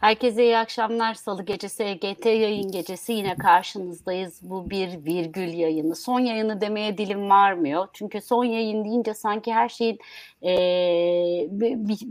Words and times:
Herkese 0.00 0.44
iyi 0.44 0.58
akşamlar. 0.58 1.14
Salı 1.14 1.42
gecesi 1.44 1.82
EGT 1.82 2.26
yayın 2.26 2.72
gecesi 2.72 3.12
yine 3.12 3.34
karşınızdayız. 3.36 4.40
Bu 4.42 4.70
bir 4.70 5.04
virgül 5.04 5.48
yayını. 5.54 5.96
Son 5.96 6.20
yayını 6.20 6.60
demeye 6.60 6.98
dilim 6.98 7.30
varmıyor. 7.30 7.88
Çünkü 7.92 8.20
son 8.20 8.44
yayın 8.44 8.84
deyince 8.84 9.14
sanki 9.14 9.52
her 9.52 9.68
şeyin 9.68 9.98
e, 10.42 10.52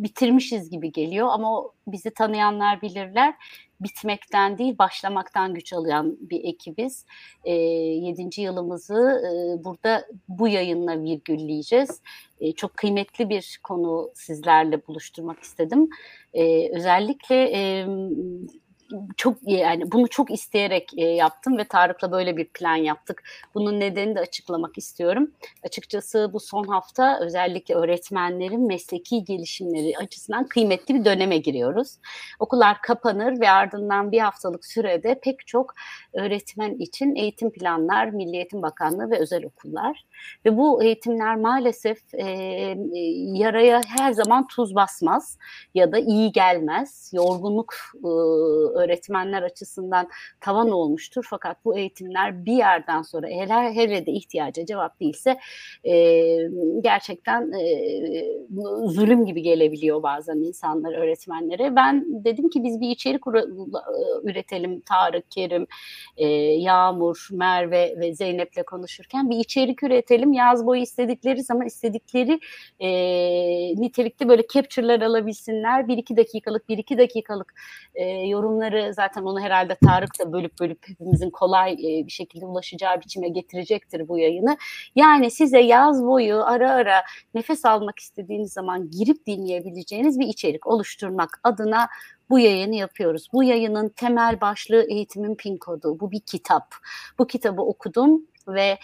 bitirmişiz 0.04 0.70
gibi 0.70 0.92
geliyor. 0.92 1.28
Ama 1.32 1.64
bizi 1.88 2.12
tanıyanlar 2.14 2.82
bilirler 2.82 3.36
bitmekten 3.82 4.58
değil 4.58 4.78
başlamaktan 4.78 5.54
güç 5.54 5.74
alan 5.74 6.18
bir 6.22 6.44
ekibiz. 6.44 7.06
E, 7.44 7.54
yedinci 7.54 8.42
yılımızı 8.42 9.22
e, 9.26 9.64
burada 9.64 10.06
bu 10.28 10.48
yayınla 10.48 11.02
virgülleyeceğiz. 11.02 12.02
E, 12.40 12.52
çok 12.52 12.78
kıymetli 12.78 13.30
bir 13.30 13.60
konu 13.64 14.12
sizlerle 14.16 14.88
buluşturmak 14.88 15.40
istedim. 15.40 15.90
E, 16.34 16.70
özellikle 16.78 17.36
e, 17.36 17.88
çok 19.18 19.38
yani 19.42 19.92
bunu 19.92 20.08
çok 20.08 20.32
isteyerek 20.32 20.92
e, 20.98 21.06
yaptım 21.06 21.58
ve 21.58 21.64
Tarık'la 21.64 22.12
böyle 22.12 22.38
bir 22.38 22.46
plan 22.46 22.76
yaptık. 22.76 23.24
Bunun 23.56 23.80
nedenini 23.80 24.16
de 24.16 24.20
açıklamak 24.20 24.78
istiyorum. 24.78 25.32
Açıkçası 25.66 26.30
bu 26.34 26.40
son 26.40 26.64
hafta 26.64 27.20
özellikle 27.20 27.76
öğretmenlerin 27.76 28.68
mesleki 28.68 29.24
gelişimleri 29.24 29.98
açısından 29.98 30.48
kıymetli 30.48 30.96
bir 30.96 31.06
döneme 31.06 31.38
giriyoruz. 31.38 31.98
Okullar 32.40 32.82
kapanır 32.82 33.40
ve 33.40 33.50
ardından 33.50 34.12
bir 34.12 34.20
haftalık 34.20 34.66
sürede 34.66 35.20
pek 35.24 35.48
çok 35.48 35.74
öğretmen 36.14 36.76
için 36.76 37.16
eğitim 37.16 37.52
planlar, 37.52 38.06
Milli 38.06 38.36
Eğitim 38.36 38.62
Bakanlığı 38.62 39.12
ve 39.12 39.20
özel 39.20 39.46
okullar 39.46 40.06
ve 40.46 40.58
bu 40.58 40.84
eğitimler 40.84 41.36
maalesef 41.36 42.14
e, 42.14 42.26
yaraya 43.34 43.82
her 43.98 44.12
zaman 44.12 44.48
tuz 44.48 44.76
basmaz 44.76 45.38
ya 45.74 45.92
da 45.92 46.00
iyi 46.00 46.32
gelmez. 46.32 47.12
Yorgunluk 47.14 47.74
e, 48.04 48.08
öğretmenler 48.80 49.44
açısından 49.44 50.10
tavan 50.42 50.70
olmuştur. 50.70 51.26
Fakat 51.30 51.66
bu 51.66 51.78
eğitimler 51.78 52.46
bir 52.46 52.54
yerden 52.54 53.02
sonra 53.02 53.28
hele, 53.28 53.76
hele 53.76 54.06
de 54.06 54.12
ihtiyaca 54.12 54.66
cevap 54.66 55.00
değilse 55.00 55.40
e, 55.84 56.38
gerçekten 56.82 57.52
e, 57.52 57.70
zulüm 58.86 59.26
gibi 59.26 59.42
gelebiliyor 59.42 60.04
bazen 60.04 60.36
insanlar 60.36 60.94
öğretmenlere. 60.94 61.76
Ben 61.76 62.06
dedim 62.26 62.50
ki 62.50 62.64
biz 62.64 62.82
bir 62.82 62.90
içerik 62.90 63.28
üretelim 64.24 64.82
Tarık, 64.82 65.32
Kerim, 65.32 65.68
e, 66.18 66.28
Yağmur, 66.38 67.28
Merve 67.32 67.96
ve 68.00 68.16
Zeynep'le 68.16 68.66
konuşurken 68.66 69.30
bir 69.30 69.38
içerik 69.38 69.84
üretelim. 70.10 70.34
Yaz 70.34 70.66
boyu 70.66 70.82
istedikleri 70.82 71.44
zaman 71.44 71.68
istedikleri 71.68 72.40
e, 72.80 72.90
nitelikte 73.82 74.30
böyle 74.30 74.48
capture'lar 74.54 75.02
alabilsinler. 75.02 75.88
Bir 75.88 75.98
iki 75.98 76.18
dakikalık, 76.18 76.70
bir 76.70 76.78
iki 76.78 76.98
dakikalık 76.98 77.54
e, 77.96 78.06
yorumları 78.06 78.94
zaten 78.94 79.24
onu 79.24 79.40
herhalde 79.40 79.78
Tarık 79.86 80.20
da 80.20 80.34
bölüp 80.34 80.60
bölüp 80.60 80.90
hepimizin 80.90 81.30
kolay 81.30 81.74
e, 81.74 82.06
bir 82.06 82.12
şekilde 82.12 82.46
ulaşacağı 82.46 83.02
biçime 83.02 83.30
getirecektir 83.30 84.08
bu 84.08 84.20
yayını. 84.20 84.58
Yani 84.96 85.32
size 85.32 85.60
yaz 85.60 86.04
boyu 86.04 86.44
ara 86.44 86.72
ara 86.72 87.04
nefes 87.34 87.66
almak 87.66 88.00
istediğiniz 88.00 88.54
zaman 88.54 88.90
girip 88.90 89.26
dinleyebileceğiniz 89.28 90.20
bir 90.20 90.28
içerik 90.28 90.68
oluşturmak 90.68 91.40
adına 91.44 91.88
bu 92.30 92.40
yayını 92.40 92.76
yapıyoruz. 92.76 93.28
Bu 93.34 93.44
yayının 93.44 93.90
temel 93.90 94.42
başlığı 94.42 94.86
eğitimin 94.90 95.36
pin 95.36 95.58
kodu. 95.58 96.00
Bu 96.00 96.12
bir 96.12 96.20
kitap. 96.20 96.76
Bu 97.20 97.28
kitabı 97.28 97.62
okudum 97.62 98.22
ve 98.54 98.78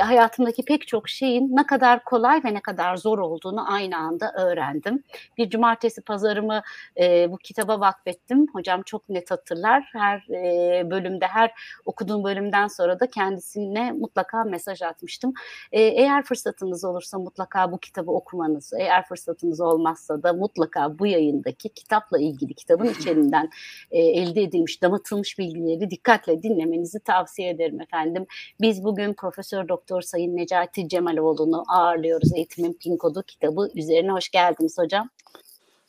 hayatımdaki 0.00 0.64
pek 0.64 0.88
çok 0.88 1.08
şeyin 1.08 1.56
ne 1.56 1.66
kadar 1.66 2.04
kolay 2.04 2.40
ve 2.44 2.54
ne 2.54 2.60
kadar 2.60 2.96
zor 2.96 3.18
olduğunu 3.18 3.72
aynı 3.72 3.96
anda 3.96 4.32
öğrendim. 4.36 5.04
Bir 5.38 5.50
cumartesi 5.50 6.02
pazarımı 6.02 6.62
e, 7.00 7.32
bu 7.32 7.38
kitaba 7.38 7.80
vakfettim. 7.80 8.46
Hocam 8.52 8.82
çok 8.82 9.08
net 9.08 9.30
hatırlar. 9.30 9.90
Her 9.92 10.28
e, 10.30 10.90
bölümde, 10.90 11.26
her 11.26 11.52
okuduğum 11.86 12.24
bölümden 12.24 12.66
sonra 12.66 13.00
da 13.00 13.10
kendisine 13.10 13.92
mutlaka 13.92 14.44
mesaj 14.44 14.82
atmıştım. 14.82 15.32
E, 15.72 15.80
eğer 15.82 16.22
fırsatınız 16.22 16.84
olursa 16.84 17.18
mutlaka 17.18 17.72
bu 17.72 17.78
kitabı 17.78 18.10
okumanızı, 18.10 18.78
eğer 18.78 19.06
fırsatınız 19.06 19.60
olmazsa 19.60 20.22
da 20.22 20.32
mutlaka 20.32 20.98
bu 20.98 21.06
yayındaki 21.06 21.68
kitapla 21.68 22.18
ilgili 22.18 22.54
kitabın 22.54 22.84
içeriğinden 23.00 23.50
e, 23.90 23.98
elde 24.00 24.42
edilmiş, 24.42 24.82
damıtılmış 24.82 25.38
bilgileri 25.38 25.90
dikkatle 25.90 26.42
dinlemenizi 26.42 27.00
tavsiye 27.00 27.50
ederim 27.50 27.80
efendim. 27.80 28.26
Biz 28.60 28.84
bugün 28.84 29.11
bugün 29.12 29.20
Profesör 29.20 29.68
Doktor 29.68 30.02
Sayın 30.02 30.36
Necati 30.36 30.88
Cemaloğlu'nu 30.88 31.64
ağırlıyoruz. 31.68 32.32
Eğitimin 32.32 32.72
Pin 32.72 32.96
Kodu 32.96 33.22
kitabı 33.22 33.68
üzerine 33.74 34.12
hoş 34.12 34.28
geldiniz 34.30 34.78
hocam. 34.78 35.08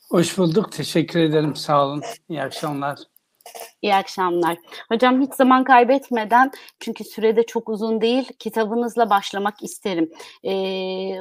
Hoş 0.09 0.37
bulduk. 0.37 0.71
Teşekkür 0.71 1.19
ederim. 1.19 1.55
Sağ 1.55 1.85
olun. 1.85 2.01
İyi 2.29 2.41
akşamlar. 2.41 2.99
İyi 3.81 3.95
akşamlar. 3.95 4.57
Hocam 4.91 5.21
hiç 5.21 5.33
zaman 5.33 5.63
kaybetmeden 5.63 6.51
çünkü 6.79 7.03
sürede 7.03 7.45
çok 7.45 7.69
uzun 7.69 8.01
değil 8.01 8.29
kitabınızla 8.39 9.09
başlamak 9.09 9.63
isterim. 9.63 10.11
Ee, 10.45 10.49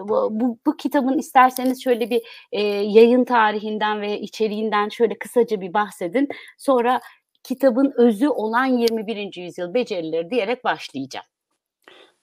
bu, 0.09 0.29
bu, 0.31 0.59
bu 0.67 0.77
kitabın 0.77 1.19
isterseniz 1.19 1.85
şöyle 1.85 2.11
bir 2.11 2.23
e, 2.53 2.62
yayın 2.67 3.25
tarihinden 3.25 4.01
ve 4.01 4.21
içeriğinden 4.21 4.89
şöyle 4.89 5.19
kısaca 5.19 5.61
bir 5.61 5.75
bahsedin. 5.75 6.29
Sonra 6.59 7.01
kitabın 7.43 7.93
özü 7.97 8.29
olan 8.29 8.67
21. 8.67 9.37
yüzyıl 9.37 9.75
becerileri 9.75 10.31
diyerek 10.31 10.65
başlayacağım. 10.65 11.31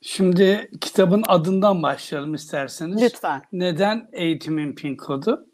Şimdi 0.01 0.71
kitabın 0.81 1.23
adından 1.27 1.83
başlayalım 1.83 2.33
isterseniz. 2.33 3.01
Lütfen. 3.01 3.41
Neden 3.51 4.09
eğitimin 4.11 4.75
pin 4.75 4.95
kodu? 4.95 5.45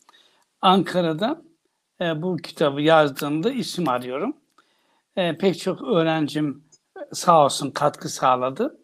Ankara'da 0.62 1.42
e, 2.02 2.22
bu 2.22 2.38
kitabı 2.38 2.82
yazdığımda 2.82 3.52
isim 3.52 3.90
arıyorum. 3.90 4.38
E, 5.16 5.38
pek 5.38 5.60
çok 5.60 5.82
öğrencim 5.82 6.64
sağ 7.14 7.46
olsun 7.46 7.72
katkı 7.72 8.10
sağladı. 8.10 8.80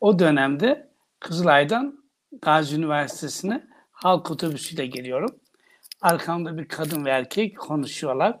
O 0.00 0.18
dönemde 0.18 0.90
Kızılay'dan 1.20 2.04
Gazi 2.42 2.76
Üniversitesi'ne 2.76 3.66
halk 3.90 4.30
otobüsüyle 4.30 4.86
geliyorum. 4.86 5.36
Arkamda 6.00 6.58
bir 6.58 6.68
kadın 6.68 7.04
ve 7.04 7.10
erkek 7.10 7.58
konuşuyorlar. 7.58 8.40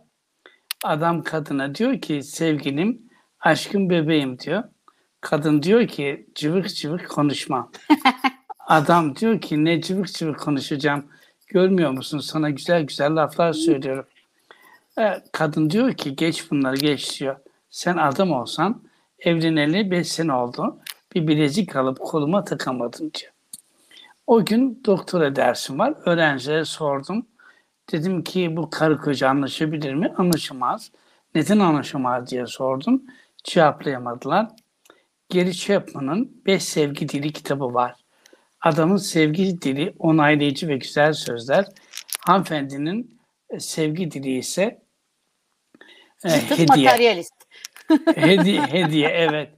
Adam 0.84 1.22
kadına 1.22 1.74
diyor 1.74 2.00
ki 2.00 2.22
sevgilim, 2.22 3.10
aşkım 3.40 3.90
bebeğim 3.90 4.38
diyor. 4.38 4.64
Kadın 5.22 5.62
diyor 5.62 5.86
ki 5.88 6.26
cıvık 6.34 6.74
cıvık 6.74 7.08
konuşma. 7.08 7.70
Adam 8.66 9.16
diyor 9.16 9.40
ki 9.40 9.64
ne 9.64 9.80
cıvık 9.80 10.12
cıvık 10.14 10.40
konuşacağım. 10.40 11.04
Görmüyor 11.46 11.90
musun? 11.90 12.18
Sana 12.18 12.50
güzel 12.50 12.82
güzel 12.82 13.16
laflar 13.16 13.52
söylüyorum. 13.52 14.04
E, 14.98 15.22
kadın 15.32 15.70
diyor 15.70 15.94
ki 15.94 16.16
geç 16.16 16.50
bunları 16.50 16.76
geç 16.76 17.20
diyor. 17.20 17.36
Sen 17.70 17.96
adam 17.96 18.32
olsan 18.32 18.82
evleneli 19.18 19.90
5 19.90 20.12
sene 20.12 20.32
oldu. 20.32 20.78
Bir 21.14 21.28
bilezik 21.28 21.76
alıp 21.76 21.98
koluma 22.00 22.44
takamadım 22.44 23.10
diyor. 23.14 23.32
O 24.26 24.44
gün 24.44 24.82
doktora 24.86 25.36
dersim 25.36 25.78
var. 25.78 25.94
Öğrencilere 26.04 26.64
sordum. 26.64 27.26
Dedim 27.92 28.24
ki 28.24 28.56
bu 28.56 28.70
karı 28.70 28.98
koca 28.98 29.28
anlaşabilir 29.28 29.94
mi? 29.94 30.14
Anlaşamaz. 30.16 30.90
Neden 31.34 31.58
anlaşamaz 31.58 32.30
diye 32.30 32.46
sordum. 32.46 33.02
Cevaplayamadılar. 33.44 34.48
Gary 35.32 35.52
Chapman'ın 35.52 36.42
Beş 36.46 36.62
Sevgi 36.62 37.08
Dili 37.08 37.32
kitabı 37.32 37.74
var. 37.74 37.94
Adamın 38.60 38.96
sevgi 38.96 39.62
dili 39.62 39.94
onaylayıcı 39.98 40.68
ve 40.68 40.76
güzel 40.76 41.12
sözler. 41.12 41.66
Hanımefendinin 42.26 43.20
e, 43.50 43.60
sevgi 43.60 44.10
dili 44.10 44.38
ise 44.38 44.82
e, 46.24 46.28
hediye. 46.28 46.66
Materyalist. 46.68 47.34
hediye, 48.14 48.62
hediye 48.72 49.08
evet. 49.08 49.54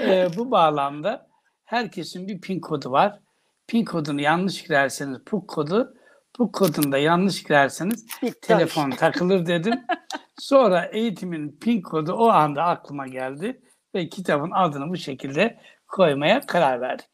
E, 0.00 0.28
bu 0.36 0.50
bağlamda 0.50 1.26
herkesin 1.64 2.28
bir 2.28 2.40
pin 2.40 2.60
kodu 2.60 2.90
var. 2.90 3.18
Pin 3.66 3.84
kodunu 3.84 4.20
yanlış 4.20 4.62
girerseniz 4.62 5.18
bu 5.32 5.46
kodu, 5.46 5.94
bu 6.38 6.52
kodunu 6.52 6.92
da 6.92 6.98
yanlış 6.98 7.42
girerseniz 7.42 8.06
telefon 8.42 8.90
takılır 8.90 9.46
dedim. 9.46 9.74
Sonra 10.38 10.84
eğitimin 10.84 11.58
pin 11.60 11.82
kodu 11.82 12.12
o 12.12 12.28
anda 12.28 12.64
aklıma 12.64 13.06
geldi 13.06 13.60
ve 13.94 14.08
kitabın 14.08 14.50
adını 14.50 14.88
bu 14.88 14.96
şekilde 14.96 15.58
koymaya 15.88 16.40
karar 16.40 16.80
verdik. 16.80 17.06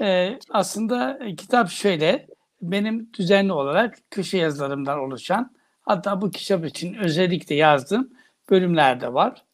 Ee, 0.00 0.38
aslında 0.50 1.18
kitap 1.36 1.70
şöyle, 1.70 2.26
benim 2.62 3.12
düzenli 3.18 3.52
olarak 3.52 3.98
köşe 4.10 4.38
yazılarımdan 4.38 4.98
oluşan, 4.98 5.52
hatta 5.82 6.20
bu 6.20 6.30
kitap 6.30 6.64
için 6.64 6.94
özellikle 6.94 7.54
yazdığım 7.54 8.10
bölümler 8.50 9.00
de 9.00 9.14
var. 9.14 9.44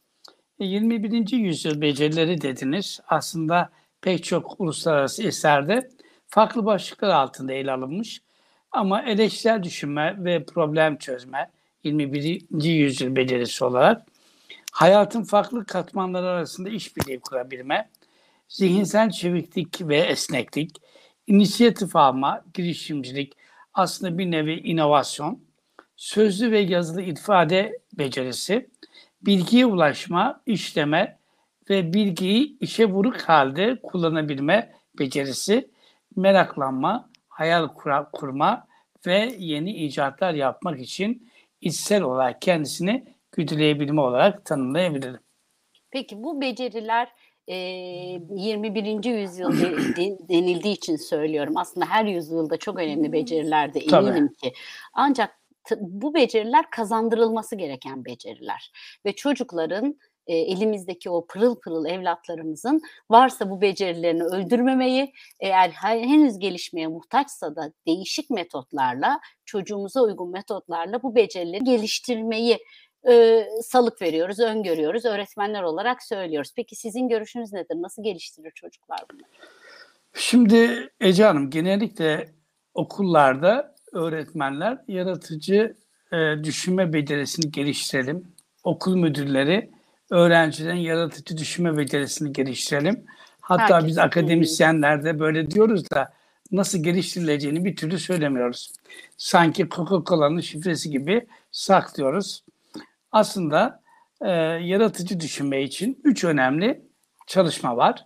21. 0.59 1.33
E, 1.33 1.37
yüzyıl 1.37 1.81
becerileri 1.81 2.41
dediniz. 2.41 3.01
Aslında 3.09 3.71
pek 4.01 4.25
çok 4.25 4.61
uluslararası 4.61 5.23
eserde 5.23 5.89
farklı 6.29 6.65
başlıklar 6.65 7.09
altında 7.09 7.53
ele 7.53 7.73
alınmış. 7.73 8.23
Ama 8.73 9.03
eleştirel 9.03 9.63
düşünme 9.63 10.25
ve 10.25 10.45
problem 10.45 10.97
çözme 10.97 11.51
21. 11.85 12.43
yüzyıl 12.63 13.17
becerisi 13.17 13.65
olarak 13.65 14.07
hayatın 14.77 15.23
farklı 15.23 15.67
katmanları 15.67 16.27
arasında 16.29 16.69
işbirliği 16.69 17.21
kurabilme, 17.21 17.91
zihinsel 18.49 19.11
çeviklik 19.11 19.89
ve 19.89 19.97
esneklik, 19.97 20.77
inisiyatif 21.27 21.97
alma, 21.97 22.45
girişimcilik, 22.55 23.33
aslında 23.75 24.19
bir 24.19 24.31
nevi 24.31 24.53
inovasyon, 24.53 25.41
sözlü 25.97 26.51
ve 26.51 26.59
yazılı 26.59 27.03
ifade 27.03 27.79
becerisi, 27.99 28.71
bilgiye 29.23 29.67
ulaşma, 29.67 30.41
işleme 30.47 31.19
ve 31.71 31.93
bilgiyi 31.93 32.59
işe 32.61 32.87
vuruk 32.87 33.21
halde 33.21 33.81
kullanabilme 33.83 34.75
becerisi, 34.99 35.71
meraklanma, 36.17 37.11
hayal 37.29 37.69
kura- 37.69 38.11
kurma 38.11 38.67
ve 39.07 39.37
yeni 39.39 39.77
icatlar 39.77 40.35
yapmak 40.35 40.81
için 40.81 41.29
içsel 41.61 42.03
olarak 42.03 42.43
kendisini 42.43 43.16
güdüleyebilme 43.37 44.01
olarak 44.01 44.45
tanımlayabilirim. 44.45 45.21
Peki 45.91 46.23
bu 46.23 46.41
beceriler 46.41 47.09
e, 47.49 47.55
21. 47.57 49.05
yüzyıl 49.11 49.53
de- 49.61 49.97
de- 49.97 50.19
denildiği 50.29 50.75
için 50.75 50.97
söylüyorum. 50.97 51.57
Aslında 51.57 51.87
her 51.87 52.05
yüzyılda 52.05 52.57
çok 52.57 52.79
önemli 52.79 53.13
beceriler 53.13 53.75
de 53.75 53.87
Tabii. 53.87 54.07
eminim 54.09 54.29
ki. 54.29 54.53
Ancak 54.93 55.39
bu 55.81 56.15
beceriler 56.15 56.71
kazandırılması 56.71 57.57
gereken 57.57 58.05
beceriler. 58.05 58.73
Ve 59.07 59.13
çocukların 59.13 59.99
e, 60.27 60.37
elimizdeki 60.37 61.11
o 61.11 61.27
pırıl 61.27 61.61
pırıl 61.61 61.87
evlatlarımızın 61.87 62.83
varsa 63.11 63.51
bu 63.51 63.61
becerilerini 63.61 64.23
öldürmemeyi, 64.23 65.13
eğer 65.41 65.69
he- 65.71 66.01
henüz 66.01 66.39
gelişmeye 66.39 66.87
muhtaçsa 66.87 67.57
da 67.57 67.73
değişik 67.87 68.31
metotlarla, 68.31 69.21
çocuğumuza 69.45 70.03
uygun 70.03 70.31
metotlarla 70.31 71.03
bu 71.03 71.15
becerileri 71.15 71.65
geliştirmeyi 71.65 72.59
e, 73.09 73.47
salık 73.63 74.03
veriyoruz, 74.03 74.41
öngörüyoruz. 74.41 75.05
Öğretmenler 75.05 75.63
olarak 75.63 76.03
söylüyoruz. 76.03 76.53
Peki 76.57 76.77
sizin 76.77 77.09
görüşünüz 77.09 77.53
nedir? 77.53 77.75
Nasıl 77.75 78.03
geliştirir 78.03 78.51
çocuklar 78.51 78.99
bunu? 79.13 79.21
Şimdi 80.15 80.91
Ece 81.01 81.25
Hanım 81.25 81.51
genellikle 81.51 82.29
okullarda 82.75 83.75
öğretmenler 83.93 84.79
yaratıcı 84.89 85.77
e, 86.13 86.45
düşünme 86.45 86.93
becerisini 86.93 87.51
geliştirelim. 87.51 88.29
Okul 88.65 88.97
müdürleri 88.97 89.71
öğrencilerin 90.11 90.77
yaratıcı 90.77 91.39
düşünme 91.39 91.77
becerisini 91.77 92.33
geliştirelim. 92.33 93.05
Hatta 93.41 93.75
Herkes. 93.75 93.89
biz 93.89 93.99
akademisyenler 93.99 95.05
de 95.05 95.19
böyle 95.19 95.51
diyoruz 95.51 95.91
da 95.91 96.13
nasıl 96.53 96.83
geliştirileceğini 96.83 97.65
bir 97.65 97.77
türlü 97.77 97.99
söylemiyoruz. 97.99 98.73
Sanki 99.17 99.69
Coca-Cola'nın 99.69 100.41
şifresi 100.41 100.91
gibi 100.91 101.27
saklıyoruz. 101.51 102.43
Aslında 103.13 103.83
e, 104.21 104.31
yaratıcı 104.63 105.21
düşünme 105.21 105.63
için 105.63 106.01
üç 106.05 106.25
önemli 106.25 106.83
çalışma 107.27 107.77
var. 107.77 108.05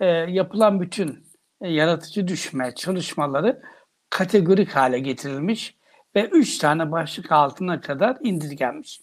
E, 0.00 0.06
yapılan 0.06 0.80
bütün 0.80 1.26
e, 1.60 1.68
yaratıcı 1.68 2.28
düşünme 2.28 2.74
çalışmaları 2.74 3.62
kategorik 4.10 4.76
hale 4.76 4.98
getirilmiş 4.98 5.76
ve 6.16 6.28
üç 6.28 6.58
tane 6.58 6.92
başlık 6.92 7.32
altına 7.32 7.80
kadar 7.80 8.16
indirgenmiş. 8.20 9.00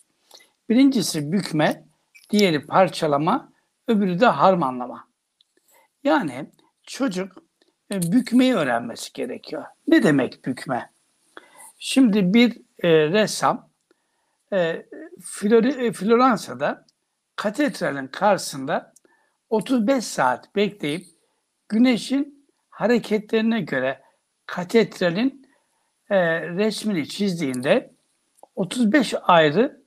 Birincisi 0.69 1.31
bükme, 1.31 1.83
diğeri 2.29 2.65
parçalama, 2.65 3.53
öbürü 3.87 4.19
de 4.19 4.25
harmanlama. 4.25 5.07
Yani 6.03 6.51
çocuk 6.83 7.31
e, 7.91 8.01
bükmeyi 8.01 8.55
öğrenmesi 8.55 9.13
gerekiyor. 9.13 9.63
Ne 9.87 10.03
demek 10.03 10.45
bükme? 10.45 10.91
Şimdi 11.77 12.33
bir 12.33 12.61
e, 12.83 12.89
ressam 12.89 13.70
e, 14.53 14.85
Flori, 15.21 15.85
e, 15.85 15.91
Floransa'da 15.93 16.85
katedralin 17.35 18.07
karşısında 18.07 18.93
35 19.49 20.05
saat 20.05 20.55
bekleyip 20.55 21.05
güneşin 21.69 22.47
hareketlerine 22.69 23.61
göre 23.61 24.01
katedralin 24.45 25.47
e, 26.09 26.41
resmini 26.41 27.07
çizdiğinde 27.07 27.93
35 28.55 29.13
ayrı 29.21 29.83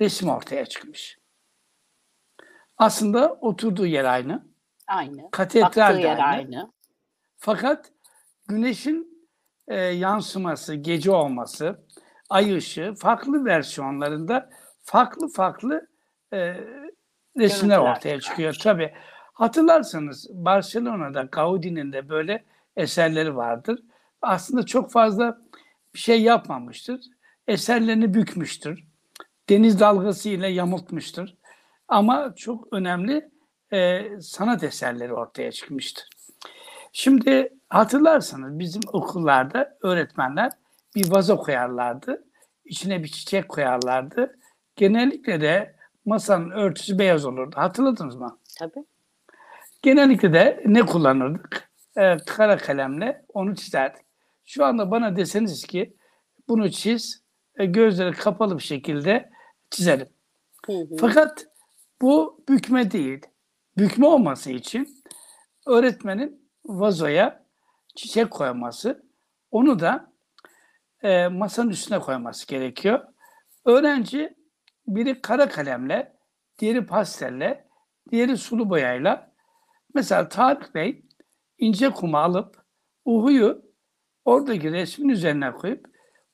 resim 0.00 0.28
ortaya 0.28 0.66
çıkmış. 0.66 1.18
Aslında 2.78 3.32
oturduğu 3.32 3.86
yer 3.86 4.04
aynı. 4.04 4.46
Aynı. 4.86 5.30
Katedral 5.30 5.88
Baktığı 5.88 6.00
yer 6.00 6.18
aynı. 6.18 6.22
aynı. 6.22 6.72
Fakat 7.36 7.92
güneşin 8.48 9.28
e, 9.68 9.80
yansıması, 9.80 10.74
gece 10.74 11.10
olması, 11.10 11.85
ay 12.30 12.56
ışığı 12.56 12.94
farklı 12.98 13.44
versiyonlarında 13.44 14.50
farklı 14.82 15.28
farklı 15.28 15.86
e, 16.32 16.54
resimler 17.38 17.78
ortaya 17.78 18.20
çıkıyor. 18.20 18.56
Tabii 18.62 18.92
hatırlarsanız 19.32 20.28
Barcelona'da 20.32 21.22
Gaudi'nin 21.22 21.92
de 21.92 22.08
böyle 22.08 22.44
eserleri 22.76 23.36
vardır. 23.36 23.82
Aslında 24.22 24.66
çok 24.66 24.92
fazla 24.92 25.38
bir 25.94 25.98
şey 25.98 26.22
yapmamıştır. 26.22 27.00
Eserlerini 27.48 28.14
bükmüştür. 28.14 28.84
Deniz 29.48 29.80
dalgası 29.80 30.28
ile 30.28 30.48
yamultmuştur. 30.48 31.28
Ama 31.88 32.34
çok 32.36 32.72
önemli 32.72 33.30
e, 33.72 34.02
sanat 34.20 34.64
eserleri 34.64 35.14
ortaya 35.14 35.52
çıkmıştır. 35.52 36.08
Şimdi 36.92 37.52
hatırlarsanız 37.68 38.58
bizim 38.58 38.82
okullarda 38.92 39.78
öğretmenler 39.82 40.52
bir 40.96 41.10
vazo 41.10 41.36
koyarlardı. 41.36 42.24
İçine 42.64 43.02
bir 43.02 43.08
çiçek 43.08 43.48
koyarlardı. 43.48 44.38
Genellikle 44.76 45.40
de 45.40 45.76
masanın 46.04 46.50
örtüsü 46.50 46.98
beyaz 46.98 47.24
olurdu. 47.24 47.56
Hatırladınız 47.56 48.16
mı? 48.16 48.38
Tabii. 48.58 48.84
Genellikle 49.82 50.32
de 50.32 50.62
ne 50.66 50.86
kullanırdık? 50.86 51.70
Ee, 51.96 52.16
kara 52.26 52.56
kalemle 52.56 53.24
onu 53.28 53.54
çizerdik. 53.54 54.06
Şu 54.44 54.64
anda 54.64 54.90
bana 54.90 55.16
deseniz 55.16 55.66
ki 55.66 55.96
bunu 56.48 56.70
çiz, 56.70 57.22
gözleri 57.54 58.12
kapalı 58.12 58.58
bir 58.58 58.62
şekilde 58.62 59.30
çizelim. 59.70 60.08
Hı 60.66 60.72
hı. 60.72 60.96
Fakat 61.00 61.46
bu 62.02 62.44
bükme 62.48 62.90
değil. 62.90 63.20
Bükme 63.78 64.06
olması 64.06 64.50
için 64.50 65.02
öğretmenin 65.66 66.50
vazoya 66.64 67.44
çiçek 67.96 68.30
koyması, 68.30 69.02
onu 69.50 69.78
da 69.78 70.12
e, 71.02 71.28
masanın 71.28 71.70
üstüne 71.70 71.98
koyması 71.98 72.46
gerekiyor. 72.46 73.04
Öğrenci 73.64 74.36
biri 74.86 75.22
kara 75.22 75.48
kalemle, 75.48 76.16
diğeri 76.58 76.86
pastelle, 76.86 77.66
diğeri 78.10 78.36
sulu 78.36 78.70
boyayla. 78.70 79.32
Mesela 79.94 80.28
Tarık 80.28 80.74
Bey 80.74 81.04
ince 81.58 81.90
kumu 81.90 82.16
alıp 82.16 82.56
uhuyu 83.04 83.62
oradaki 84.24 84.72
resmin 84.72 85.08
üzerine 85.08 85.52
koyup 85.52 85.86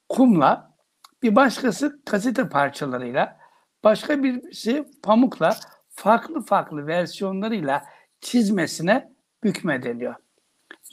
kumla 0.08 0.76
bir 1.22 1.36
başkası 1.36 2.02
gazete 2.10 2.48
parçalarıyla 2.48 3.38
başka 3.84 4.22
birisi 4.22 4.84
pamukla 5.02 5.56
farklı 5.90 6.40
farklı 6.40 6.86
versiyonlarıyla 6.86 7.84
çizmesine 8.20 9.12
bükme 9.44 9.82
deniyor. 9.82 10.14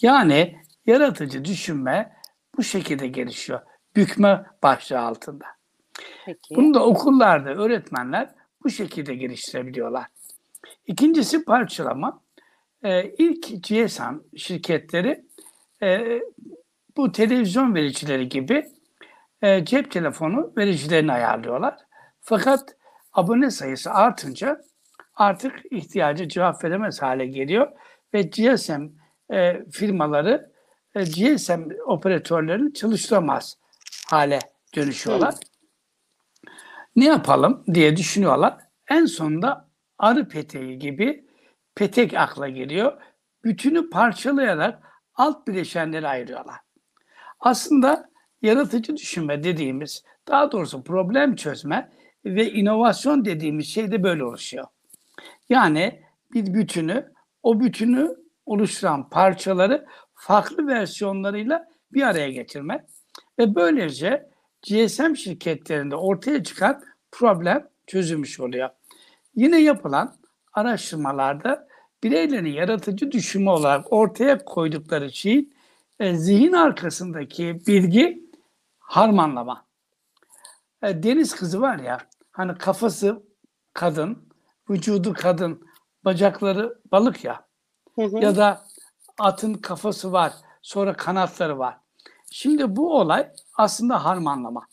Yani 0.01 0.55
yaratıcı 0.85 1.45
düşünme 1.45 2.18
bu 2.57 2.63
şekilde 2.63 3.07
gelişiyor. 3.07 3.59
Bükme 3.95 4.45
başlığı 4.63 4.99
altında. 4.99 5.45
Peki. 6.25 6.55
Bunu 6.55 6.73
da 6.73 6.85
okullarda 6.85 7.49
öğretmenler 7.49 8.29
bu 8.63 8.69
şekilde 8.69 9.15
geliştirebiliyorlar. 9.15 10.05
İkincisi 10.87 11.45
parçalama. 11.45 12.21
Ee, 12.83 13.13
ilk 13.17 13.63
GSM 13.63 14.37
şirketleri 14.37 15.25
e, 15.83 16.19
bu 16.97 17.11
televizyon 17.11 17.75
vericileri 17.75 18.29
gibi 18.29 18.65
e, 19.41 19.65
cep 19.65 19.91
telefonu 19.91 20.53
vericilerini 20.57 21.11
ayarlıyorlar. 21.11 21.75
Fakat 22.21 22.75
abone 23.13 23.51
sayısı 23.51 23.91
artınca 23.91 24.61
artık 25.15 25.53
ihtiyacı 25.71 26.27
cevap 26.27 26.63
veremez 26.63 27.01
hale 27.01 27.25
geliyor 27.25 27.67
ve 28.13 28.21
GSM 28.21 28.83
e, 29.33 29.65
firmaları 29.71 30.51
GSM 30.95 31.61
operatörlerini 31.85 32.73
çalıştıramaz 32.73 33.57
hale 34.07 34.39
dönüşüyorlar. 34.75 35.35
Ne 36.95 37.05
yapalım 37.05 37.63
diye 37.73 37.97
düşünüyorlar. 37.97 38.57
En 38.89 39.05
sonunda 39.05 39.69
arı 39.97 40.29
peteği 40.29 40.79
gibi 40.79 41.25
petek 41.75 42.13
akla 42.13 42.49
geliyor. 42.49 43.01
Bütünü 43.43 43.89
parçalayarak 43.89 44.83
alt 45.15 45.47
bileşenleri 45.47 46.07
ayırıyorlar. 46.07 46.57
Aslında 47.39 48.09
yaratıcı 48.41 48.97
düşünme 48.97 49.43
dediğimiz, 49.43 50.03
daha 50.27 50.51
doğrusu 50.51 50.83
problem 50.83 51.35
çözme 51.35 51.91
ve 52.25 52.51
inovasyon 52.51 53.25
dediğimiz 53.25 53.67
şey 53.67 53.91
de 53.91 54.03
böyle 54.03 54.23
oluşuyor. 54.23 54.65
Yani 55.49 56.01
bir 56.33 56.53
bütünü, 56.53 57.13
o 57.43 57.59
bütünü 57.59 58.15
oluşturan 58.45 59.09
parçaları 59.09 59.85
farklı 60.19 60.67
versiyonlarıyla 60.67 61.67
bir 61.93 62.01
araya 62.01 62.29
getirmek 62.29 62.81
ve 63.39 63.55
böylece 63.55 64.29
GSM 64.69 65.13
şirketlerinde 65.13 65.95
ortaya 65.95 66.43
çıkan 66.43 66.83
problem 67.11 67.69
çözülmüş 67.87 68.39
oluyor. 68.39 68.69
Yine 69.35 69.61
yapılan 69.61 70.15
araştırmalarda 70.53 71.67
bireylerin 72.03 72.45
yaratıcı 72.45 73.11
düşünme 73.11 73.49
olarak 73.51 73.93
ortaya 73.93 74.45
koydukları 74.45 75.11
şeyin 75.13 75.53
e, 75.99 76.15
zihin 76.15 76.53
arkasındaki 76.53 77.61
bilgi 77.67 78.29
harmanlama. 78.79 79.65
e, 80.83 81.03
deniz 81.03 81.35
kızı 81.35 81.61
var 81.61 81.79
ya 81.79 81.97
hani 82.31 82.57
kafası 82.57 83.23
kadın, 83.73 84.29
vücudu 84.69 85.13
kadın, 85.13 85.65
bacakları 86.05 86.77
balık 86.91 87.23
ya. 87.23 87.47
Hı 87.95 88.01
hı. 88.01 88.17
Ya 88.17 88.35
da 88.35 88.68
atın 89.19 89.53
kafası 89.53 90.11
var, 90.11 90.33
sonra 90.61 90.93
kanatları 90.93 91.59
var. 91.59 91.77
Şimdi 92.31 92.75
bu 92.75 92.99
olay 92.99 93.29
aslında 93.57 94.05
harmanlama. 94.05 94.67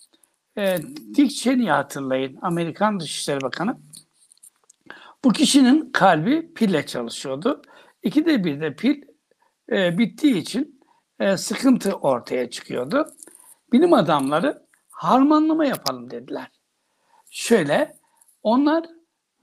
E, 0.58 0.78
Dick 1.14 1.36
Cheney'i 1.36 1.70
hatırlayın, 1.70 2.38
Amerikan 2.42 3.00
Dışişleri 3.00 3.40
Bakanı. 3.40 3.78
Bu 5.24 5.32
kişinin 5.32 5.92
kalbi 5.92 6.54
pille 6.54 6.86
çalışıyordu. 6.86 7.62
İkide 8.02 8.44
bir 8.44 8.60
de 8.60 8.74
pil 8.74 9.02
e, 9.72 9.98
bittiği 9.98 10.36
için 10.36 10.80
e, 11.20 11.36
sıkıntı 11.36 11.92
ortaya 11.94 12.50
çıkıyordu. 12.50 13.06
Bilim 13.72 13.92
adamları 13.92 14.66
harmanlama 14.90 15.64
yapalım 15.64 16.10
dediler. 16.10 16.50
Şöyle, 17.30 17.96
onlar 18.42 18.86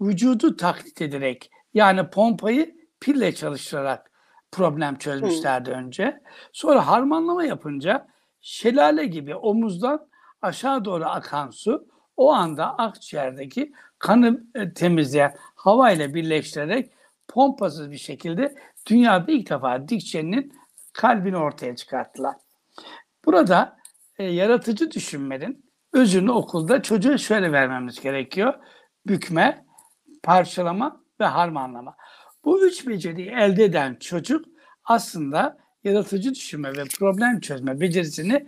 vücudu 0.01 0.57
taklit 0.57 1.01
ederek 1.01 1.51
yani 1.73 2.09
pompayı 2.09 2.75
pille 2.99 3.35
çalıştırarak 3.35 4.11
problem 4.53 4.97
çözmüşlerdi 4.97 5.71
önce. 5.71 6.21
Sonra 6.53 6.87
harmanlama 6.87 7.43
yapınca 7.43 8.07
şelale 8.41 9.05
gibi 9.05 9.35
omuzdan 9.35 10.07
aşağı 10.41 10.85
doğru 10.85 11.05
akan 11.05 11.49
su 11.49 11.87
o 12.17 12.33
anda 12.33 12.77
akciğerdeki 12.77 13.73
kanı 13.99 14.43
e, 14.55 14.73
temizleyen 14.73 15.35
hava 15.55 15.91
ile 15.91 16.13
birleştirerek 16.13 16.91
pompasız 17.27 17.91
bir 17.91 17.97
şekilde 17.97 18.55
dünyada 18.89 19.31
ilk 19.31 19.49
defa 19.49 19.87
Dikçe'nin 19.87 20.53
kalbini 20.93 21.37
ortaya 21.37 21.75
çıkarttılar. 21.75 22.35
Burada 23.25 23.77
e, 24.17 24.23
yaratıcı 24.23 24.91
düşünmenin 24.91 25.65
özünü 25.93 26.31
okulda 26.31 26.81
çocuğa 26.81 27.17
şöyle 27.17 27.51
vermemiz 27.51 28.01
gerekiyor. 28.01 28.53
Bükme, 29.07 29.65
parçalama 30.23 31.01
ve 31.19 31.25
harmanlama. 31.25 31.95
Bu 32.45 32.67
üç 32.67 32.87
beceriyi 32.87 33.29
elde 33.29 33.63
eden 33.63 33.95
çocuk 33.95 34.45
aslında 34.85 35.57
yaratıcı 35.83 36.35
düşünme 36.35 36.77
ve 36.77 36.83
problem 36.99 37.39
çözme 37.39 37.79
becerisini 37.79 38.47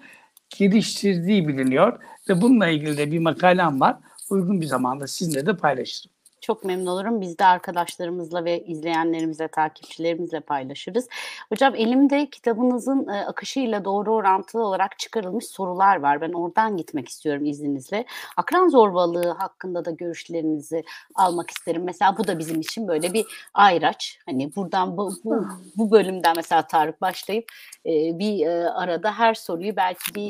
geliştirdiği 0.58 1.48
biliniyor 1.48 2.00
ve 2.30 2.42
bununla 2.42 2.68
ilgili 2.68 2.98
de 2.98 3.12
bir 3.12 3.20
makalem 3.20 3.80
var. 3.82 3.98
Uygun 4.30 4.62
bir 4.62 4.66
zamanda 4.66 5.08
sizinle 5.08 5.46
de 5.46 5.58
paylaşırım. 5.58 6.15
Çok 6.46 6.64
memnun 6.64 6.86
olurum. 6.86 7.22
Biz 7.22 7.40
de 7.40 7.46
arkadaşlarımızla 7.46 8.46
ve 8.46 8.64
izleyenlerimizle, 8.64 9.48
takipçilerimizle 9.48 10.40
paylaşırız. 10.40 11.08
Hocam 11.50 11.76
elimde 11.76 12.30
kitabınızın 12.30 13.08
e, 13.08 13.26
akışıyla 13.26 13.86
doğru 13.86 14.14
orantılı 14.14 14.66
olarak 14.66 15.00
çıkarılmış 15.00 15.46
sorular 15.46 16.00
var. 16.00 16.22
Ben 16.22 16.34
oradan 16.34 16.78
gitmek 16.78 17.10
istiyorum 17.10 17.46
izninizle. 17.46 18.06
Akran 18.38 18.68
zorbalığı 18.68 19.30
hakkında 19.30 19.86
da 19.86 19.92
görüşlerinizi 19.92 20.84
almak 21.16 21.52
isterim. 21.52 21.84
Mesela 21.84 22.18
bu 22.18 22.28
da 22.28 22.40
bizim 22.40 22.62
için 22.62 22.88
böyle 22.88 23.14
bir 23.14 23.26
ayraç. 23.54 24.20
Hani 24.26 24.56
buradan 24.56 24.98
bu, 24.98 25.12
bu, 25.24 25.46
bu 25.78 25.92
bölümden 25.92 26.34
mesela 26.36 26.68
Tarık 26.68 27.02
başlayıp 27.02 27.46
e, 27.86 28.20
bir 28.20 28.46
e, 28.46 28.70
arada 28.70 29.12
her 29.12 29.34
soruyu 29.34 29.76
belki 29.76 30.16
bir 30.16 30.30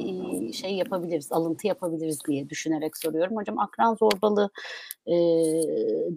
e, 0.50 0.54
şey 0.54 0.76
yapabiliriz, 0.76 1.32
alıntı 1.32 1.68
yapabiliriz 1.68 2.20
diye 2.28 2.50
düşünerek 2.50 2.98
soruyorum. 2.98 3.36
Hocam 3.36 3.60
akran 3.60 3.96
zorbalığı 3.96 4.50
e, 5.08 5.16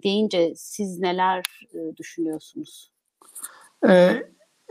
deyince 0.03 0.53
siz 0.55 0.99
neler 0.99 1.43
e, 1.73 1.97
düşünüyorsunuz? 1.97 2.91
E, 3.89 4.23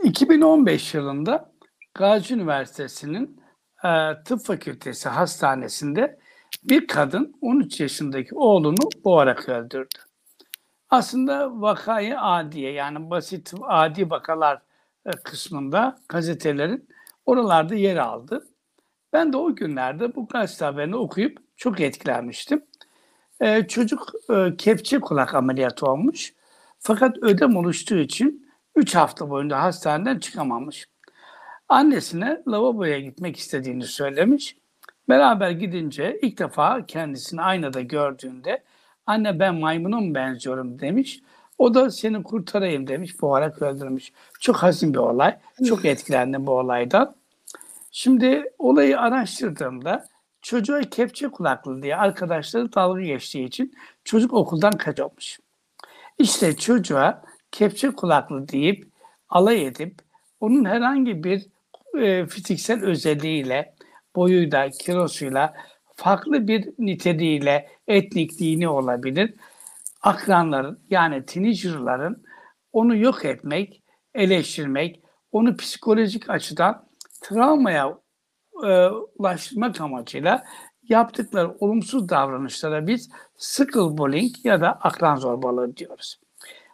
2015 0.03 0.93
yılında 0.93 1.51
Gazi 1.93 2.33
Üniversitesi'nin 2.33 3.41
e, 3.83 3.89
Tıp 4.25 4.45
Fakültesi 4.45 5.09
hastanesinde 5.09 6.19
bir 6.63 6.87
kadın 6.87 7.37
13 7.41 7.79
yaşındaki 7.79 8.35
oğlunu 8.35 8.89
boğarak 9.03 9.49
öldürdü. 9.49 9.99
Aslında 10.89 11.61
vakayı 11.61 12.19
adiye 12.19 12.71
yani 12.71 13.09
basit 13.09 13.53
adi 13.61 14.09
vakalar 14.09 14.61
e, 15.05 15.11
kısmında 15.11 15.99
gazetelerin 16.09 16.89
oralarda 17.25 17.75
yer 17.75 17.97
aldı. 17.97 18.47
Ben 19.13 19.33
de 19.33 19.37
o 19.37 19.55
günlerde 19.55 20.15
bu 20.15 20.27
gazete 20.27 20.65
haberini 20.65 20.95
okuyup 20.95 21.37
çok 21.57 21.79
etkilenmiştim. 21.79 22.68
Ee, 23.41 23.67
çocuk 23.67 24.11
e, 24.29 24.55
kepçe 24.57 24.99
kulak 24.99 25.35
ameliyatı 25.35 25.85
olmuş. 25.85 26.33
Fakat 26.79 27.17
ödem 27.17 27.55
oluştuğu 27.55 27.97
için 27.97 28.49
3 28.75 28.95
hafta 28.95 29.29
boyunca 29.29 29.61
hastaneden 29.61 30.19
çıkamamış. 30.19 30.87
Annesine 31.69 32.41
lavaboya 32.47 32.99
gitmek 32.99 33.37
istediğini 33.37 33.83
söylemiş. 33.83 34.57
Beraber 35.09 35.51
gidince 35.51 36.19
ilk 36.21 36.39
defa 36.39 36.85
kendisini 36.85 37.41
aynada 37.41 37.81
gördüğünde 37.81 38.63
anne 39.05 39.39
ben 39.39 39.55
maymuna 39.55 40.15
benziyorum 40.15 40.79
demiş. 40.79 41.21
O 41.57 41.73
da 41.73 41.91
seni 41.91 42.23
kurtarayım 42.23 42.87
demiş. 42.87 43.21
Boğarak 43.21 43.61
öldürmüş. 43.61 44.11
Çok 44.39 44.55
hazin 44.55 44.93
bir 44.93 44.99
olay. 44.99 45.37
Çok 45.67 45.85
etkilendim 45.85 46.47
bu 46.47 46.51
olaydan. 46.51 47.15
Şimdi 47.91 48.43
olayı 48.59 48.99
araştırdığımda 48.99 50.05
çocuğa 50.41 50.81
kepçe 50.81 51.27
kulaklı 51.27 51.81
diye 51.81 51.95
arkadaşları 51.95 52.73
dalga 52.73 53.01
geçtiği 53.01 53.45
için 53.45 53.73
çocuk 54.03 54.33
okuldan 54.33 54.71
kaçırmış. 54.71 55.39
İşte 56.17 56.55
çocuğa 56.55 57.23
kepçe 57.51 57.91
kulaklı 57.91 58.47
deyip 58.47 58.91
alay 59.29 59.65
edip 59.65 60.01
onun 60.39 60.65
herhangi 60.65 61.23
bir 61.23 61.47
e, 61.99 62.25
fiziksel 62.25 62.83
özelliğiyle, 62.83 63.75
boyuyla, 64.15 64.69
kilosuyla, 64.69 65.53
farklı 65.95 66.47
bir 66.47 66.69
niteliğiyle, 66.79 67.69
etnikliğini 67.87 68.67
olabilir. 68.67 69.33
Akranların 70.01 70.79
yani 70.89 71.25
teenager'ların 71.25 72.23
onu 72.73 72.95
yok 72.95 73.25
etmek, 73.25 73.83
eleştirmek, 74.13 75.01
onu 75.31 75.57
psikolojik 75.57 76.29
açıdan 76.29 76.87
travmaya 77.21 77.98
e, 78.65 78.89
ulaştırmak 78.89 79.81
amacıyla 79.81 80.43
yaptıkları 80.89 81.55
olumsuz 81.59 82.09
davranışlara 82.09 82.87
biz 82.87 83.09
sıkıl 83.37 83.97
bullying 83.97 84.35
ya 84.43 84.61
da 84.61 84.71
akran 84.71 85.15
zorbalığı 85.15 85.77
diyoruz. 85.77 86.19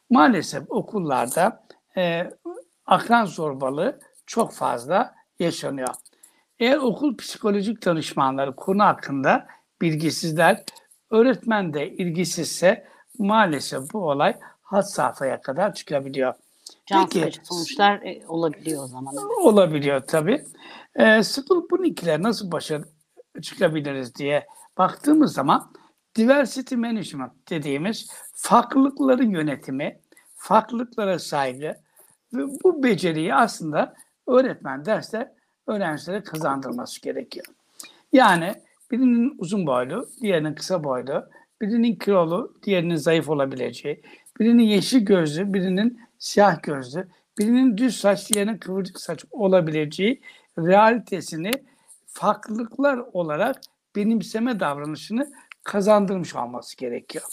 Maalesef 0.09 0.63
okullarda 0.69 1.63
e, 1.97 2.29
akran 2.85 3.25
zorbalığı 3.25 3.99
çok 4.25 4.53
fazla 4.53 5.15
yaşanıyor. 5.39 5.89
Eğer 6.59 6.77
okul 6.77 7.17
psikolojik 7.17 7.85
danışmanları 7.85 8.55
konu 8.55 8.83
hakkında 8.83 9.47
bilgisizler, 9.81 10.63
öğretmen 11.11 11.73
de 11.73 11.91
ilgisizse 11.91 12.87
maalesef 13.19 13.93
bu 13.93 14.09
olay 14.09 14.35
had 14.61 14.81
safhaya 14.81 15.41
kadar 15.41 15.73
çıkabiliyor. 15.73 16.33
Can 16.85 17.09
Peki, 17.09 17.39
sonuçlar 17.43 18.01
e, 18.01 18.27
olabiliyor 18.27 18.83
o 18.83 18.87
zaman. 18.87 19.15
Olabiliyor 19.43 20.01
tabii. 20.07 20.45
E, 20.99 21.21
Bunny'kiler 21.71 22.23
nasıl 22.23 22.51
başa 22.51 22.81
çıkabiliriz 23.41 24.15
diye 24.15 24.47
baktığımız 24.77 25.33
zaman 25.33 25.71
diversity 26.15 26.75
management 26.75 27.31
dediğimiz 27.49 28.11
farklılıkların 28.33 29.29
yönetimi, 29.29 29.99
farklılıklara 30.35 31.19
saygı 31.19 31.75
ve 32.33 32.43
bu 32.63 32.83
beceriyi 32.83 33.35
aslında 33.35 33.93
öğretmen 34.27 34.85
derste 34.85 35.35
öğrencilere 35.67 36.23
kazandırması 36.23 37.01
gerekiyor. 37.01 37.45
Yani 38.13 38.53
birinin 38.91 39.35
uzun 39.37 39.67
boylu, 39.67 40.09
diğerinin 40.21 40.53
kısa 40.53 40.83
boylu, 40.83 41.25
birinin 41.61 41.95
kilolu, 41.95 42.57
diğerinin 42.63 42.95
zayıf 42.95 43.29
olabileceği, 43.29 44.01
birinin 44.39 44.63
yeşil 44.63 44.99
gözlü, 44.99 45.53
birinin 45.53 46.04
siyah 46.19 46.63
gözlü, 46.63 47.07
birinin 47.37 47.77
düz 47.77 47.99
saç, 47.99 48.31
diğerinin 48.31 48.57
kıvırcık 48.57 48.99
saç 48.99 49.25
olabileceği 49.31 50.21
realitesini 50.59 51.51
farklılıklar 52.07 52.97
olarak 53.13 53.61
benimseme 53.95 54.59
davranışını 54.59 55.31
kazandırmış 55.63 56.35
olması 56.35 56.77
gerekiyor. 56.77 57.25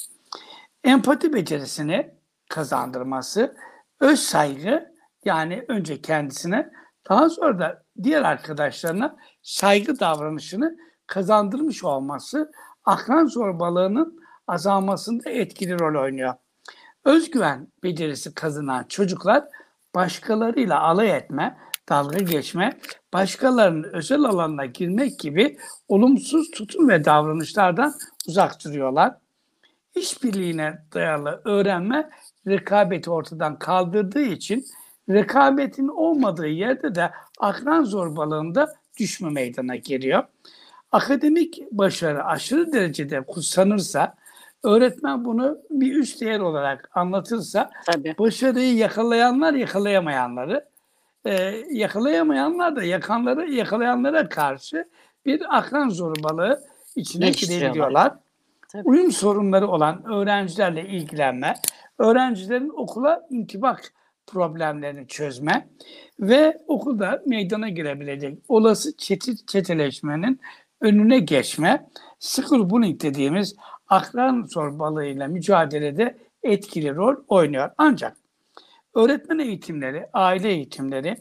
Empati 0.84 1.32
becerisini 1.32 2.14
kazandırması, 2.48 3.56
öz 4.00 4.20
saygı 4.20 4.94
yani 5.24 5.64
önce 5.68 6.02
kendisine 6.02 6.70
daha 7.08 7.30
sonra 7.30 7.58
da 7.58 7.82
diğer 8.02 8.22
arkadaşlarına 8.22 9.16
saygı 9.42 10.00
davranışını 10.00 10.76
kazandırmış 11.06 11.84
olması 11.84 12.52
akran 12.84 13.26
zorbalığının 13.26 14.22
azalmasında 14.48 15.30
etkili 15.30 15.78
rol 15.80 16.02
oynuyor. 16.02 16.34
Özgüven 17.04 17.68
becerisi 17.82 18.34
kazanan 18.34 18.84
çocuklar 18.84 19.44
başkalarıyla 19.94 20.80
alay 20.80 21.16
etme, 21.16 21.56
dalga 21.88 22.18
geçme, 22.18 22.78
başkalarının 23.12 23.82
özel 23.92 24.24
alanına 24.24 24.66
girmek 24.66 25.18
gibi 25.18 25.58
olumsuz 25.88 26.50
tutum 26.50 26.88
ve 26.88 27.04
davranışlardan 27.04 27.94
uzak 28.26 28.64
duruyorlar. 28.64 29.14
İşbirliğine 29.94 30.78
dayalı 30.94 31.40
öğrenme 31.44 32.10
rekabeti 32.46 33.10
ortadan 33.10 33.58
kaldırdığı 33.58 34.22
için 34.22 34.64
rekabetin 35.08 35.88
olmadığı 35.88 36.48
yerde 36.48 36.94
de 36.94 37.10
akran 37.40 37.84
zorbalığında 37.84 38.74
düşme 38.98 39.30
meydana 39.30 39.76
geliyor. 39.76 40.24
Akademik 40.92 41.58
başarı 41.72 42.24
aşırı 42.24 42.72
derecede 42.72 43.20
kutsanırsa, 43.20 44.14
öğretmen 44.64 45.24
bunu 45.24 45.58
bir 45.70 45.96
üst 45.96 46.20
değer 46.20 46.40
olarak 46.40 46.90
anlatırsa, 46.94 47.70
Tabii. 47.86 48.14
başarıyı 48.18 48.74
yakalayanlar 48.74 49.54
yakalayamayanları, 49.54 50.68
e, 51.24 51.32
yakalayamayanlar 51.70 52.76
da 52.76 52.82
yakanları 52.82 53.52
yakalayanlara 53.52 54.28
karşı 54.28 54.88
bir 55.26 55.58
akran 55.58 55.88
zorbalığı 55.88 56.60
içine 56.96 57.30
girebiliyorlar. 57.30 58.14
Uyum 58.84 59.12
sorunları 59.12 59.68
olan 59.68 60.04
öğrencilerle 60.12 60.86
ilgilenme, 60.86 61.54
öğrencilerin 61.98 62.72
okula 62.76 63.26
intibak 63.30 63.92
problemlerini 64.26 65.08
çözme 65.08 65.68
ve 66.20 66.58
okulda 66.66 67.22
meydana 67.26 67.68
girebilecek 67.68 68.38
olası 68.48 68.96
çeti, 68.96 69.46
çeteleşmenin 69.46 70.40
önüne 70.80 71.18
geçme, 71.18 71.86
school 72.18 72.70
bullying 72.70 73.02
dediğimiz 73.02 73.56
akran 73.92 74.46
zorbalığıyla 74.46 75.28
mücadelede 75.28 76.18
etkili 76.42 76.94
rol 76.94 77.16
oynuyor. 77.28 77.70
Ancak 77.78 78.16
öğretmen 78.94 79.38
eğitimleri, 79.38 80.06
aile 80.12 80.48
eğitimleri 80.48 81.16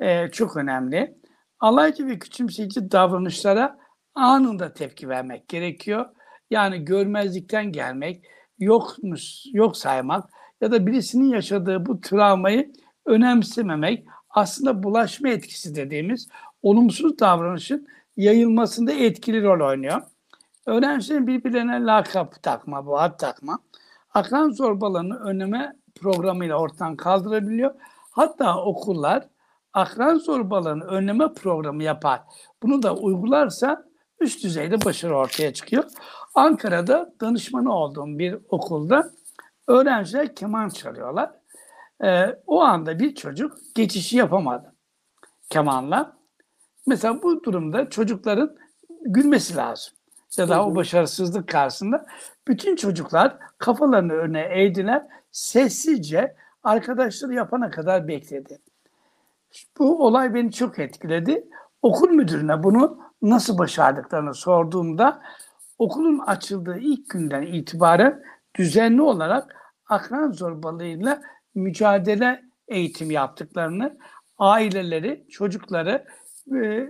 e, 0.00 0.28
çok 0.28 0.56
önemli. 0.56 1.14
Alaycı 1.60 2.06
ve 2.06 2.18
küçümseyici 2.18 2.92
davranışlara 2.92 3.78
anında 4.14 4.72
tepki 4.72 5.08
vermek 5.08 5.48
gerekiyor. 5.48 6.06
Yani 6.50 6.84
görmezlikten 6.84 7.72
gelmek, 7.72 8.24
yokmuş, 8.58 9.42
yok 9.52 9.76
saymak 9.76 10.30
ya 10.60 10.72
da 10.72 10.86
birisinin 10.86 11.28
yaşadığı 11.28 11.86
bu 11.86 12.00
travmayı 12.00 12.72
önemsememek 13.06 14.06
aslında 14.30 14.82
bulaşma 14.82 15.28
etkisi 15.28 15.74
dediğimiz 15.74 16.28
olumsuz 16.62 17.18
davranışın 17.18 17.88
yayılmasında 18.16 18.92
etkili 18.92 19.42
rol 19.42 19.68
oynuyor. 19.68 20.02
Öğrencilerin 20.66 21.26
birbirlerine 21.26 21.84
lakap 21.84 22.42
takma, 22.42 22.86
bu 22.86 22.98
ad 22.98 23.18
takma, 23.18 23.58
akran 24.14 24.50
zorbalığını 24.50 25.18
önleme 25.18 25.76
programıyla 25.94 26.56
ortadan 26.56 26.96
kaldırabiliyor. 26.96 27.74
Hatta 28.10 28.64
okullar 28.64 29.28
akran 29.72 30.18
zorbalığını 30.18 30.84
önleme 30.84 31.32
programı 31.34 31.82
yapar. 31.82 32.20
Bunu 32.62 32.82
da 32.82 32.94
uygularsa 32.94 33.84
üst 34.20 34.44
düzeyde 34.44 34.84
başarı 34.84 35.16
ortaya 35.16 35.52
çıkıyor. 35.52 35.84
Ankara'da 36.34 37.14
danışmanı 37.20 37.74
olduğum 37.74 38.18
bir 38.18 38.38
okulda 38.48 39.10
öğrenciler 39.68 40.34
keman 40.34 40.68
çalıyorlar. 40.68 41.30
Ee, 42.04 42.38
o 42.46 42.60
anda 42.62 42.98
bir 42.98 43.14
çocuk 43.14 43.56
geçişi 43.74 44.16
yapamadı 44.16 44.74
kemanla. 45.50 46.16
Mesela 46.86 47.22
bu 47.22 47.44
durumda 47.44 47.90
çocukların 47.90 48.56
gülmesi 49.00 49.56
lazım. 49.56 49.94
Ya 50.38 50.48
da 50.48 50.66
o 50.66 50.74
başarısızlık 50.74 51.48
karşısında 51.48 52.06
bütün 52.48 52.76
çocuklar 52.76 53.36
kafalarını 53.58 54.12
öne 54.12 54.48
eğdiler. 54.50 55.06
Sessizce 55.32 56.36
arkadaşları 56.64 57.34
yapana 57.34 57.70
kadar 57.70 58.08
bekledi. 58.08 58.58
Bu 59.78 60.06
olay 60.06 60.34
beni 60.34 60.52
çok 60.52 60.78
etkiledi. 60.78 61.48
Okul 61.82 62.10
müdürüne 62.10 62.62
bunu 62.62 62.98
nasıl 63.22 63.58
başardıklarını 63.58 64.34
sorduğumda 64.34 65.22
okulun 65.78 66.18
açıldığı 66.18 66.78
ilk 66.78 67.10
günden 67.10 67.42
itibaren 67.42 68.22
düzenli 68.54 69.02
olarak 69.02 69.56
akran 69.88 70.32
zorbalığıyla 70.32 71.22
mücadele 71.54 72.42
eğitim 72.68 73.10
yaptıklarını, 73.10 73.98
aileleri, 74.38 75.26
çocukları, 75.30 76.04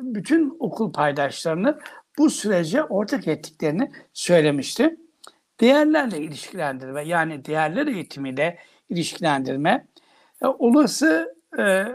bütün 0.03 0.57
okul 0.61 0.93
paydaşlarını 0.93 1.79
bu 2.19 2.31
sürece 2.31 2.83
ortak 2.83 3.29
ettiklerini 3.29 3.93
söylemişti. 4.13 4.97
Değerlerle 5.61 6.19
ilişkilendirme 6.19 7.03
yani 7.03 7.45
değerler 7.45 7.87
eğitimiyle 7.87 8.59
ilişkilendirme, 8.89 9.87
e, 10.43 10.47
olası 10.47 11.35
e, 11.59 11.87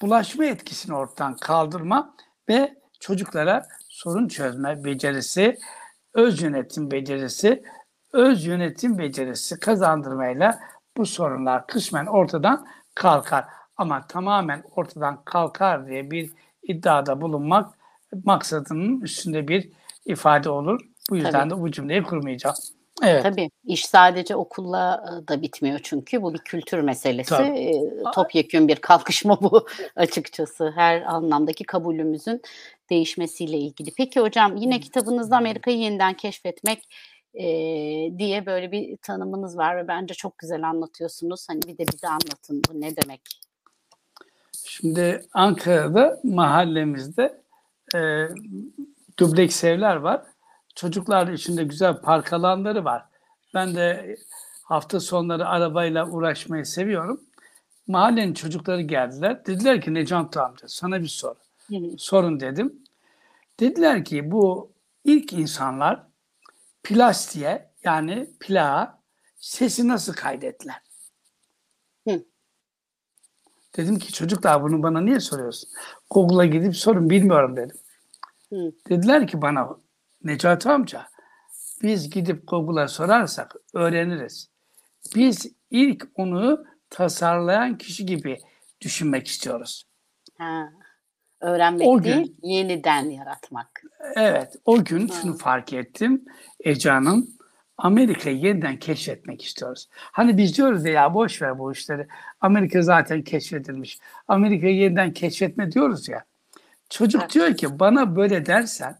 bulaşma 0.00 0.44
etkisini 0.44 0.96
ortadan 0.96 1.36
kaldırma 1.36 2.14
ve 2.48 2.74
çocuklara 3.00 3.66
sorun 3.88 4.28
çözme 4.28 4.84
becerisi, 4.84 5.58
öz 6.14 6.42
yönetim 6.42 6.90
becerisi, 6.90 7.62
öz 8.12 8.46
yönetim 8.46 8.98
becerisi 8.98 9.60
kazandırmayla 9.60 10.60
bu 10.96 11.06
sorunlar 11.06 11.66
kısmen 11.66 12.06
ortadan 12.06 12.66
kalkar. 12.94 13.44
Ama 13.76 14.06
tamamen 14.06 14.62
ortadan 14.76 15.22
kalkar 15.24 15.86
diye 15.86 16.10
bir 16.10 16.30
iddiada 16.62 17.20
bulunmak 17.20 17.79
maksadının 18.24 19.00
üstünde 19.00 19.48
bir 19.48 19.68
ifade 20.06 20.50
olur. 20.50 20.80
Bu 21.10 21.16
yüzden 21.16 21.32
Tabii. 21.32 21.50
de 21.50 21.62
bu 21.62 21.70
cümleyi 21.70 22.02
kurmayacağım. 22.02 22.56
Evet. 23.02 23.22
Tabii 23.22 23.50
iş 23.64 23.84
sadece 23.86 24.36
okulla 24.36 25.04
e, 25.06 25.28
da 25.28 25.42
bitmiyor 25.42 25.80
çünkü 25.82 26.22
bu 26.22 26.34
bir 26.34 26.38
kültür 26.38 26.80
meselesi. 26.80 27.30
Tabii. 27.30 27.58
E, 27.58 27.72
Topyekün 28.14 28.68
bir 28.68 28.76
kalkışma 28.76 29.40
bu 29.42 29.66
açıkçası 29.96 30.72
her 30.74 31.02
anlamdaki 31.02 31.64
kabulümüzün 31.64 32.42
değişmesiyle 32.90 33.58
ilgili. 33.58 33.90
Peki 33.96 34.20
hocam 34.20 34.56
yine 34.56 34.80
kitabınızda 34.80 35.36
Amerika'yı 35.36 35.78
yeniden 35.78 36.14
keşfetmek 36.14 36.88
e, 37.34 37.44
diye 38.18 38.46
böyle 38.46 38.72
bir 38.72 38.96
tanımınız 38.96 39.56
var 39.56 39.76
ve 39.76 39.88
bence 39.88 40.14
çok 40.14 40.38
güzel 40.38 40.68
anlatıyorsunuz. 40.68 41.48
Hani 41.48 41.62
bir 41.62 41.78
de 41.78 41.84
bize 41.92 42.08
anlatın 42.08 42.62
bu 42.68 42.80
ne 42.80 42.96
demek? 42.96 43.20
Şimdi 44.64 45.20
Ankara'da 45.32 46.20
mahallemizde 46.24 47.40
e, 47.94 48.28
dubleks 49.18 49.64
evler 49.64 49.96
var. 49.96 50.22
Çocuklar 50.74 51.28
içinde 51.28 51.64
güzel 51.64 52.00
park 52.00 52.32
alanları 52.32 52.84
var. 52.84 53.04
Ben 53.54 53.74
de 53.74 54.16
hafta 54.62 55.00
sonları 55.00 55.48
arabayla 55.48 56.10
uğraşmayı 56.10 56.66
seviyorum. 56.66 57.20
Mahallenin 57.86 58.34
çocukları 58.34 58.80
geldiler. 58.80 59.46
Dediler 59.46 59.80
ki 59.80 59.94
Necati 59.94 60.40
amca 60.40 60.68
sana 60.68 61.02
bir 61.02 61.08
soru. 61.08 61.38
Sorun 61.98 62.40
dedim. 62.40 62.82
Dediler 63.60 64.04
ki 64.04 64.30
bu 64.30 64.72
ilk 65.04 65.32
insanlar 65.32 66.02
plastiğe 66.82 67.70
yani 67.84 68.30
plağa 68.40 68.98
sesi 69.36 69.88
nasıl 69.88 70.12
kaydettiler? 70.12 70.82
Hı. 72.08 72.24
Dedim 73.76 73.98
ki 73.98 74.12
çocuklar 74.12 74.62
bunu 74.62 74.82
bana 74.82 75.00
niye 75.00 75.20
soruyorsun? 75.20 75.70
Google'a 76.10 76.46
gidip 76.46 76.76
sorun 76.76 77.10
bilmiyorum 77.10 77.56
dedim. 77.56 77.76
Hı. 78.50 78.72
Dediler 78.88 79.26
ki 79.26 79.42
bana 79.42 79.68
Necati 80.24 80.68
amca 80.70 81.06
biz 81.82 82.10
gidip 82.10 82.48
Google'a 82.48 82.88
sorarsak 82.88 83.54
öğreniriz. 83.74 84.50
Biz 85.16 85.46
ilk 85.70 86.06
onu 86.14 86.64
tasarlayan 86.90 87.78
kişi 87.78 88.06
gibi 88.06 88.38
düşünmek 88.80 89.26
istiyoruz. 89.26 89.84
Ha. 90.38 90.72
Öğrenmek 91.40 91.88
O 91.88 91.98
gün- 92.02 92.04
değil, 92.04 92.36
yeniden 92.42 93.04
yaratmak. 93.10 93.82
Evet 94.16 94.56
o 94.64 94.84
gün 94.84 95.08
Ha. 95.08 95.14
şunu 95.22 95.36
fark 95.38 95.72
ettim 95.72 96.24
Ece 96.60 96.90
Hanım 96.90 97.28
Amerika'yı 97.82 98.36
yeniden 98.36 98.76
keşfetmek 98.78 99.44
istiyoruz. 99.44 99.88
Hani 99.92 100.36
biz 100.36 100.56
diyoruz 100.56 100.84
ya, 100.84 100.92
ya 100.92 101.14
boş 101.14 101.42
ver 101.42 101.58
bu 101.58 101.72
işleri. 101.72 102.08
Amerika 102.40 102.82
zaten 102.82 103.22
keşfedilmiş. 103.22 103.98
Amerika'yı 104.28 104.76
yeniden 104.76 105.12
keşfetme 105.12 105.72
diyoruz 105.72 106.08
ya. 106.08 106.24
Çocuk 106.90 107.20
Evet. 107.22 107.34
diyor 107.34 107.56
ki 107.56 107.78
bana 107.80 108.16
böyle 108.16 108.46
dersen 108.46 108.98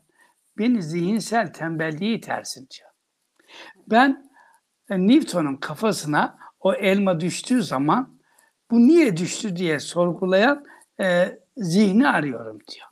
beni 0.59 0.83
zihinsel 0.83 1.53
tembelliğe 1.53 2.15
itersin 2.15 2.69
diyor. 2.79 2.91
Ben 3.87 4.31
e, 4.91 4.99
Newton'un 4.99 5.57
kafasına 5.57 6.39
o 6.61 6.75
elma 6.75 7.21
düştüğü 7.21 7.63
zaman 7.63 8.21
bu 8.71 8.79
niye 8.79 9.17
düştü 9.17 9.57
diye 9.57 9.81
sorgulayan 9.81 10.67
e, 11.01 11.39
zihni 11.57 12.09
arıyorum 12.09 12.59
diyor. 12.75 12.87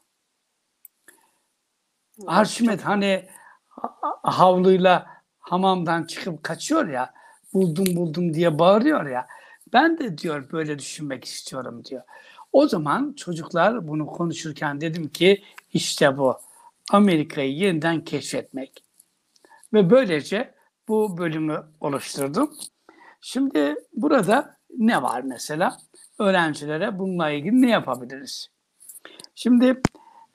Arşimet 2.27 2.81
hani 2.83 3.29
ha- 3.69 3.95
havluyla 4.23 5.18
hamamdan 5.51 6.05
çıkıp 6.05 6.43
kaçıyor 6.43 6.89
ya 6.89 7.13
buldum 7.55 7.97
buldum 7.97 8.35
diye 8.35 8.59
bağırıyor 8.59 9.07
ya 9.07 9.27
ben 9.73 9.99
de 9.99 10.19
diyor 10.19 10.53
böyle 10.53 10.79
düşünmek 10.79 11.25
istiyorum 11.25 11.85
diyor. 11.85 12.03
O 12.53 12.69
zaman 12.69 13.13
çocuklar 13.13 13.89
bunu 13.89 14.07
konuşurken 14.07 14.81
dedim 14.81 15.09
ki 15.09 15.43
işte 15.73 16.19
bu 16.19 16.39
Amerika'yı 16.91 17.53
yeniden 17.53 18.05
keşfetmek. 18.05 18.85
Ve 19.73 19.91
böylece 19.91 20.55
bu 20.89 21.19
bölümü 21.19 21.63
oluşturdum. 21.81 22.55
Şimdi 23.21 23.75
burada 23.95 24.57
ne 24.79 25.03
var 25.03 25.23
mesela? 25.23 25.79
Öğrencilere 26.19 26.99
bununla 26.99 27.31
ilgili 27.31 27.63
ne 27.63 27.71
yapabiliriz? 27.71 28.49
Şimdi 29.35 29.81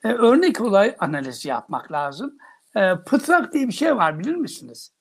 e, 0.04 0.08
örnek 0.08 0.60
olay 0.60 0.96
analizi 0.98 1.48
yapmak 1.48 1.92
lazım. 1.92 2.38
E, 2.76 2.94
pıtrak 3.06 3.52
diye 3.52 3.68
bir 3.68 3.72
şey 3.72 3.96
var 3.96 4.18
bilir 4.18 4.34
misiniz? 4.34 4.93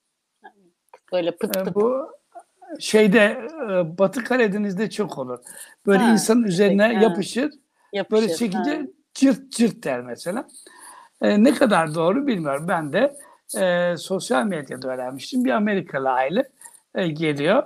Böyle 1.14 1.32
pıt 1.36 1.58
E, 1.58 1.64
pıt. 1.64 1.76
bu 1.76 2.12
şeyde 2.80 3.48
e, 3.70 3.98
Batı 3.98 4.24
Karadeniz'de 4.24 4.90
çok 4.90 5.18
olur. 5.18 5.40
Böyle 5.86 6.04
Ha, 6.04 6.12
insanın 6.12 6.44
üzerine 6.44 6.84
ha. 6.84 6.92
yapışır. 7.04 7.52
yapışır. 7.94 8.22
Böyle 8.22 8.36
çekince 8.36 8.76
Ha. 8.76 8.82
cırt 9.14 9.52
cırt 9.52 9.84
der 9.84 10.02
mesela. 10.02 10.48
E, 11.22 11.44
ne 11.44 11.54
kadar 11.54 11.96
doğru 11.96 12.28
bilmiyorum. 12.28 12.66
Ben 12.68 12.94
de 12.94 13.16
e, 13.62 13.98
sosyal 13.98 14.46
medyada 14.46 14.88
öğrenmiştim. 14.88 15.46
Bir 15.46 15.52
Amerikalı 15.52 16.10
aile 16.10 16.50
e, 16.96 17.08
geliyor. 17.08 17.64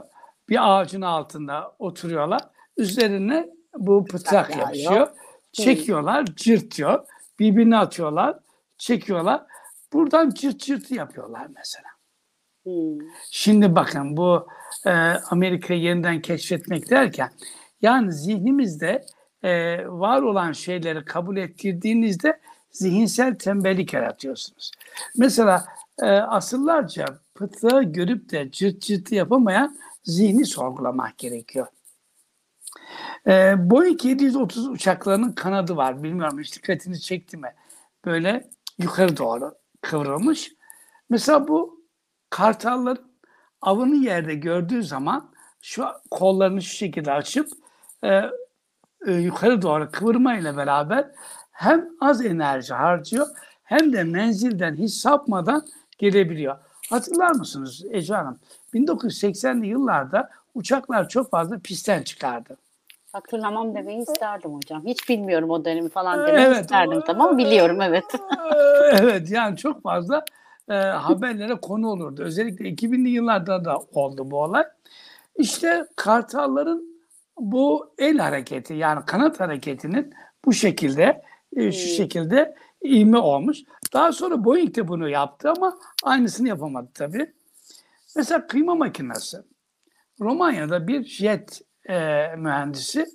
Bir 0.50 0.58
ağacın 0.80 1.02
altında 1.02 1.76
oturuyorlar. 1.80 2.42
Üzerine 2.78 3.50
bu 3.78 4.06
pıtrak 4.06 4.58
yapışıyor. 4.58 5.08
Çekiyorlar, 5.52 6.26
cırtıyor. 6.26 7.06
Birbirine 7.40 7.78
atıyorlar, 7.78 8.40
çekiyorlar. 8.78 9.42
Buradan 9.94 10.30
cırt 10.30 10.60
cırtı 10.60 10.94
yapıyorlar 10.96 11.48
mesela. 11.56 11.86
Şimdi 13.32 13.76
bakın 13.76 14.18
bu 14.18 14.48
e, 14.86 14.92
Amerika'yı 15.30 15.82
yeniden 15.82 16.22
keşfetmek 16.22 16.90
derken 16.90 17.30
yani 17.82 18.14
zihnimizde 18.14 19.06
e, 19.44 19.78
var 19.88 20.22
olan 20.22 20.52
şeyleri 20.52 21.06
kabul 21.06 21.38
ettirdiğinizde 21.38 22.40
zihinsel 22.72 23.36
tembellik 23.36 23.94
yaratıyorsunuz. 23.94 24.72
Mesela 25.18 25.66
e, 26.02 26.06
asırlarca 26.06 27.06
pıtığı 27.36 27.84
görüp 27.84 28.32
de 28.32 28.52
cırt 28.52 28.82
cırtı 28.82 29.16
yapamayan 29.16 29.78
zihni 30.04 30.46
sorgulamak 30.46 31.18
gerekiyor. 31.18 31.68
E, 33.28 33.56
Boeing 33.70 34.06
730 34.06 34.68
uçaklarının 34.68 35.32
kanadı 35.32 35.76
var. 35.76 36.04
Bilmiyorum 36.04 36.40
hiç 36.40 36.56
dikkatini 36.56 37.00
çekti 37.00 37.38
mi? 37.38 37.54
Böyle 38.06 38.50
yukarı 38.78 39.18
doğru 39.18 39.56
kıvrılmış. 39.82 40.52
Mesela 41.10 41.48
bu 41.48 41.77
kartalların 42.30 43.12
avını 43.62 43.96
yerde 43.96 44.36
gördüğü 44.36 44.84
zaman 44.84 45.30
şu 45.62 45.86
kollarını 46.12 46.62
şu 46.62 46.76
şekilde 46.76 47.12
açıp 47.12 47.50
e, 48.04 48.22
e, 49.08 49.12
yukarı 49.12 49.62
doğru 49.62 49.92
kıvırmayla 49.92 50.58
beraber 50.58 51.08
hem 51.52 51.90
az 52.02 52.26
enerji 52.26 52.74
harcıyor 52.74 53.28
hem 53.64 53.94
de 53.94 54.04
menzilden 54.04 54.76
hiç 54.76 54.94
sapmadan 54.94 55.66
gelebiliyor. 55.98 56.58
Hatırlar 56.90 57.32
mısınız 57.32 57.86
Ece 57.92 58.16
Hanım? 58.16 58.40
1980'li 58.74 59.68
yıllarda 59.68 60.30
uçaklar 60.56 61.10
çok 61.10 61.32
fazla 61.32 61.60
pistten 61.60 62.04
çıkardı. 62.04 62.58
Hatırlamam 63.14 63.76
demeyi 63.76 64.02
isterdim 64.02 64.54
hocam. 64.54 64.86
Hiç 64.86 65.10
bilmiyorum 65.10 65.50
o 65.50 65.66
dönemi 65.66 65.90
falan 65.90 66.28
demeyi 66.28 66.46
Evet. 66.48 66.62
isterdim 66.62 67.02
tamam 67.08 67.38
biliyorum 67.38 67.82
evet. 67.82 68.04
evet 69.02 69.32
yani 69.32 69.58
çok 69.58 69.84
fazla 69.84 70.26
e, 70.70 70.74
haberlere 70.76 71.56
konu 71.56 71.90
olurdu. 71.90 72.24
Özellikle 72.24 72.70
2000'li 72.70 73.10
yıllarda 73.10 73.66
da 73.66 73.78
oldu 73.78 74.32
bu 74.32 74.44
olay. 74.44 74.64
İşte 75.36 75.88
kartalların 75.96 76.98
bu 77.40 77.94
el 77.98 78.18
hareketi 78.18 78.74
yani 78.74 79.06
kanat 79.06 79.40
hareketinin 79.40 80.14
bu 80.46 80.54
şekilde 80.54 81.22
e, 81.56 81.72
şu 81.72 81.88
Hmm. 81.90 81.96
şekilde 81.96 82.56
ivme 82.86 83.18
olmuş. 83.18 83.58
Daha 83.94 84.12
sonra 84.12 84.46
Boeing 84.46 84.76
de 84.76 84.88
bunu 84.88 85.10
yaptı 85.10 85.52
ama 85.58 85.78
aynısını 86.04 86.48
yapamadı 86.48 86.90
tabii. 86.94 87.34
Mesela 88.16 88.48
kıyma 88.48 88.76
makinesi. 88.76 89.38
Romanya'da 90.20 90.88
bir 90.88 91.04
jet 91.06 91.62
e, 91.90 92.28
mühendisi 92.38 93.06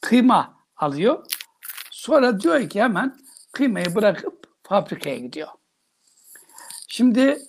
kıyma 0.00 0.56
alıyor. 0.76 1.24
Sonra 1.90 2.40
diyor 2.40 2.68
ki 2.68 2.82
hemen 2.82 3.16
kıymayı 3.52 3.94
bırakıp 3.94 4.46
fabrikaya 4.62 5.16
gidiyor. 5.18 5.48
Şimdi 6.94 7.42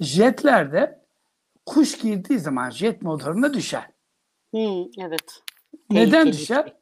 jetlerde 0.00 1.04
kuş 1.66 1.98
girdiği 1.98 2.38
zaman 2.38 2.70
jet 2.70 3.02
motoruna 3.02 3.54
düşer. 3.54 3.90
Hmm, 4.50 4.84
evet. 4.98 5.42
Neden 5.90 6.10
Tehlikeli 6.10 6.32
düşer? 6.32 6.76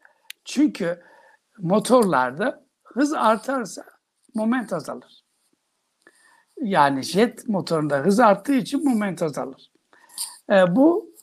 Çünkü 0.44 1.02
motorlarda 1.58 2.64
hız 2.84 3.12
artarsa 3.12 3.84
moment 4.34 4.72
azalır. 4.72 5.24
Yani 6.62 7.02
jet 7.02 7.48
motorunda 7.48 7.98
hız 7.98 8.20
arttığı 8.20 8.54
için 8.54 8.84
moment 8.84 9.22
azalır. 9.22 9.72
E, 10.50 10.76
bu 10.76 11.14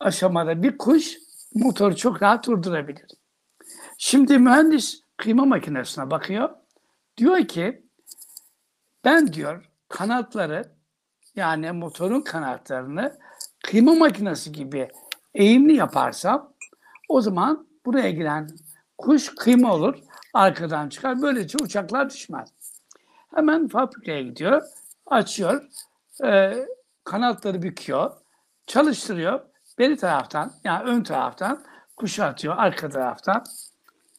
aşamada 0.00 0.62
bir 0.62 0.78
kuş 0.78 1.18
motoru 1.54 1.96
çok 1.96 2.22
rahat 2.22 2.46
durdurabilir. 2.46 3.06
Şimdi 3.98 4.38
mühendis 4.38 5.00
kıyma 5.16 5.44
makinesine 5.44 6.10
bakıyor. 6.10 6.50
Diyor 7.16 7.48
ki 7.48 7.82
ben 9.04 9.32
diyor 9.32 9.75
kanatları 9.96 10.64
yani 11.36 11.72
motorun 11.72 12.20
kanatlarını 12.20 13.18
kıyma 13.62 13.94
makinesi 13.94 14.52
gibi 14.52 14.88
eğimli 15.34 15.76
yaparsam 15.76 16.52
o 17.08 17.20
zaman 17.20 17.66
buraya 17.86 18.10
giren 18.10 18.48
kuş 18.98 19.34
kıyma 19.34 19.74
olur, 19.74 19.98
arkadan 20.34 20.88
çıkar. 20.88 21.22
Böylece 21.22 21.58
uçaklar 21.62 22.10
düşmez. 22.10 22.48
Hemen 23.34 23.68
fabrikaya 23.68 24.22
gidiyor, 24.22 24.62
açıyor, 25.06 25.62
e, 26.24 26.54
kanatları 27.04 27.62
büküyor, 27.62 28.10
çalıştırıyor. 28.66 29.40
Beri 29.78 29.96
taraftan, 29.96 30.52
yani 30.64 30.84
ön 30.90 31.02
taraftan 31.02 31.64
kuşu 31.96 32.24
atıyor, 32.24 32.54
arka 32.58 32.88
taraftan 32.88 33.44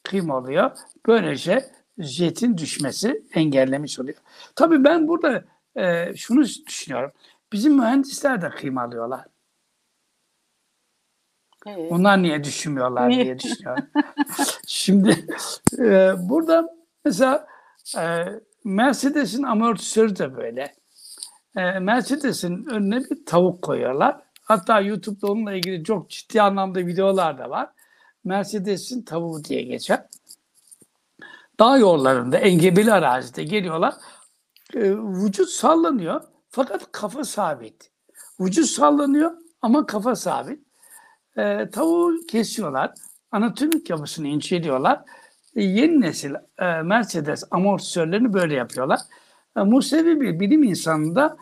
kıyma 0.02 0.36
oluyor. 0.36 0.70
Böylece 1.06 1.70
jetin 1.98 2.58
düşmesi 2.58 3.22
engellemiş 3.34 4.00
oluyor. 4.00 4.18
Tabii 4.56 4.84
ben 4.84 5.08
burada 5.08 5.44
e, 5.78 6.16
şunu 6.16 6.44
düşünüyorum. 6.44 7.12
Bizim 7.52 7.76
mühendisler 7.76 8.42
de 8.42 8.50
kıyma 8.50 8.82
alıyorlar. 8.82 9.24
Evet. 11.66 11.92
Onlar 11.92 12.22
niye 12.22 12.44
düşünmüyorlar 12.44 13.10
diye 13.10 13.38
düşünüyorum. 13.44 13.84
Şimdi 14.66 15.26
e, 15.78 16.12
burada 16.18 16.68
mesela 17.04 17.46
e, 17.98 18.24
Mercedes'in 18.64 19.42
amortisörü 19.42 20.16
de 20.16 20.36
böyle. 20.36 20.74
E, 21.56 21.78
Mercedes'in 21.78 22.64
önüne 22.64 23.00
bir 23.00 23.26
tavuk 23.26 23.62
koyuyorlar. 23.62 24.20
Hatta 24.42 24.80
YouTube'da 24.80 25.32
onunla 25.32 25.54
ilgili 25.54 25.84
çok 25.84 26.10
ciddi 26.10 26.42
anlamda 26.42 26.86
videolar 26.86 27.38
da 27.38 27.50
var. 27.50 27.70
Mercedes'in 28.24 29.02
tavuğu 29.02 29.44
diye 29.44 29.62
geçer. 29.62 30.04
Dağ 31.60 31.76
yollarında, 31.78 32.38
engebeli 32.38 32.92
arazide 32.92 33.44
geliyorlar. 33.44 33.94
Vücut 34.74 35.48
sallanıyor 35.48 36.20
fakat 36.48 36.92
kafa 36.92 37.24
sabit. 37.24 37.90
Vücut 38.40 38.66
sallanıyor 38.66 39.32
ama 39.62 39.86
kafa 39.86 40.16
sabit. 40.16 40.60
E, 41.36 41.70
tavuğu 41.70 42.12
kesiyorlar. 42.28 42.94
Anatomik 43.32 43.90
yapısını 43.90 44.26
inceliyorlar. 44.26 45.00
E, 45.56 45.62
yeni 45.62 46.00
nesil 46.00 46.34
e, 46.58 46.82
Mercedes 46.82 47.44
amortisörlerini 47.50 48.32
böyle 48.32 48.54
yapıyorlar. 48.54 49.00
E, 49.56 49.60
Musevi 49.60 50.20
bir 50.20 50.40
bilim 50.40 50.62
insanı 50.62 51.16
da 51.16 51.36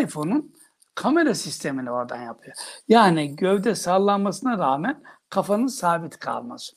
iPhone'un 0.00 0.54
kamera 0.94 1.34
sistemini 1.34 1.90
oradan 1.90 2.22
yapıyor. 2.22 2.56
Yani 2.88 3.36
gövde 3.36 3.74
sallanmasına 3.74 4.58
rağmen 4.58 5.02
kafanın 5.28 5.66
sabit 5.66 6.18
kalması. 6.18 6.72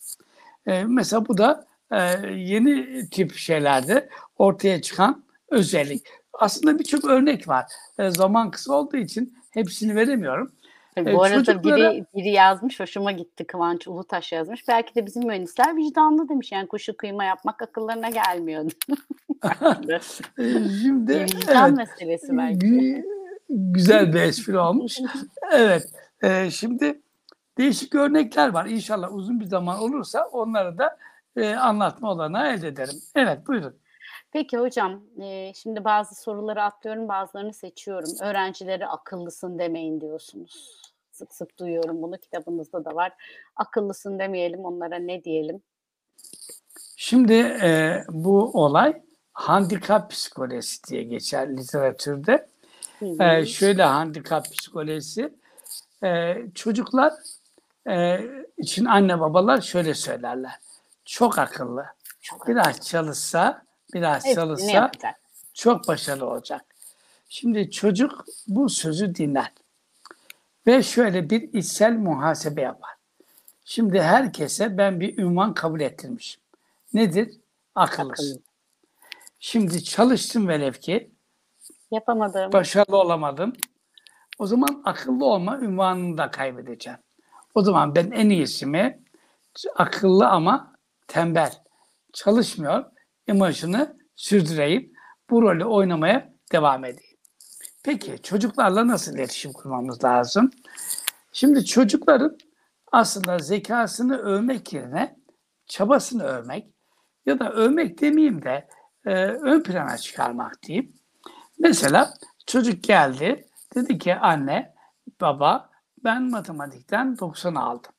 E, 0.65 0.83
mesela 0.83 1.27
bu 1.27 1.37
da 1.37 1.67
e, 1.91 1.97
yeni 2.35 3.03
tip 3.09 3.35
şeylerde 3.35 4.09
ortaya 4.37 4.81
çıkan 4.81 5.24
özellik. 5.49 6.05
Aslında 6.33 6.79
birçok 6.79 7.05
örnek 7.05 7.47
var. 7.47 7.65
E, 7.99 8.09
zaman 8.09 8.51
kısa 8.51 8.73
olduğu 8.73 8.97
için 8.97 9.37
hepsini 9.51 9.95
veremiyorum. 9.95 10.51
Tabii 10.95 11.09
E, 11.09 11.13
bu 11.13 11.23
arada 11.23 11.43
çocuklara- 11.43 11.91
biri, 11.93 12.05
biri 12.15 12.29
yazmış, 12.29 12.79
hoşuma 12.79 13.11
gitti 13.11 13.47
Kıvanç 13.47 13.87
Ulutaş 13.87 14.31
yazmış. 14.31 14.67
Belki 14.67 14.95
de 14.95 15.05
bizim 15.05 15.23
mühendisler 15.27 15.75
vicdanlı 15.75 16.29
demiş. 16.29 16.51
Yani 16.51 16.67
kuşu 16.67 16.97
kıyma 16.97 17.23
yapmak 17.23 17.61
akıllarına 17.61 18.09
gelmiyordu. 18.09 18.71
E, 19.89 19.99
Şimdi 20.81 21.19
vicdan 21.23 21.67
evet, 21.69 21.77
meselesi 21.77 22.37
belki. 22.37 22.65
gü- 22.67 23.03
güzel 23.49 24.13
bir 24.13 24.21
espri 24.21 24.59
olmuş. 24.59 24.97
Evet. 25.53 25.87
e, 26.23 26.51
şimdi 26.51 27.01
değişik 27.57 27.95
örnekler 27.95 28.49
var. 28.49 28.65
İnşallah 28.65 29.13
uzun 29.13 29.39
bir 29.39 29.45
zaman 29.45 29.79
olursa 29.79 30.25
onları 30.31 30.77
da 30.77 30.97
e, 31.35 31.55
anlatma 31.55 32.11
olanağı 32.11 32.53
elde 32.53 32.67
ederim. 32.67 32.95
Evet 33.15 33.47
buyurun. 33.47 33.75
Peki 34.35 34.57
hocam, 34.57 35.01
e, 35.21 35.53
şimdi 35.53 35.85
bazı 35.85 36.15
soruları 36.15 36.63
atlıyorum, 36.63 37.07
bazılarını 37.07 37.53
seçiyorum. 37.53 38.09
Öğrencilere 38.21 38.87
akıllısın 38.87 39.59
demeyin 39.59 40.01
diyorsunuz. 40.01 40.81
Sık 41.11 41.33
sık 41.33 41.59
duyuyorum 41.59 42.01
bunu, 42.01 42.17
kitabınızda 42.17 42.85
da 42.85 42.95
var. 42.95 43.13
Akıllısın 43.55 44.19
demeyelim, 44.19 44.65
onlara 44.65 44.95
ne 44.95 45.23
diyelim? 45.23 45.61
Şimdi 46.97 47.33
e, 47.33 48.03
bu 48.09 48.63
olay 48.63 49.01
handikap 49.33 50.11
psikolojisi 50.11 50.83
diye 50.83 51.03
geçer 51.03 51.57
literatürde. 51.57 52.47
Hı 52.99 53.05
hı. 53.05 53.23
E, 53.23 53.45
şöyle 53.45 53.83
handikap 53.83 54.45
psikolojisi. 54.45 55.33
E, 56.03 56.35
çocuklar 56.55 57.13
e, 57.89 58.19
için 58.57 58.85
anne 58.85 59.19
babalar 59.19 59.61
şöyle 59.61 59.93
söylerler. 59.93 60.53
Çok 61.05 61.39
akıllı. 61.39 61.85
Çok 62.21 62.47
Biraz 62.47 62.81
çalışsa, 62.81 63.64
biraz 63.95 64.15
Hepsini 64.15 64.35
çalışsa 64.35 64.71
yapacak. 64.71 65.15
çok 65.53 65.87
başarılı 65.87 66.25
olacak. 66.29 66.65
Şimdi 67.29 67.71
çocuk 67.71 68.25
bu 68.47 68.69
sözü 68.69 69.15
dinler 69.15 69.51
ve 70.67 70.83
şöyle 70.83 71.29
bir 71.29 71.53
içsel 71.53 71.93
muhasebe 71.93 72.61
yapar. 72.61 72.91
Şimdi 73.65 74.01
herkese 74.01 74.77
ben 74.77 74.99
bir 74.99 75.17
ünvan 75.17 75.53
kabul 75.53 75.81
ettirmişim. 75.81 76.41
Nedir? 76.93 77.37
Akıllısın. 77.75 78.31
Akıllı. 78.31 78.41
Şimdi 79.39 79.83
çalıştım 79.83 80.47
velev 80.47 80.73
ki 80.73 81.11
Yapamadım. 81.91 82.51
başarılı 82.53 82.97
olamadım. 82.97 83.53
O 84.39 84.47
zaman 84.47 84.81
akıllı 84.85 85.25
olma 85.25 85.59
ünvanını 85.59 86.17
da 86.17 86.31
kaybedeceğim. 86.31 86.99
O 87.55 87.61
zaman 87.61 87.95
ben 87.95 88.11
en 88.11 88.29
iyisi 88.29 88.65
mi 88.65 88.99
akıllı 89.75 90.27
ama 90.27 90.73
tembel, 91.07 91.53
çalışmıyor 92.13 92.85
imajını 93.27 93.97
sürdüreyim. 94.15 94.93
Bu 95.29 95.41
rolü 95.41 95.65
oynamaya 95.65 96.33
devam 96.51 96.85
edeyim. 96.85 97.17
Peki 97.83 98.21
çocuklarla 98.23 98.87
nasıl 98.87 99.15
iletişim 99.15 99.53
kurmamız 99.53 100.03
lazım? 100.03 100.51
Şimdi 101.31 101.65
çocukların 101.65 102.37
aslında 102.91 103.39
zekasını 103.39 104.17
övmek 104.17 104.73
yerine 104.73 105.15
çabasını 105.67 106.23
övmek 106.23 106.67
ya 107.25 107.39
da 107.39 107.51
övmek 107.51 108.01
demeyeyim 108.01 108.43
de 108.43 108.67
e, 109.05 109.11
ön 109.25 109.63
plana 109.63 109.97
çıkarmak 109.97 110.63
diyeyim. 110.63 110.93
Mesela 111.59 112.13
çocuk 112.47 112.83
geldi 112.83 113.45
dedi 113.75 113.97
ki 113.97 114.15
anne 114.15 114.73
baba 115.21 115.69
ben 116.03 116.23
matematikten 116.29 117.17
90 117.17 117.55
aldım. 117.55 117.91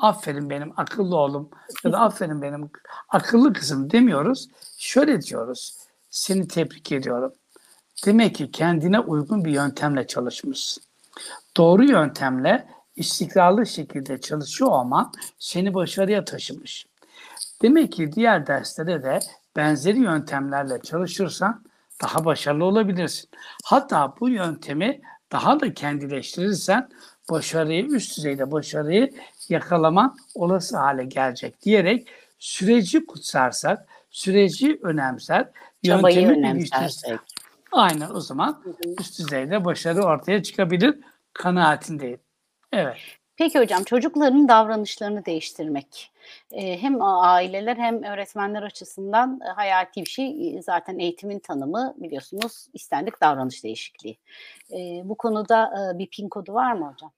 Aferin 0.00 0.50
benim 0.50 0.72
akıllı 0.76 1.16
oğlum 1.16 1.50
ya 1.84 1.92
da 1.92 2.00
aferin 2.00 2.42
benim 2.42 2.70
akıllı 3.08 3.52
kızım 3.52 3.90
demiyoruz. 3.90 4.48
Şöyle 4.78 5.22
diyoruz. 5.22 5.76
Seni 6.10 6.48
tebrik 6.48 6.92
ediyorum. 6.92 7.32
Demek 8.06 8.34
ki 8.34 8.50
kendine 8.50 9.00
uygun 9.00 9.44
bir 9.44 9.50
yöntemle 9.50 10.06
çalışmışsın. 10.06 10.82
Doğru 11.56 11.84
yöntemle 11.84 12.68
istikrarlı 12.96 13.66
şekilde 13.66 14.20
çalışıyor 14.20 14.70
olman 14.70 15.12
seni 15.38 15.74
başarıya 15.74 16.24
taşımış. 16.24 16.86
Demek 17.62 17.92
ki 17.92 18.12
diğer 18.12 18.46
derslere 18.46 19.02
de 19.02 19.20
benzeri 19.56 19.98
yöntemlerle 19.98 20.82
çalışırsan 20.82 21.64
daha 22.02 22.24
başarılı 22.24 22.64
olabilirsin. 22.64 23.30
Hatta 23.64 24.14
bu 24.20 24.28
yöntemi 24.28 25.00
daha 25.32 25.60
da 25.60 25.74
kendileştirirsen 25.74 26.88
başarıyı, 27.30 27.84
üst 27.84 28.16
düzeyde 28.16 28.50
başarıyı 28.50 29.10
yakalaman 29.50 30.16
olası 30.34 30.78
hale 30.78 31.04
gelecek 31.04 31.62
diyerek 31.62 32.08
süreci 32.38 33.06
kutsarsak, 33.06 33.88
süreci 34.10 34.78
önemser, 34.82 35.48
Çabayı 35.86 36.20
yöntemi 36.20 36.38
önemsersek. 36.38 37.18
Aynen 37.72 38.10
o 38.10 38.20
zaman 38.20 38.62
üst 39.00 39.18
düzeyde 39.18 39.64
başarı 39.64 40.02
ortaya 40.02 40.42
çıkabilir 40.42 40.98
kanaatindeyim. 41.32 42.20
Evet. 42.72 42.96
Peki 43.36 43.58
hocam 43.58 43.84
çocukların 43.84 44.48
davranışlarını 44.48 45.24
değiştirmek 45.24 46.12
e, 46.52 46.82
hem 46.82 47.02
aileler 47.02 47.76
hem 47.76 48.02
öğretmenler 48.02 48.62
açısından 48.62 49.40
e, 49.46 49.48
hayati 49.48 50.00
bir 50.00 50.10
şey. 50.10 50.60
Zaten 50.62 50.98
eğitimin 50.98 51.38
tanımı 51.38 51.94
biliyorsunuz 51.96 52.66
istendik 52.74 53.20
davranış 53.20 53.64
değişikliği. 53.64 54.18
E, 54.72 54.78
Bu 55.04 55.14
konuda 55.14 55.72
e, 55.94 55.98
bir 55.98 56.06
pin 56.06 56.28
kodu 56.28 56.54
var 56.54 56.72
mı 56.72 56.92
hocam? 56.92 57.12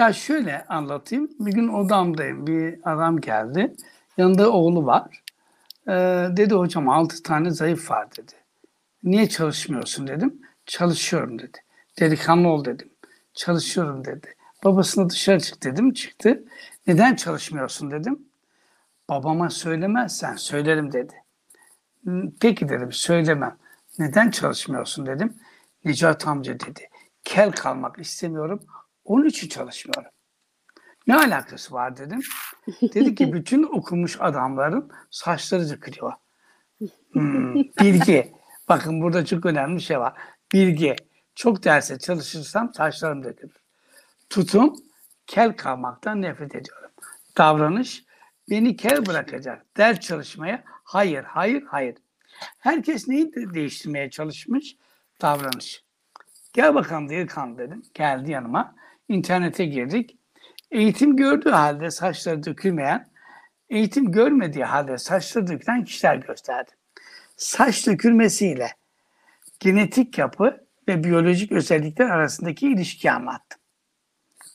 Ya 0.00 0.12
şöyle 0.12 0.64
anlatayım. 0.68 1.30
Bir 1.40 1.52
gün 1.52 1.68
odamdayım. 1.68 2.46
Bir 2.46 2.80
adam 2.92 3.20
geldi. 3.20 3.74
Yanında 4.16 4.50
oğlu 4.52 4.86
var. 4.86 5.22
Ee, 5.88 5.92
dedi 6.36 6.54
hocam 6.54 6.88
6 6.88 7.22
tane 7.22 7.50
zayıf 7.50 7.90
var 7.90 8.08
dedi. 8.16 8.32
Niye 9.02 9.28
çalışmıyorsun 9.28 10.06
dedim. 10.06 10.40
Çalışıyorum 10.66 11.38
dedi. 11.38 11.58
Delikanlı 12.00 12.48
ol 12.48 12.64
dedim. 12.64 12.90
Çalışıyorum 13.34 14.04
dedi. 14.04 14.34
Babasına 14.64 15.10
dışarı 15.10 15.40
çık 15.40 15.62
dedim. 15.62 15.92
Çıktı. 15.92 16.44
Neden 16.86 17.14
çalışmıyorsun 17.16 17.90
dedim. 17.90 18.18
Babama 19.08 19.50
söylemezsen 19.50 20.36
söylerim 20.36 20.92
dedi. 20.92 21.14
"Hmm, 22.04 22.30
Peki 22.40 22.68
dedim 22.68 22.92
söylemem. 22.92 23.56
Neden 23.98 24.30
çalışmıyorsun 24.30 25.06
dedim. 25.06 25.36
Necat 25.84 26.26
amca 26.26 26.60
dedi. 26.60 26.80
Kel 27.24 27.52
kalmak 27.52 27.98
istemiyorum. 27.98 28.60
Onun 29.10 29.26
için 29.26 29.48
çalışmıyorum. 29.48 30.12
Ne 31.06 31.16
alakası 31.16 31.74
var 31.74 31.96
dedim. 31.96 32.20
Dedi 32.82 33.14
ki 33.14 33.32
bütün 33.32 33.62
okumuş 33.62 34.16
adamların 34.20 34.90
saçları 35.10 35.70
dökülüyor. 35.70 36.12
Hmm, 37.12 37.54
bilgi. 37.54 38.32
Bakın 38.68 39.00
burada 39.00 39.24
çok 39.24 39.46
önemli 39.46 39.76
bir 39.76 39.80
şey 39.80 40.00
var. 40.00 40.14
Bilgi. 40.52 40.96
Çok 41.34 41.64
derse 41.64 41.98
çalışırsam 41.98 42.74
saçlarım 42.74 43.24
dökülür. 43.24 43.56
Tutum, 44.30 44.76
kel 45.26 45.56
kalmaktan 45.56 46.22
nefret 46.22 46.54
ediyorum. 46.54 46.90
Davranış, 47.38 48.04
beni 48.50 48.76
kel 48.76 49.06
bırakacak. 49.06 49.76
Ders 49.76 50.00
çalışmaya 50.00 50.62
hayır, 50.66 51.24
hayır, 51.24 51.62
hayır. 51.62 51.96
Herkes 52.58 53.08
neyi 53.08 53.34
de- 53.34 53.54
değiştirmeye 53.54 54.10
çalışmış? 54.10 54.76
Davranış. 55.22 55.84
Gel 56.52 56.74
bakalım 56.74 57.08
delikanlı 57.08 57.58
dedim. 57.58 57.82
Geldi 57.94 58.30
yanıma. 58.30 58.80
İnternete 59.10 59.64
girdik. 59.64 60.16
Eğitim 60.70 61.16
gördüğü 61.16 61.50
halde 61.50 61.90
saçları 61.90 62.44
dökülmeyen, 62.44 63.08
eğitim 63.70 64.12
görmediği 64.12 64.64
halde 64.64 64.98
saçları 64.98 65.46
dökülen 65.46 65.84
kişiler 65.84 66.16
gösterdi. 66.16 66.70
Saç 67.36 67.86
dökülmesiyle 67.86 68.68
genetik 69.60 70.18
yapı 70.18 70.66
ve 70.88 71.04
biyolojik 71.04 71.52
özellikler 71.52 72.10
arasındaki 72.10 72.68
ilişkiyi 72.68 73.12
anlattım. 73.12 73.60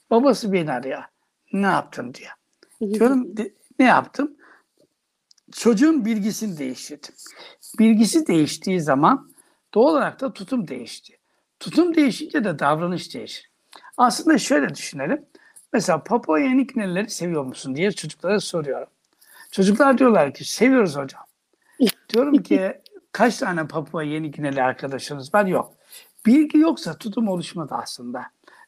Babası 0.10 0.54
beni 0.54 0.72
arıyor. 0.72 1.04
Ne 1.54 1.68
yaptın 1.68 2.14
diye. 2.14 2.30
Diyorum 2.94 3.38
"De- 3.38 3.54
ne 3.80 3.86
yaptım? 3.86 4.38
Çocuğun 5.52 6.06
bilgisini 6.06 6.58
değiştirdim. 6.58 7.16
Bilgisi 7.80 8.28
değiştiği 8.28 8.82
zaman 8.82 9.32
doğal 9.74 9.92
olarak 9.92 10.22
da 10.22 10.34
tutum 10.34 10.68
değişti. 10.68 11.18
Tutum 11.60 11.96
değişince 11.96 12.44
de 12.44 12.60
davranış 12.60 13.14
değişir. 13.14 13.55
Aslında 13.98 14.38
şöyle 14.38 14.76
düşünelim. 14.76 15.26
Mesela 15.74 16.04
Papua 16.04 16.40
Yeni 16.40 16.68
Gine'lileri 16.68 17.10
seviyor 17.10 17.44
musun 17.44 17.76
diye 17.76 17.92
çocuklara 17.92 18.40
soruyorum. 18.40 18.88
Çocuklar 19.52 19.98
diyorlar 19.98 20.34
ki 20.34 20.46
seviyoruz 20.46 20.96
hocam. 20.96 21.24
Diyorum 22.10 22.44
ki 22.44 22.82
kaç 23.12 23.38
tane 23.38 23.68
Papua 23.68 24.04
Yeni 24.04 24.32
Gineli 24.32 24.64
arkadaşınız 24.64 25.34
var? 25.34 25.46
Yok. 25.46 25.74
Bilgi 26.26 26.58
yoksa 26.58 26.98
tutum 26.98 27.28
oluşmadı 27.28 27.76
aslında. 27.76 28.26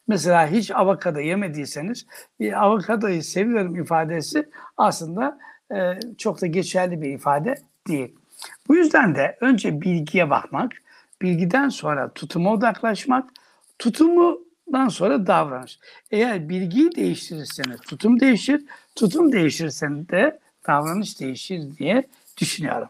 Mesela 0.08 0.48
hiç 0.48 0.72
avokado 0.72 1.20
yemediyseniz 1.20 2.06
bir 2.40 2.64
avokadoyu 2.64 3.24
seviyorum 3.24 3.76
ifadesi 3.76 4.50
aslında 4.78 5.40
e, 5.76 6.00
çok 6.18 6.42
da 6.42 6.48
geçerli 6.48 7.02
bir 7.02 7.10
ifade 7.10 7.56
değil. 7.88 8.16
Bu 8.68 8.76
yüzden 8.76 9.16
de 9.16 9.38
önce 9.42 9.82
bilgiye 9.82 10.30
bakmak, 10.30 10.72
bilgiden 11.22 11.70
sonra 11.70 12.14
tutuma 12.14 12.54
odaklaşmak, 12.54 13.30
tutumundan 14.68 14.90
sonra 14.90 15.28
davranış. 15.28 15.80
Eğer 16.12 16.50
bilgiyi 16.50 16.96
değiştirirseniz 16.96 17.82
tutum 17.82 18.20
değişir, 18.20 18.64
tutum 18.96 19.32
değişirirseniz 19.32 20.10
de 20.10 20.40
davranış 20.68 21.20
değişir 21.20 21.78
diye 21.78 22.04
düşünüyorum. 22.38 22.90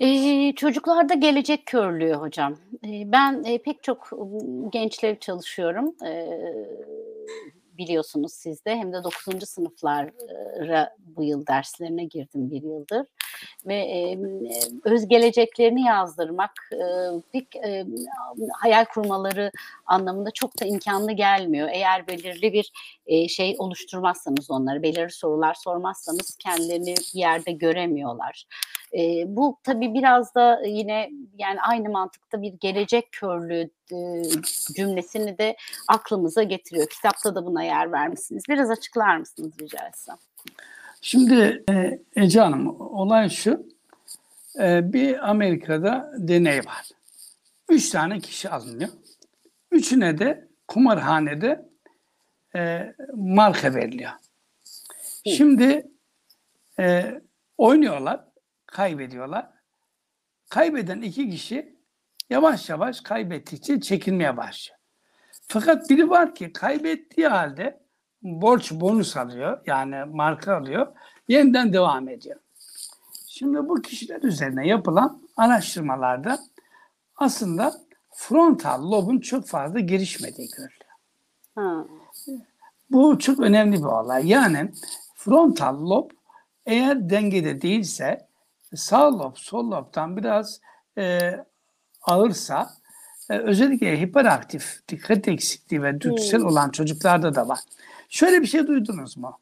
Ee, 0.00 0.52
çocuklarda 0.56 1.14
gelecek 1.14 1.66
körlüğü 1.66 2.12
hocam. 2.12 2.56
Ee, 2.84 3.12
ben 3.12 3.44
e, 3.44 3.58
pek 3.58 3.82
çok 3.82 4.12
ıı, 4.12 4.70
gençler 4.72 5.20
çalışıyorum. 5.20 5.94
Ee, 6.06 6.26
biliyorsunuz 7.78 8.32
siz 8.32 8.64
de 8.64 8.76
hem 8.76 8.92
de 8.92 9.04
9. 9.04 9.48
sınıflara 9.48 10.96
bu 11.16 11.24
yıl 11.24 11.46
derslerine 11.46 12.04
girdim 12.04 12.50
bir 12.50 12.62
yıldır. 12.62 13.06
Ve 13.66 13.74
e, 13.74 14.18
öz 14.84 15.08
geleceklerini 15.08 15.82
yazdırmak, 15.82 16.70
e, 16.72 16.84
bir 17.34 17.46
e, 17.64 17.86
hayal 18.52 18.84
kurmaları 18.84 19.50
anlamında 19.86 20.30
çok 20.30 20.60
da 20.60 20.64
imkanlı 20.64 21.12
gelmiyor. 21.12 21.68
Eğer 21.72 22.06
belirli 22.06 22.52
bir 22.52 22.72
e, 23.06 23.28
şey 23.28 23.56
oluşturmazsanız 23.58 24.50
onları, 24.50 24.82
belirli 24.82 25.12
sorular 25.12 25.54
sormazsanız 25.54 26.36
kendilerini 26.36 26.94
bir 27.14 27.20
yerde 27.20 27.52
göremiyorlar. 27.52 28.44
E, 28.92 29.24
bu 29.26 29.58
tabii 29.62 29.94
biraz 29.94 30.34
da 30.34 30.62
yine 30.66 31.10
yani 31.38 31.60
aynı 31.60 31.88
mantıkta 31.88 32.42
bir 32.42 32.52
gelecek 32.52 33.12
körlüğü 33.12 33.70
e, 33.92 33.96
cümlesini 34.76 35.38
de 35.38 35.56
aklımıza 35.88 36.42
getiriyor. 36.42 36.88
Kitapta 36.88 37.34
da 37.34 37.46
buna 37.46 37.62
yer 37.62 37.92
vermişsiniz. 37.92 38.42
Biraz 38.48 38.70
açıklar 38.70 39.16
mısınız 39.16 39.52
rica 39.60 39.86
etsem? 39.88 40.16
Şimdi 41.00 41.64
e, 41.70 42.00
Ece 42.16 42.40
Hanım 42.40 42.80
olay 42.80 43.30
şu. 43.30 43.68
E, 44.60 44.92
bir 44.92 45.30
Amerika'da 45.30 46.12
deney 46.18 46.58
var. 46.58 46.88
Üç 47.68 47.90
tane 47.90 48.20
kişi 48.20 48.48
alınıyor. 48.48 48.90
Üçüne 49.72 50.18
de 50.18 50.48
kumarhanede 50.68 51.68
e, 52.56 52.94
marka 53.14 53.74
veriliyor. 53.74 54.10
Şimdi 55.26 55.86
e, 56.78 57.20
oynuyorlar, 57.58 58.24
kaybediyorlar. 58.66 59.46
Kaybeden 60.48 61.02
iki 61.02 61.30
kişi 61.30 61.76
yavaş 62.30 62.68
yavaş 62.68 63.00
kaybettikçe 63.00 63.80
çekilmeye 63.80 64.36
başlıyor. 64.36 64.78
Fakat 65.48 65.90
biri 65.90 66.10
var 66.10 66.34
ki 66.34 66.52
kaybettiği 66.52 67.26
halde 67.26 67.80
borç 68.22 68.72
bonus 68.72 69.16
alıyor 69.16 69.60
yani 69.66 70.04
marka 70.04 70.56
alıyor 70.56 70.86
yeniden 71.28 71.72
devam 71.72 72.08
ediyor. 72.08 72.40
Şimdi 73.26 73.68
bu 73.68 73.82
kişiler 73.82 74.22
üzerine 74.22 74.66
yapılan 74.68 75.22
araştırmalarda 75.36 76.38
aslında 77.16 77.74
frontal 78.14 78.90
lobun 78.90 79.20
çok 79.20 79.46
fazla 79.46 79.80
gelişmediği 79.80 80.48
görülüyor. 80.48 80.92
Ha. 81.54 81.84
Bu 82.90 83.18
çok 83.18 83.40
önemli 83.40 83.76
bir 83.78 83.84
olay. 83.84 84.28
Yani 84.28 84.72
frontal 85.14 85.80
lob 85.90 86.10
eğer 86.66 87.10
dengede 87.10 87.62
değilse 87.62 88.28
sağ 88.74 89.18
lob 89.18 89.36
sol 89.36 89.70
lobdan 89.70 90.16
biraz 90.16 90.60
e, 90.98 91.36
ağırsa 92.02 92.70
e, 93.30 93.38
özellikle 93.38 94.00
hiperaktif, 94.00 94.88
dikkat 94.88 95.28
eksikliği 95.28 95.82
ve 95.82 96.00
dürtüsel 96.00 96.40
Hmm. 96.40 96.46
olan 96.46 96.70
çocuklarda 96.70 97.34
da 97.34 97.48
var. 97.48 97.58
Şöyle 98.08 98.42
bir 98.42 98.46
şey 98.46 98.66
duydunuz 98.66 99.16
mu? 99.16 99.38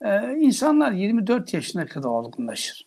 E, 0.00 0.34
insanlar 0.36 0.92
24 0.92 1.54
yaşına 1.54 1.86
kadar 1.86 2.08
olgunlaşır. 2.08 2.86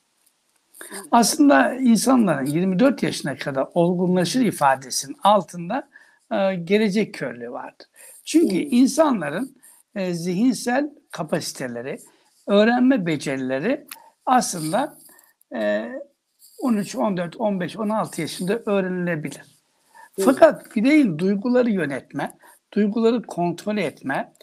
Aslında 1.12 1.74
insanların 1.74 2.46
24 2.46 3.04
yaşına 3.04 3.38
kadar 3.38 3.68
olgunlaşır 3.74 4.42
ifadesinin 4.42 5.18
altında 5.24 5.90
e, 6.32 6.56
gelecek 6.56 7.14
körlüğü 7.14 7.52
vardır. 7.52 7.88
Çünkü 8.26 8.56
insanların 8.56 9.58
e, 9.96 10.14
zihinsel 10.14 10.90
kapasiteleri, 11.12 12.00
öğrenme 12.48 13.06
becerileri 13.06 13.88
aslında 14.26 14.98
e, 15.56 15.92
13, 16.60 16.96
14, 16.96 17.36
15, 17.36 17.78
16 17.78 18.22
yaşında 18.22 18.60
öğrenilebilir. 18.66 19.42
Fakat 20.26 20.76
bireyin 20.76 21.20
duyguları 21.20 21.70
yönetme, 21.70 22.38
duyguları 22.74 23.22
kontrol 23.22 23.78
etme, 23.78 24.34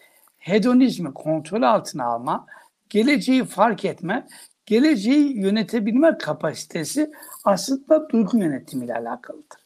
hedonizmi 0.45 1.15
kontrol 1.15 1.63
altına 1.63 2.05
alma, 2.05 2.47
geleceği 2.91 3.45
fark 3.45 3.85
etme, 3.85 4.27
geleceği 4.67 5.39
yönetebilme 5.39 6.19
kapasitesi 6.19 7.11
aslında 7.45 8.09
duygu 8.11 8.39
yönetimiyle 8.39 8.95
alakalıdır. 8.95 9.59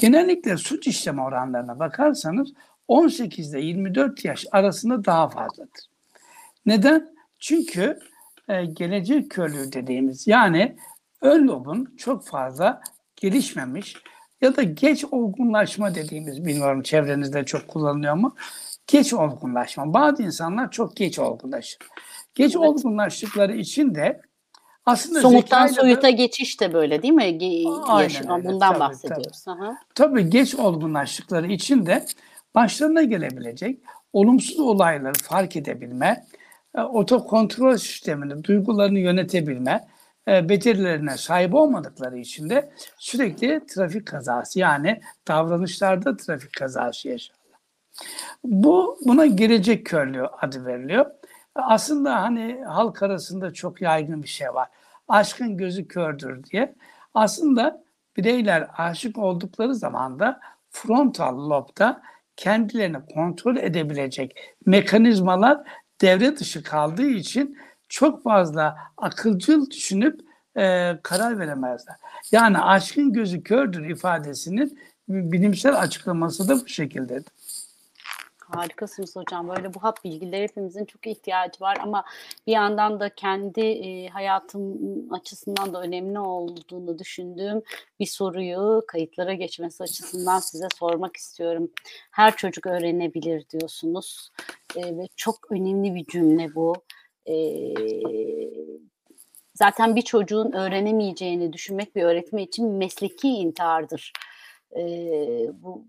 Genellikle 0.00 0.56
suç 0.56 0.86
işleme 0.86 1.22
oranlarına 1.22 1.78
bakarsanız 1.78 2.52
18 2.88 3.54
ile 3.54 3.60
24 3.60 4.24
yaş 4.24 4.46
arasında 4.52 5.04
daha 5.04 5.28
fazladır. 5.28 5.86
Neden? 6.66 7.14
Çünkü 7.38 7.98
e, 8.48 8.64
gelecek 8.64 9.30
körlüğü 9.30 9.72
dediğimiz 9.72 10.26
yani 10.26 10.76
ön 11.20 11.46
lobun 11.48 11.94
çok 11.96 12.26
fazla 12.26 12.82
gelişmemiş 13.16 13.96
ya 14.40 14.56
da 14.56 14.62
geç 14.62 15.04
olgunlaşma 15.04 15.94
dediğimiz 15.94 16.44
bilmiyorum 16.44 16.82
çevrenizde 16.82 17.44
çok 17.44 17.68
kullanılıyor 17.68 18.14
mu? 18.14 18.34
Geç 18.90 19.12
olgunlaşma. 19.14 19.94
Bazı 19.94 20.22
insanlar 20.22 20.70
çok 20.70 20.96
geç 20.96 21.18
olgunlaşır. 21.18 21.78
Geç 22.34 22.56
Evet. 22.56 22.68
olgunlaştıkları 22.68 23.56
için 23.56 23.94
de 23.94 24.20
aslında 24.86 25.20
Somuttan 25.20 25.66
zekayla 25.66 25.76
da- 25.76 25.80
soyuta 25.80 26.10
geçiş 26.10 26.60
de 26.60 26.72
böyle 26.72 27.02
değil 27.02 27.14
mi? 27.14 27.22
Ge- 27.24 27.82
Aynen 27.86 28.02
yaşam- 28.02 28.44
Bundan 28.44 28.68
tabii, 28.72 28.80
bahsediyoruz. 28.80 29.44
Aha. 29.48 29.76
tabii 29.94 30.30
geç 30.30 30.54
olgunlaştıkları 30.54 31.46
için 31.52 31.86
de 31.86 32.04
başlarına 32.54 33.02
gelebilecek 33.02 33.78
olumsuz 34.12 34.60
olayları 34.60 35.12
fark 35.22 35.56
edebilme, 35.56 36.24
e, 36.74 36.80
otokontrol 36.80 37.76
sistemini, 37.76 38.44
duygularını 38.44 38.98
yönetebilme 38.98 39.84
e, 40.28 40.48
becerilerine 40.48 41.16
sahip 41.16 41.54
olmadıkları 41.54 42.18
için 42.18 42.50
de 42.50 42.72
sürekli 42.98 43.66
trafik 43.66 44.06
kazası 44.06 44.58
yani 44.58 45.00
davranışlarda 45.28 46.16
trafik 46.16 46.52
kazası 46.52 47.08
yaşarlar. 47.08 47.39
Bu 48.44 48.98
buna 49.06 49.26
gelecek 49.26 49.86
körlüğü 49.86 50.26
adı 50.26 50.66
veriliyor. 50.66 51.06
Aslında 51.54 52.22
hani 52.22 52.64
halk 52.68 53.02
arasında 53.02 53.52
çok 53.52 53.82
yaygın 53.82 54.22
bir 54.22 54.28
şey 54.28 54.48
var. 54.48 54.68
Aşkın 55.08 55.56
gözü 55.56 55.88
kördür 55.88 56.44
diye. 56.44 56.74
Aslında 57.14 57.84
bireyler 58.16 58.68
aşık 58.78 59.18
oldukları 59.18 59.74
zaman 59.74 60.18
da 60.18 60.40
frontal 60.70 61.50
lobda 61.50 62.02
kendilerini 62.36 62.98
kontrol 63.14 63.56
edebilecek 63.56 64.36
mekanizmalar 64.66 65.58
devre 66.00 66.36
dışı 66.36 66.62
kaldığı 66.62 67.10
için 67.10 67.58
çok 67.88 68.22
fazla 68.22 68.76
akılcıl 68.96 69.70
düşünüp 69.70 70.20
e, 70.56 70.98
karar 71.02 71.38
veremezler. 71.38 71.96
Yani 72.32 72.58
aşkın 72.58 73.12
gözü 73.12 73.42
kördür 73.42 73.88
ifadesinin 73.88 74.78
bilimsel 75.08 75.80
açıklaması 75.80 76.48
da 76.48 76.60
bu 76.60 76.68
şekildedir. 76.68 77.32
Harikasınız 78.50 79.16
hocam. 79.16 79.48
Böyle 79.48 79.74
bu 79.74 79.82
hap 79.82 80.04
bilgileri 80.04 80.42
hepimizin 80.42 80.84
çok 80.84 81.06
ihtiyacı 81.06 81.60
var 81.60 81.78
ama 81.80 82.04
bir 82.46 82.52
yandan 82.52 83.00
da 83.00 83.08
kendi 83.08 83.60
e, 83.60 84.08
hayatım 84.08 84.78
açısından 85.12 85.74
da 85.74 85.82
önemli 85.82 86.18
olduğunu 86.18 86.98
düşündüğüm 86.98 87.62
bir 88.00 88.06
soruyu 88.06 88.82
kayıtlara 88.88 89.34
geçmesi 89.34 89.82
açısından 89.82 90.38
size 90.38 90.66
sormak 90.78 91.16
istiyorum. 91.16 91.70
Her 92.10 92.36
çocuk 92.36 92.66
öğrenebilir 92.66 93.48
diyorsunuz 93.50 94.30
E, 94.76 94.96
ve 94.98 95.08
çok 95.16 95.52
önemli 95.52 95.94
bir 95.94 96.04
cümle 96.04 96.54
bu. 96.54 96.74
E, 97.26 97.34
zaten 99.54 99.96
bir 99.96 100.02
çocuğun 100.02 100.52
öğrenemeyeceğini 100.52 101.52
düşünmek 101.52 101.96
bir 101.96 102.02
öğretmen 102.02 102.42
için 102.42 102.66
mesleki 102.66 103.28
intihardır. 103.28 104.12
E, 104.76 104.82
bu 105.62 105.84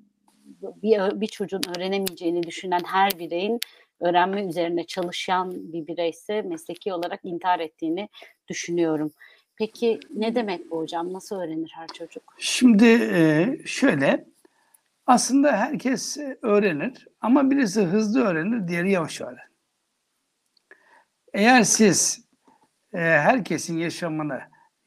bir, 0.61 1.21
bir 1.21 1.27
çocuğun 1.27 1.61
öğrenemeyeceğini 1.75 2.43
düşünen 2.43 2.81
her 2.85 3.19
bireyin 3.19 3.59
öğrenme 3.99 4.45
üzerine 4.45 4.83
çalışan 4.83 5.73
bir 5.73 5.87
bireyse 5.87 6.41
mesleki 6.41 6.93
olarak 6.93 7.19
intihar 7.23 7.59
ettiğini 7.59 8.09
düşünüyorum. 8.47 9.11
Peki 9.55 9.99
ne 10.15 10.35
demek 10.35 10.71
bu 10.71 10.77
hocam? 10.77 11.13
Nasıl 11.13 11.35
öğrenir 11.35 11.71
her 11.75 11.87
çocuk? 11.87 12.35
Şimdi 12.39 12.85
e, 13.13 13.57
şöyle 13.65 14.25
aslında 15.05 15.51
herkes 15.51 16.17
öğrenir 16.41 17.07
ama 17.21 17.51
birisi 17.51 17.81
hızlı 17.81 18.23
öğrenir, 18.23 18.67
diğeri 18.67 18.91
yavaş 18.91 19.21
öğrenir. 19.21 19.51
Eğer 21.33 21.63
siz 21.63 22.25
e, 22.93 22.97
herkesin 22.97 23.77
yaşamını 23.77 24.41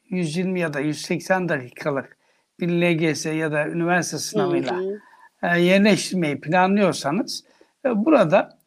120 0.09 0.59
ya 0.59 0.73
da 0.73 0.79
180 0.79 1.49
dakikalık 1.49 2.17
bir 2.59 2.67
LGS 2.67 3.25
ya 3.25 3.51
da 3.51 3.67
üniversite 3.67 4.17
sınavıyla 4.17 4.77
Hı 4.77 4.81
hı. 4.81 4.99
E, 5.45 5.59
yerleştirmeyi 5.59 6.41
planlıyorsanız 6.41 7.43
e, 7.85 8.05
burada 8.05 8.57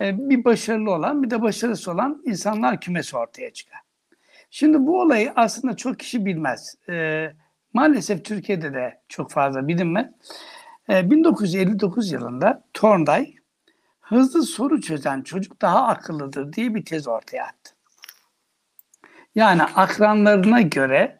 e, 0.00 0.30
bir 0.30 0.44
başarılı 0.44 0.90
olan 0.90 1.22
bir 1.22 1.30
de 1.30 1.42
başarısız 1.42 1.88
olan 1.88 2.22
insanlar 2.24 2.80
kümesi 2.80 3.16
ortaya 3.16 3.52
çıkar. 3.52 3.80
Şimdi 4.50 4.86
bu 4.86 5.00
olayı 5.00 5.32
aslında 5.36 5.76
çok 5.76 5.98
kişi 5.98 6.26
bilmez. 6.26 6.76
Maalesef 7.72 8.24
Türkiye'de 8.24 8.74
de 8.74 9.00
çok 9.08 9.30
fazla 9.30 9.68
bilinmez. 9.68 10.06
E, 10.88 11.10
1959 11.10 12.12
yılında 12.12 12.64
Thorndike 12.74 13.34
hızlı 14.00 14.42
soru 14.42 14.80
çözen 14.80 15.22
çocuk 15.22 15.62
daha 15.62 15.86
akıllıdır 15.86 16.52
diye 16.52 16.74
bir 16.74 16.84
tez 16.84 17.08
ortaya 17.08 17.44
attı. 17.44 17.74
Yani 19.34 19.62
akranlarına 19.62 20.60
göre 20.60 21.18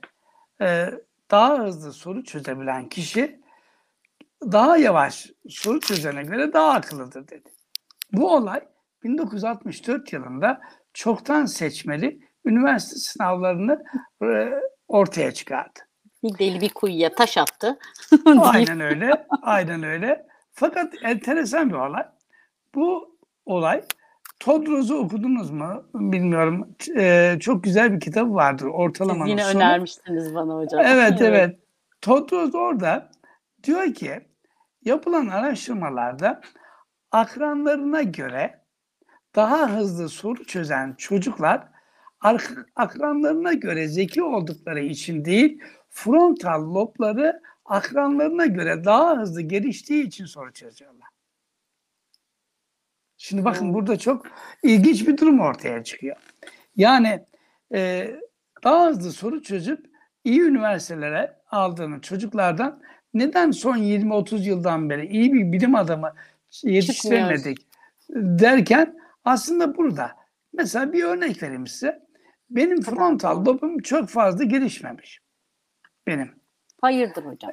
daha 1.31 1.59
hızlı 1.59 1.93
soru 1.93 2.25
çözebilen 2.25 2.89
kişi 2.89 3.42
daha 4.53 4.77
yavaş 4.77 5.31
soru 5.49 5.81
çözene 5.81 6.23
göre 6.23 6.53
daha 6.53 6.73
akıllıdır 6.73 7.29
dedi. 7.29 7.49
Bu 8.13 8.35
olay 8.35 8.61
1964 9.05 10.13
yılında 10.13 10.61
çoktan 10.95 11.47
seçmeli 11.47 12.21
üniversite 12.45 12.97
sınavlarını 12.97 13.85
e, 14.23 14.51
ortaya 14.89 15.33
çıkardı. 15.33 15.81
Bir 16.23 16.39
deli 16.39 16.61
bir 16.61 16.69
kuyuya 16.69 17.15
taş 17.15 17.39
attı. 17.39 17.79
Aynen 18.41 18.81
öyle. 18.81 19.27
Aynen 19.43 19.83
öyle. 19.83 20.27
Fakat 20.53 20.95
enteresan 21.03 21.71
bir 21.71 21.75
olay. 21.75 22.07
Bu 22.75 23.17
olay 23.47 23.83
Todroz'u 24.41 24.95
okudunuz 24.97 25.51
mu? 25.51 25.85
Bilmiyorum. 25.95 26.69
Ee, 26.97 27.37
çok 27.41 27.65
güzel 27.65 27.93
bir 27.93 28.01
kitabı 28.01 28.35
vardır. 28.35 28.65
Siz 28.65 28.75
Ortalamanın 28.75 29.27
yine 29.31 29.45
sonu. 29.45 29.57
önermiştiniz 29.57 30.35
bana 30.35 30.55
hocam. 30.57 30.81
Evet 30.85 31.21
evet. 31.21 31.59
Todros 32.01 32.55
orada 32.55 33.11
diyor 33.65 33.95
ki 33.95 34.21
yapılan 34.85 35.27
araştırmalarda 35.29 36.41
akranlarına 37.11 38.03
göre 38.03 38.65
daha 39.37 39.71
hızlı 39.77 40.09
soru 40.09 40.45
çözen 40.45 40.95
çocuklar 40.99 41.69
ak- 42.21 42.67
akranlarına 42.77 43.53
göre 43.53 43.89
zeki 43.89 44.23
oldukları 44.23 44.81
için 44.85 45.25
değil, 45.25 45.61
frontal 45.91 46.75
lobları 46.75 47.43
akranlarına 47.65 48.47
göre 48.47 48.85
daha 48.85 49.19
hızlı 49.19 49.43
geliştiği 49.43 50.07
için 50.07 50.25
soru 50.27 50.53
çözüyorlar. 50.53 51.09
Şimdi 53.17 53.45
bakın 53.45 53.67
Hmm. 53.67 53.75
burada 53.75 53.99
çok 53.99 54.27
ilginç 54.63 55.09
bir 55.09 55.17
durum 55.19 55.41
ortaya 55.41 55.85
çıkıyor. 55.85 56.17
Yani 56.77 57.27
e, 57.75 58.11
daha 58.65 58.87
hızlı 58.87 59.13
soru 59.13 59.43
çözüp 59.43 59.87
iyi 60.25 60.41
üniversitelere 60.43 61.37
aldığını 61.51 62.01
çocuklardan 62.01 62.83
neden 63.15 63.51
son 63.51 63.77
20-30 63.79 64.43
yıldan 64.43 64.91
beri 64.91 65.07
iyi 65.07 65.33
bir 65.33 65.53
bilim 65.53 65.75
adamı 65.75 66.15
yetiştiremedik 66.63 67.67
derken 68.15 68.97
aslında 69.25 69.77
burada 69.77 70.17
mesela 70.53 70.93
bir 70.93 71.05
örnek 71.05 71.43
vereyim 71.43 71.67
size. 71.67 72.03
Benim 72.51 72.83
frontal 72.83 73.45
lobum 73.45 73.79
çok 73.79 74.09
fazla 74.09 74.45
gelişmemiş. 74.45 75.21
Benim. 76.07 76.35
Hayırdır 76.81 77.25
hocam? 77.25 77.53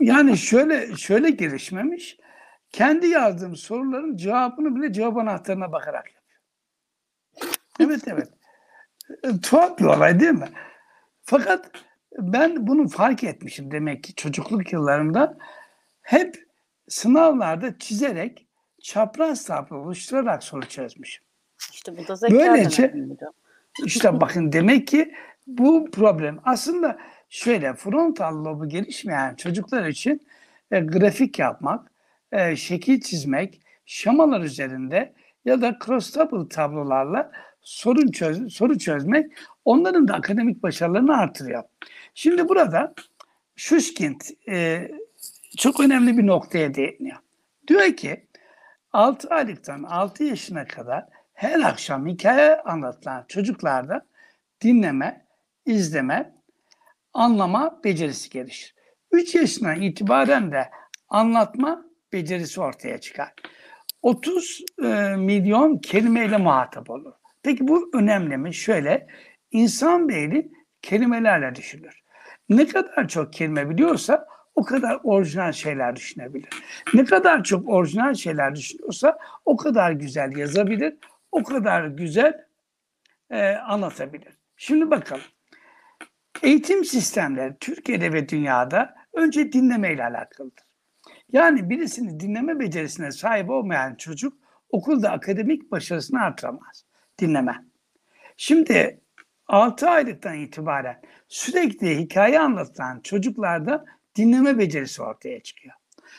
yani 0.00 0.38
şöyle 0.38 0.96
şöyle 0.96 1.30
gelişmemiş. 1.30 2.18
Kendi 2.72 3.06
yazdığım 3.06 3.56
soruların 3.56 4.16
cevabını 4.16 4.76
bile 4.76 4.92
cevap 4.92 5.16
anahtarına 5.16 5.72
bakarak 5.72 6.06
yapıyor. 6.06 6.40
Evet 7.80 8.02
evet. 8.06 8.28
E, 9.22 9.40
tuhaf 9.40 9.78
bir 9.78 9.84
olay 9.84 10.20
değil 10.20 10.32
mi? 10.32 10.48
Fakat 11.22 11.70
ben 12.18 12.66
bunu 12.66 12.88
fark 12.88 13.24
etmişim 13.24 13.70
demek 13.70 14.04
ki 14.04 14.14
çocukluk 14.14 14.72
yıllarımda 14.72 15.38
hep 16.02 16.46
sınavlarda 16.88 17.78
çizerek 17.78 18.46
çapraz 18.82 19.44
tablo 19.44 19.76
oluşturarak 19.76 20.44
soru 20.44 20.68
çözmüşüm. 20.68 21.24
İşte 21.72 21.98
bu 21.98 22.08
da 22.08 22.16
zeka 22.16 22.34
Böylece 22.34 22.94
işte 23.84 24.20
bakın 24.20 24.52
demek 24.52 24.86
ki 24.86 25.14
bu 25.46 25.90
problem 25.90 26.40
aslında 26.44 26.98
şöyle 27.28 27.74
frontal 27.74 28.44
lobu 28.44 28.68
gelişmeyen 28.68 29.34
çocuklar 29.34 29.86
için 29.86 30.26
e, 30.70 30.80
grafik 30.80 31.38
yapmak, 31.38 31.92
e, 32.32 32.56
şekil 32.56 33.00
çizmek, 33.00 33.60
şemalar 33.86 34.40
üzerinde 34.40 35.12
ya 35.44 35.60
da 35.60 35.68
cross-table 35.68 36.48
tablolarla 36.48 37.32
sorun 37.62 38.10
çöz, 38.10 38.54
soru 38.54 38.78
çözmek 38.78 39.32
onların 39.64 40.08
da 40.08 40.14
akademik 40.14 40.62
başarılarını 40.62 41.16
artırıyor. 41.16 41.62
Şimdi 42.18 42.48
burada 42.48 42.94
Şuşkind 43.56 44.20
e, 44.48 44.88
çok 45.58 45.80
önemli 45.80 46.18
bir 46.18 46.26
noktaya 46.26 46.74
değiniyor. 46.74 47.16
Diyor 47.68 47.96
ki 47.96 48.26
6 48.92 49.28
aylıktan 49.28 49.82
6 49.82 50.24
yaşına 50.24 50.66
kadar 50.66 51.04
her 51.34 51.60
akşam 51.60 52.06
hikaye 52.06 52.56
anlatılan 52.56 53.24
çocuklarda 53.28 54.06
dinleme, 54.60 55.26
izleme, 55.66 56.34
anlama 57.12 57.80
becerisi 57.84 58.30
gelişir. 58.30 58.74
3 59.10 59.34
yaşından 59.34 59.80
itibaren 59.80 60.52
de 60.52 60.70
anlatma 61.08 61.84
becerisi 62.12 62.60
ortaya 62.60 63.00
çıkar. 63.00 63.32
30 64.02 64.64
e, 64.82 64.86
milyon 65.16 65.78
kelimeyle 65.78 66.36
muhatap 66.36 66.90
olur. 66.90 67.12
Peki 67.42 67.68
bu 67.68 67.90
önemli 67.94 68.36
mi? 68.36 68.54
Şöyle, 68.54 69.06
insan 69.50 70.08
beyni 70.08 70.52
kelimelerle 70.82 71.54
düşünür. 71.54 72.05
Ne 72.48 72.68
kadar 72.68 73.08
çok 73.08 73.32
kelime 73.32 73.70
biliyorsa 73.70 74.26
o 74.54 74.64
kadar 74.64 75.00
orijinal 75.04 75.52
şeyler 75.52 75.96
düşünebilir. 75.96 76.48
Ne 76.94 77.04
kadar 77.04 77.44
çok 77.44 77.68
orijinal 77.68 78.14
şeyler 78.14 78.54
düşünüyorsa 78.54 79.18
o 79.44 79.56
kadar 79.56 79.92
güzel 79.92 80.36
yazabilir, 80.36 80.96
o 81.32 81.42
kadar 81.42 81.86
güzel 81.86 82.46
e, 83.30 83.48
anlatabilir. 83.50 84.38
Şimdi 84.56 84.90
bakalım. 84.90 85.22
Eğitim 86.42 86.84
sistemleri 86.84 87.54
Türkiye'de 87.60 88.12
ve 88.12 88.28
dünyada 88.28 88.94
önce 89.12 89.52
dinlemeyle 89.52 90.04
alakalıdır. 90.04 90.64
Yani 91.32 91.70
birisini 91.70 92.20
dinleme 92.20 92.60
becerisine 92.60 93.10
sahip 93.10 93.50
olmayan 93.50 93.94
çocuk 93.94 94.38
okulda 94.70 95.10
akademik 95.10 95.70
başarısını 95.70 96.22
artıramaz. 96.22 96.84
Dinleme. 97.18 97.64
Şimdi 98.36 99.00
6 99.48 99.90
aylıktan 99.90 100.34
itibaren 100.34 101.02
sürekli 101.28 101.98
hikaye 101.98 102.40
anlatılan 102.40 103.00
çocuklarda 103.00 103.84
dinleme 104.16 104.58
becerisi 104.58 105.02
ortaya 105.02 105.42
çıkıyor. 105.42 105.74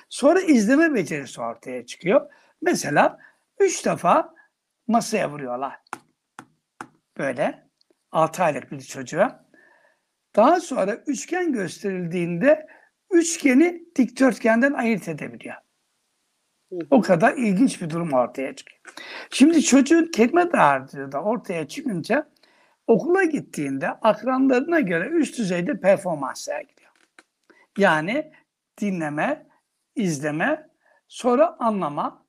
Sonra 0.09 0.41
izleme 0.41 0.93
becerisi 0.93 1.41
ortaya 1.41 1.85
çıkıyor. 1.85 2.31
Mesela 2.61 3.19
üç 3.59 3.85
defa 3.85 4.33
masaya 4.87 5.31
vuruyorlar. 5.31 5.79
Böyle 7.17 7.67
6 8.11 8.43
aylık 8.43 8.71
bir 8.71 8.81
çocuğa. 8.81 9.47
Daha 10.35 10.59
sonra 10.59 10.95
üçgen 10.95 11.53
gösterildiğinde 11.53 12.67
üçgeni 13.11 13.83
dikdörtgenden 13.95 14.73
ayırt 14.73 15.07
edebiliyor. 15.07 15.55
O 16.89 17.01
kadar 17.01 17.33
ilginç 17.33 17.81
bir 17.81 17.89
durum 17.89 18.13
ortaya 18.13 18.55
çıkıyor. 18.55 18.81
Şimdi 19.29 19.61
çocuğun 19.63 20.11
kelime 20.11 20.51
dağarcığı 20.51 21.11
da 21.11 21.23
ortaya 21.23 21.67
çıkınca 21.67 22.29
okula 22.87 23.23
gittiğinde 23.23 23.89
akranlarına 23.89 24.79
göre 24.79 25.09
üst 25.09 25.37
düzeyde 25.37 25.79
performans 25.79 26.41
sergiliyor. 26.41 26.91
Yani 27.77 28.31
dinleme, 28.81 29.47
izleme, 29.95 30.69
sonra 31.07 31.55
anlama, 31.59 32.25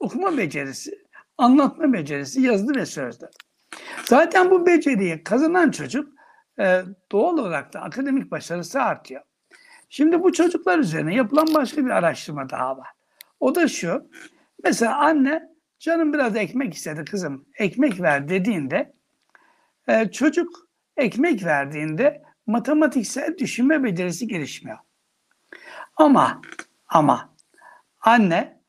okuma 0.00 0.36
becerisi, 0.36 1.04
anlatma 1.38 1.92
becerisi 1.92 2.40
yazılı 2.40 2.74
ve 2.74 2.86
sözlü. 2.86 3.28
Zaten 4.04 4.50
bu 4.50 4.66
beceriyi 4.66 5.24
kazanan 5.24 5.70
çocuk 5.70 6.14
e, 6.58 6.82
doğal 7.12 7.38
olarak 7.38 7.72
da 7.72 7.80
akademik 7.80 8.30
başarısı 8.30 8.82
artıyor. 8.82 9.22
Şimdi 9.88 10.22
bu 10.22 10.32
çocuklar 10.32 10.78
üzerine 10.78 11.14
yapılan 11.14 11.54
başka 11.54 11.84
bir 11.84 11.90
araştırma 11.90 12.50
daha 12.50 12.78
var. 12.78 12.88
O 13.40 13.54
da 13.54 13.68
şu. 13.68 14.10
Mesela 14.64 14.98
anne 14.98 15.48
canım 15.78 16.12
biraz 16.12 16.36
ekmek 16.36 16.74
istedi 16.74 17.04
kızım 17.04 17.46
ekmek 17.58 18.00
ver 18.00 18.28
dediğinde 18.28 18.94
e, 19.88 20.10
çocuk 20.10 20.68
ekmek 20.96 21.44
verdiğinde 21.44 22.22
matematiksel 22.46 23.38
düşünme 23.38 23.84
becerisi 23.84 24.28
gelişmiyor. 24.28 24.78
Ama 25.96 26.40
ama 26.88 27.34
anne 28.00 28.60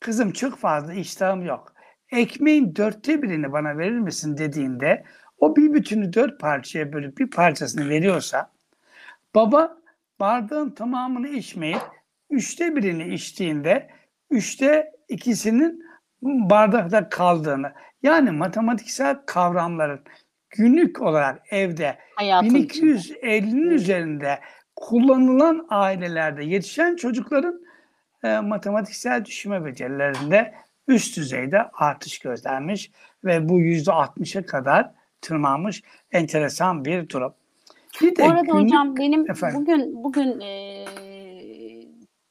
kızım 0.00 0.32
çok 0.32 0.58
fazla 0.58 0.94
iştahım 0.94 1.44
yok. 1.44 1.74
Ekmeğin 2.10 2.76
dörtte 2.76 3.22
birini 3.22 3.52
bana 3.52 3.78
verir 3.78 3.98
misin 3.98 4.36
dediğinde 4.38 5.04
o 5.38 5.56
bir 5.56 5.74
bütünü 5.74 6.12
dört 6.12 6.40
parçaya 6.40 6.92
bölüp 6.92 7.18
bir 7.18 7.30
parçasını 7.30 7.88
veriyorsa 7.88 8.50
baba 9.34 9.78
bardağın 10.20 10.70
tamamını 10.70 11.28
içmeyip 11.28 11.82
üçte 12.30 12.76
birini 12.76 13.14
içtiğinde 13.14 13.90
üçte 14.30 14.92
ikisinin 15.08 15.84
bardakta 16.22 17.08
kaldığını 17.08 17.72
yani 18.02 18.30
matematiksel 18.30 19.16
kavramların 19.26 20.00
günlük 20.56 21.02
olarak 21.02 21.42
evde 21.50 21.98
Hayatın 22.14 22.48
1250'nin 22.48 23.70
üzerinde 23.70 24.38
kullanılan 24.76 25.66
ailelerde 25.70 26.44
yetişen 26.44 26.96
çocukların 26.96 27.60
e, 28.24 28.40
matematiksel 28.40 29.24
düşünme 29.24 29.64
becerilerinde 29.64 30.54
üst 30.88 31.16
düzeyde 31.16 31.62
artış 31.72 32.18
gözlenmiş 32.18 32.90
ve 33.24 33.48
bu 33.48 33.60
yüzde 33.60 33.90
60'a 33.90 34.46
kadar 34.46 34.90
tırmanmış 35.20 35.82
enteresan 36.12 36.84
bir 36.84 37.08
durum. 37.08 37.34
Bir 38.00 38.16
de 38.16 38.22
Bu 38.22 38.30
arada 38.30 38.40
günlük, 38.40 38.64
hocam 38.64 38.96
benim 38.96 39.30
efendim, 39.30 39.60
bugün 39.60 40.04
bugün 40.04 40.40
e, 40.40 40.84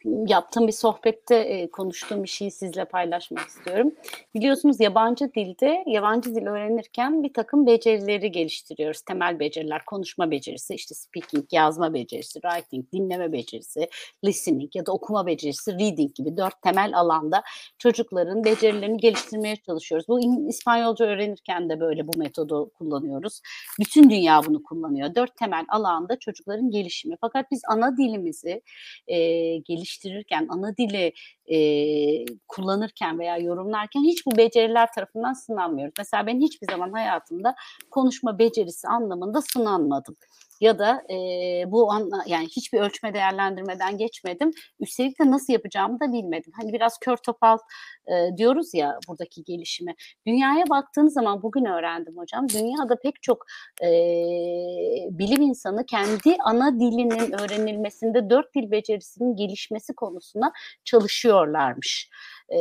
yaptığım 0.06 0.68
bir 0.68 0.72
sohbette 0.72 1.36
e, 1.36 1.72
konuştuğum 1.72 2.24
bir 2.24 2.30
şeyi 2.30 2.52
sizle 2.52 2.86
paylaşmak 2.86 3.48
istiyorum. 3.48 3.92
Biliyorsunuz 4.36 4.80
yabancı 4.80 5.34
dilde, 5.34 5.84
yabancı 5.88 6.36
dil 6.36 6.48
öğrenirken 6.48 7.24
bir 7.24 7.34
takım 7.34 7.66
becerileri 7.66 8.32
geliştiriyoruz. 8.32 9.02
Temel 9.02 9.40
beceriler, 9.40 9.86
konuşma 9.86 10.32
becerisi, 10.32 10.74
işte 10.74 10.96
speaking, 10.96 11.46
yazma 11.52 11.94
becerisi, 11.94 12.42
writing, 12.42 12.86
dinleme 12.94 13.32
becerisi, 13.32 13.90
listening 14.26 14.76
ya 14.76 14.86
da 14.86 14.92
okuma 14.92 15.26
becerisi, 15.26 15.72
reading 15.72 16.16
gibi 16.16 16.38
dört 16.38 16.62
temel 16.62 16.98
alanda 16.98 17.44
çocukların 17.78 18.44
becerilerini 18.44 18.98
geliştirmeye 18.98 19.56
çalışıyoruz. 19.56 20.08
Bu 20.08 20.20
İspanyolca 20.50 21.06
öğrenirken 21.06 21.70
de 21.70 21.80
böyle 21.80 22.08
bu 22.08 22.18
metodu 22.18 22.70
kullanıyoruz. 22.70 23.42
Bütün 23.80 24.10
dünya 24.10 24.42
bunu 24.46 24.64
kullanıyor. 24.64 25.16
Dört 25.16 25.38
temel 25.38 25.66
alanda 25.70 26.20
çocukların 26.20 26.72
gelişimi. 26.72 27.16
Fakat 27.22 27.52
biz 27.52 27.62
ana 27.70 27.98
dilimizi 27.98 28.62
e, 29.08 29.18
geliş 29.58 29.93
geliştirirken, 29.94 30.48
ana 30.50 30.78
dili 30.78 31.14
e, 31.46 31.58
kullanırken 32.48 33.20
veya 33.20 33.38
yorumlarken 33.38 34.04
hiç 34.04 34.26
bu 34.26 34.38
beceriler 34.38 34.92
tarafından 34.96 35.34
sınanmıyoruz. 35.34 35.94
Mesela 35.98 36.28
ben 36.28 36.40
hiçbir 36.40 36.68
zaman 36.72 36.92
hayatımda 36.92 37.56
konuşma 37.92 38.40
becerisi 38.40 38.88
anlamında 38.88 39.42
sınanmadım 39.42 40.16
ya 40.64 40.80
da 40.80 41.04
e, 41.10 41.16
bu 41.72 41.92
anla, 41.92 42.24
yani 42.28 42.48
hiçbir 42.48 42.80
ölçme 42.80 43.14
değerlendirmeden 43.14 43.98
geçmedim. 43.98 44.52
Üstelik 44.80 45.20
de 45.20 45.32
nasıl 45.32 45.54
yapacağımı 45.54 46.00
da 46.00 46.14
bilmedim. 46.14 46.52
Hani 46.56 46.74
biraz 46.74 47.00
kör 47.00 47.18
topal 47.18 47.58
e, 48.08 48.38
diyoruz 48.38 48.74
ya 48.74 49.00
buradaki 49.08 49.44
gelişimi. 49.44 49.96
Dünyaya 50.28 50.70
baktığınız 50.70 51.14
zaman 51.14 51.42
bugün 51.42 51.66
öğrendim 51.66 52.18
hocam. 52.18 52.50
Dünyada 52.50 52.96
pek 53.04 53.22
çok 53.22 53.46
e, 53.82 53.90
bilim 55.12 55.42
insanı 55.42 55.86
kendi 55.86 56.38
ana 56.46 56.80
dilinin 56.80 57.32
öğrenilmesinde 57.42 58.30
dört 58.30 58.56
dil 58.56 58.72
becerisinin 58.72 59.36
gelişmesi 59.36 59.94
konusunda 59.94 60.52
çalışıyorlarmış. 60.84 62.10
E, 62.50 62.60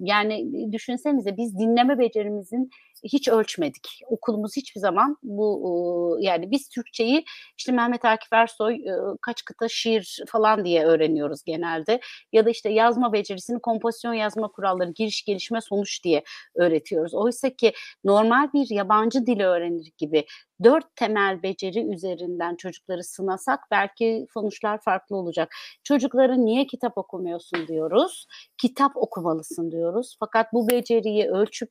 yani 0.00 0.46
düşünsenize 0.72 1.36
biz 1.36 1.58
dinleme 1.58 1.98
becerimizin 1.98 2.70
hiç 3.04 3.28
ölçmedik. 3.28 4.00
Okulumuz 4.06 4.56
hiçbir 4.56 4.80
zaman 4.80 5.16
bu 5.22 6.18
yani 6.20 6.50
biz 6.50 6.68
Türkçeyi 6.68 7.24
işte 7.58 7.72
Mehmet 7.72 8.04
Akif 8.04 8.32
Ersoy 8.32 8.78
kaç 9.22 9.44
kıta 9.44 9.68
şiir 9.68 10.22
falan 10.28 10.64
diye 10.64 10.84
öğreniyoruz 10.84 11.42
genelde. 11.44 12.00
Ya 12.32 12.46
da 12.46 12.50
işte 12.50 12.70
yazma 12.70 13.12
becerisini 13.12 13.60
kompozisyon 13.60 14.12
yazma 14.14 14.48
kuralları, 14.48 14.90
giriş 14.90 15.24
gelişme 15.24 15.60
sonuç 15.60 16.04
diye 16.04 16.24
öğretiyoruz. 16.54 17.14
Oysa 17.14 17.50
ki 17.50 17.72
normal 18.04 18.52
bir 18.52 18.70
yabancı 18.70 19.26
dili 19.26 19.44
öğrenir 19.44 19.92
gibi 19.98 20.26
dört 20.64 20.96
temel 20.96 21.42
beceri 21.42 21.94
üzerinden 21.94 22.56
çocukları 22.56 23.04
sınasak 23.04 23.60
belki 23.70 24.26
sonuçlar 24.34 24.80
farklı 24.84 25.16
olacak. 25.16 25.54
Çocuklara 25.84 26.34
niye 26.34 26.66
kitap 26.66 26.98
okumuyorsun 26.98 27.68
diyoruz. 27.68 28.26
Kitap 28.58 28.96
okumalısın 28.96 29.70
diyoruz. 29.70 30.16
Fakat 30.20 30.52
bu 30.52 30.68
beceriyi 30.68 31.28
ölçüp 31.28 31.70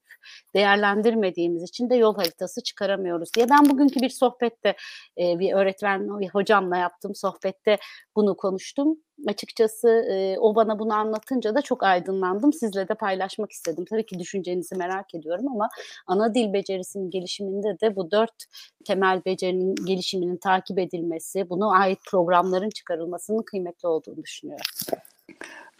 değerlendirmediğimiz 1.23 1.63
için 1.63 1.89
de 1.89 1.95
yol 1.95 2.15
haritası 2.15 2.63
çıkaramıyoruz 2.63 3.29
diye. 3.35 3.49
Ben 3.49 3.69
bugünkü 3.69 4.01
bir 4.01 4.09
sohbette 4.09 4.75
e, 5.19 5.39
bir 5.39 5.53
öğretmen, 5.53 6.19
bir 6.19 6.29
hocamla 6.29 6.77
yaptığım 6.77 7.15
sohbette 7.15 7.77
bunu 8.15 8.37
konuştum 8.37 8.97
açıkçası 9.27 9.87
e, 9.87 10.37
o 10.39 10.55
bana 10.55 10.79
bunu 10.79 10.93
anlatınca 10.93 11.55
da 11.55 11.61
çok 11.61 11.83
aydınlandım. 11.83 12.53
Sizle 12.53 12.87
de 12.87 12.93
paylaşmak 12.93 13.51
istedim. 13.51 13.85
Tabii 13.89 14.05
ki 14.05 14.19
düşüncenizi 14.19 14.75
merak 14.75 15.15
ediyorum 15.15 15.47
ama 15.47 15.69
ana 16.07 16.33
dil 16.33 16.53
becerisinin 16.53 17.09
gelişiminde 17.09 17.79
de 17.81 17.95
bu 17.95 18.11
dört 18.11 18.45
temel 18.85 19.21
becerinin 19.25 19.75
gelişiminin 19.75 20.37
takip 20.37 20.79
edilmesi, 20.79 21.49
buna 21.49 21.71
ait 21.71 21.99
programların 22.11 22.69
çıkarılmasının 22.69 23.43
kıymetli 23.43 23.87
olduğunu 23.87 24.23
düşünüyorum. 24.23 24.65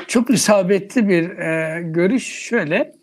Çok 0.07 0.29
isabetli 0.29 1.07
bir 1.07 1.29
e, 1.29 1.81
görüş 1.81 2.23
şöyle. 2.23 3.02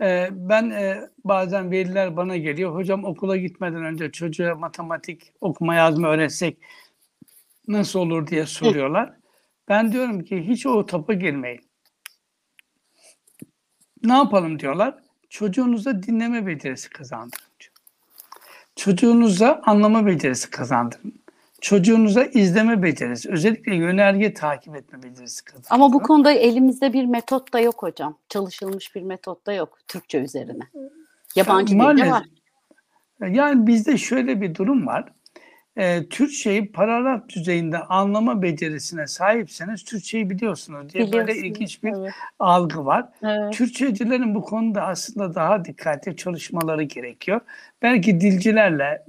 E, 0.00 0.28
ben 0.32 0.70
e, 0.70 1.10
bazen 1.24 1.70
veliler 1.70 2.16
bana 2.16 2.36
geliyor. 2.36 2.74
Hocam 2.74 3.04
okula 3.04 3.36
gitmeden 3.36 3.84
önce 3.84 4.12
çocuğa 4.12 4.54
matematik 4.54 5.32
okuma 5.40 5.74
yazma 5.74 6.08
öğretsek 6.08 6.58
nasıl 7.68 8.00
olur 8.00 8.26
diye 8.26 8.46
soruyorlar. 8.46 9.12
Ben 9.68 9.92
diyorum 9.92 10.24
ki 10.24 10.48
hiç 10.48 10.66
o 10.66 10.86
topa 10.86 11.12
girmeyin. 11.12 11.60
Ne 14.04 14.12
yapalım 14.12 14.58
diyorlar? 14.58 14.94
Çocuğunuza 15.28 16.02
dinleme 16.02 16.46
becerisi 16.46 16.90
kazandırın. 16.90 17.50
Çocuğunuza 18.76 19.62
anlama 19.66 20.06
becerisi 20.06 20.50
kazandırın. 20.50 21.20
Çocuğunuza 21.60 22.24
izleme 22.24 22.82
becerisi, 22.82 23.30
özellikle 23.30 23.74
yönerge 23.74 24.34
takip 24.34 24.76
etme 24.76 25.02
becerisi 25.02 25.44
kazandırın. 25.44 25.74
Ama 25.74 25.92
bu 25.92 26.02
konuda 26.02 26.32
elimizde 26.32 26.92
bir 26.92 27.04
metot 27.04 27.52
da 27.52 27.60
yok 27.60 27.82
hocam. 27.82 28.16
Çalışılmış 28.28 28.94
bir 28.94 29.02
metot 29.02 29.46
da 29.46 29.52
yok 29.52 29.78
Türkçe 29.88 30.18
üzerine. 30.18 30.64
Yabancı 31.36 31.74
dilde 31.74 32.10
var. 32.10 32.24
Yani 33.20 33.66
bizde 33.66 33.98
şöyle 33.98 34.40
bir 34.40 34.54
durum 34.54 34.86
var 34.86 35.12
e, 35.76 36.08
Türkçeyi 36.08 36.72
paragraf 36.72 37.28
düzeyinde 37.28 37.78
anlama 37.78 38.42
becerisine 38.42 39.06
sahipseniz 39.06 39.84
Türkçeyi 39.84 40.30
biliyorsunuz 40.30 40.92
diye 40.92 41.12
böyle 41.12 41.36
ilginç 41.36 41.82
bir 41.82 41.92
evet. 41.92 42.12
algı 42.38 42.86
var. 42.86 43.08
Evet. 43.22 43.52
Türkçecilerin 43.52 44.34
bu 44.34 44.42
konuda 44.42 44.82
aslında 44.82 45.34
daha 45.34 45.64
dikkatli 45.64 46.16
çalışmaları 46.16 46.82
gerekiyor. 46.82 47.40
Belki 47.82 48.20
dilcilerle 48.20 49.04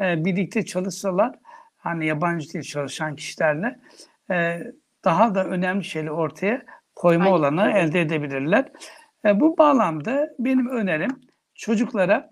e, 0.00 0.24
birlikte 0.24 0.64
çalışsalar 0.64 1.34
hani 1.86 2.06
yabancı 2.06 2.52
dil 2.52 2.62
çalışan 2.62 3.16
kişilerle 3.16 3.78
e, 4.30 4.62
daha 5.04 5.34
da 5.34 5.44
önemli 5.44 5.84
şeyleri 5.84 6.12
ortaya 6.12 6.62
koyma 6.94 7.24
Aynen. 7.24 7.36
olanı 7.36 7.70
elde 7.70 8.00
edebilirler. 8.00 8.68
E, 9.24 9.40
bu 9.40 9.58
bağlamda 9.58 10.28
benim 10.38 10.68
önerim 10.68 11.20
çocuklara 11.54 12.30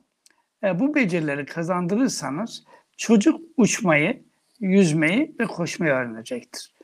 e, 0.65 0.81
bu 0.81 0.95
becerileri 0.95 1.47
kazandırırsanız 1.47 2.65
çocuk 2.97 3.41
uçmayı, 3.57 4.23
yüzmeyi 4.61 5.35
ve 5.41 5.45
koşmayı 5.45 5.93
öğrenecektir. 5.93 6.75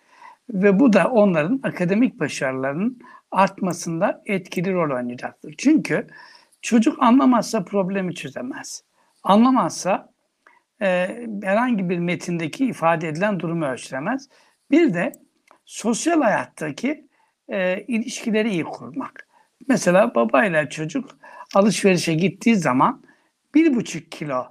Ve 0.51 0.81
bu 0.81 0.93
da 0.93 1.09
onların 1.09 1.61
akademik 1.63 2.21
başarılarının 2.21 2.99
artmasında 3.31 4.23
etkili 4.27 4.73
rol 4.73 4.97
oynayacaktır. 4.97 5.55
Çünkü 5.59 6.07
çocuk 6.63 7.03
anlamazsa 7.03 7.65
problemi 7.65 8.15
çözemez. 8.15 8.85
Anlamazsa 9.23 10.11
e, 10.83 11.21
herhangi 11.43 11.89
bir 11.89 11.99
metindeki 11.99 12.67
ifade 12.67 13.09
edilen 13.09 13.41
durumu 13.41 13.65
ölçülemez. 13.65 14.29
Bir 14.71 14.95
de 14.95 15.13
sosyal 15.65 16.23
hayattaki 16.23 17.09
e, 17.49 17.85
ilişkileri 17.89 18.51
iyi 18.51 18.65
kurmak. 18.65 19.29
Mesela 19.69 20.15
babayla 20.15 20.69
çocuk 20.69 21.11
alışverişe 21.55 22.15
gittiği 22.15 22.57
zaman 22.57 23.03
bir 23.55 23.75
buçuk 23.75 24.13
kilo 24.13 24.47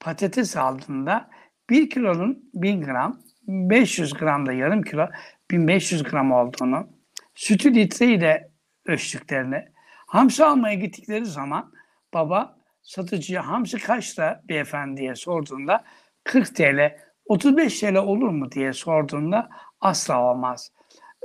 patates 0.00 0.56
aldığında 0.56 1.30
1 1.70 1.90
kilonun 1.90 2.50
1000 2.54 2.80
gram, 2.82 3.20
500 3.48 4.12
gram 4.12 4.46
da 4.46 4.52
yarım 4.52 4.82
kilo 4.82 5.08
1500 5.50 6.02
gram 6.02 6.32
olduğunu, 6.32 6.88
sütü 7.34 7.74
litre 7.74 8.06
ile 8.06 8.50
ölçtüklerini, 8.86 9.64
hamsi 10.06 10.44
almaya 10.44 10.74
gittikleri 10.74 11.26
zaman 11.26 11.72
baba 12.14 12.59
satıcıya 12.82 13.46
hamsi 13.46 13.78
kaçta 13.78 14.42
beyefendiye 14.48 15.14
sorduğunda 15.14 15.84
40 16.24 16.56
TL, 16.56 16.96
35 17.24 17.80
TL 17.80 17.94
olur 17.94 18.28
mu 18.28 18.52
diye 18.52 18.72
sorduğunda 18.72 19.48
asla 19.80 20.22
olmaz. 20.22 20.72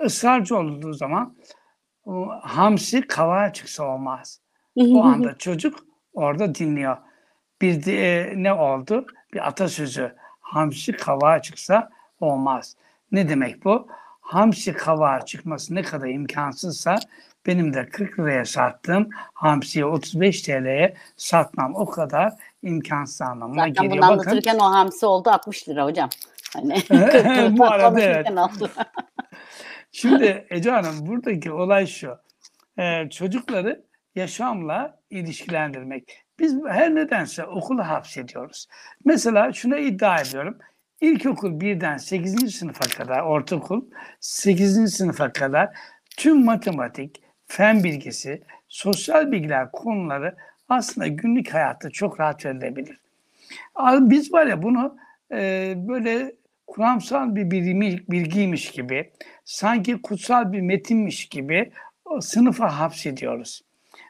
Israrcı 0.05 0.57
olduğu 0.57 0.93
zaman 0.93 1.37
hamsi 2.41 3.01
kavağa 3.01 3.53
çıksa 3.53 3.83
olmaz. 3.83 4.41
O 4.75 5.03
anda 5.03 5.37
çocuk 5.37 5.79
orada 6.13 6.55
dinliyor 6.55 6.97
bir 7.61 7.85
de, 7.85 8.33
ne 8.35 8.53
oldu? 8.53 9.05
Bir 9.33 9.47
atasözü. 9.47 10.15
Hamsi 10.41 10.91
kavağa 10.91 11.41
çıksa 11.41 11.89
olmaz. 12.19 12.75
Ne 13.11 13.29
demek 13.29 13.65
bu? 13.65 13.87
Hamsi 14.21 14.73
kavağa 14.73 15.25
çıkması 15.25 15.75
ne 15.75 15.81
kadar 15.81 16.07
imkansızsa 16.07 16.95
benim 17.45 17.73
de 17.73 17.85
40 17.85 18.19
liraya 18.19 18.45
sattığım 18.45 19.09
hamsiyi 19.33 19.85
35 19.85 20.41
TL'ye 20.41 20.93
satmam 21.17 21.75
o 21.75 21.85
kadar 21.85 22.33
imkansız 22.63 23.21
anlamına 23.21 23.61
Zaten 23.61 23.73
geliyor. 23.73 23.95
Zaten 23.95 23.97
bunu 23.97 24.11
anlatırken 24.11 24.55
Bakın, 24.55 24.65
o 24.65 24.71
hamsi 24.71 25.05
oldu 25.05 25.29
60 25.29 25.69
lira 25.69 25.85
hocam. 25.85 26.09
Hani 26.53 26.75
bu 27.57 27.65
arada 27.65 28.01
evet. 28.01 28.27
Şimdi 29.91 30.47
Ece 30.49 30.71
Hanım 30.71 31.07
buradaki 31.07 31.51
olay 31.51 31.87
şu. 31.87 32.17
Ee, 32.79 33.09
çocukları 33.09 33.85
yaşamla 34.15 34.99
ilişkilendirmek. 35.09 36.25
Biz 36.39 36.55
her 36.67 36.95
nedense 36.95 37.45
okulu 37.45 37.83
hapsediyoruz. 37.83 38.67
Mesela 39.05 39.53
şuna 39.53 39.77
iddia 39.77 40.21
ediyorum. 40.21 40.57
İlkokul 41.01 41.59
birden 41.59 41.97
8. 41.97 42.55
sınıfa 42.55 42.85
kadar, 42.97 43.21
ortaokul 43.21 43.81
8. 44.19 44.95
sınıfa 44.95 45.33
kadar 45.33 45.69
tüm 46.17 46.45
matematik, 46.45 47.24
fen 47.47 47.83
bilgisi, 47.83 48.41
sosyal 48.67 49.31
bilgiler 49.31 49.71
konuları 49.71 50.35
aslında 50.69 51.07
günlük 51.07 51.53
hayatta 51.53 51.89
çok 51.89 52.19
rahat 52.19 52.45
verilebilir. 52.45 52.99
Biz 53.99 54.33
var 54.33 54.45
ya 54.45 54.63
bunu 54.63 54.97
e, 55.31 55.73
böyle 55.77 56.35
kuramsal 56.67 57.35
bir 57.35 57.51
bilimi, 57.51 57.97
bilgiymiş 58.09 58.71
gibi, 58.71 59.11
sanki 59.45 60.01
kutsal 60.01 60.51
bir 60.51 60.61
metinmiş 60.61 61.25
gibi 61.25 61.71
sınıfa 62.21 62.79
hapsediyoruz. 62.79 63.61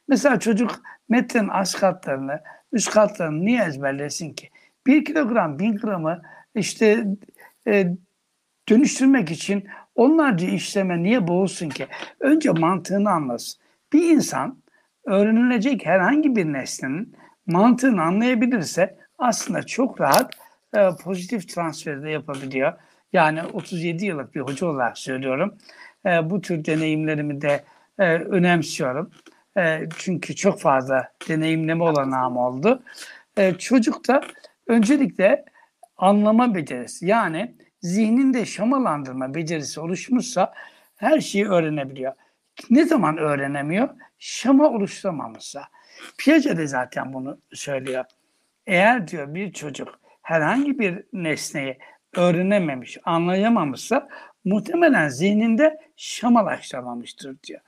Mesela 0.07 0.39
çocuk 0.39 0.81
metnin 1.09 1.47
az 1.47 1.75
katlarını, 1.75 2.41
üst 2.71 2.89
katlarını 2.89 3.45
niye 3.45 3.63
ezberlesin 3.63 4.33
ki? 4.33 4.49
Bir 4.87 5.05
kilogram, 5.05 5.59
bin 5.59 5.77
gramı 5.77 6.21
işte 6.55 7.05
e, 7.67 7.87
dönüştürmek 8.69 9.31
için 9.31 9.67
onlarca 9.95 10.47
işleme 10.47 11.03
niye 11.03 11.27
boğulsun 11.27 11.69
ki? 11.69 11.87
Önce 12.19 12.51
mantığını 12.51 13.09
anlasın. 13.09 13.61
Bir 13.93 14.09
insan 14.09 14.57
öğrenilecek 15.05 15.85
herhangi 15.85 16.35
bir 16.35 16.45
nesnenin 16.45 17.15
mantığını 17.47 18.01
anlayabilirse 18.01 18.97
aslında 19.17 19.63
çok 19.63 20.01
rahat 20.01 20.33
e, 20.75 20.89
pozitif 21.03 21.49
transferi 21.49 22.03
de 22.03 22.09
yapabiliyor. 22.09 22.73
Yani 23.13 23.43
37 23.43 24.05
yıllık 24.05 24.35
bir 24.35 24.41
hoca 24.41 24.67
olarak 24.67 24.97
söylüyorum. 24.97 25.57
E, 26.05 26.29
bu 26.29 26.41
tür 26.41 26.65
deneyimlerimi 26.65 27.41
de 27.41 27.63
e, 27.99 28.13
önemsiyorum. 28.13 29.11
E, 29.57 29.79
çünkü 29.97 30.35
çok 30.35 30.59
fazla 30.59 31.11
deneyimleme 31.27 31.83
olanağım 31.83 32.37
oldu. 32.37 32.83
E, 33.37 33.53
çocuk 33.53 34.07
da 34.07 34.21
öncelikle 34.67 35.45
anlama 35.97 36.55
becerisi 36.55 37.05
yani 37.05 37.55
zihninde 37.85 38.45
şamalandırma 38.45 39.33
becerisi 39.33 39.79
oluşmuşsa 39.79 40.53
her 40.95 41.19
şeyi 41.19 41.47
öğrenebiliyor. 41.47 42.13
Ne 42.69 42.85
zaman 42.85 43.17
öğrenemiyor? 43.17 43.89
Şama 44.19 44.69
oluşturamamışsa. 44.69 45.63
Piaget 46.17 46.57
de 46.57 46.67
zaten 46.67 47.13
bunu 47.13 47.37
söylüyor. 47.53 48.05
Eğer 48.67 49.07
diyor 49.07 49.33
bir 49.33 49.53
çocuk 49.53 49.99
herhangi 50.21 50.79
bir 50.79 51.03
nesneyi 51.13 51.77
öğrenememiş, 52.15 52.97
anlayamamışsa 53.03 54.07
muhtemelen 54.45 55.09
zihninde 55.09 55.79
şamalaştırmamıştır 55.95 57.35
diyor 57.43 57.61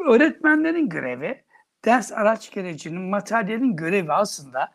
öğretmenlerin 0.00 0.88
görevi 0.88 1.44
ders 1.84 2.12
araç 2.12 2.50
gerecinin 2.50 3.02
materyalin 3.02 3.76
görevi 3.76 4.12
aslında 4.12 4.72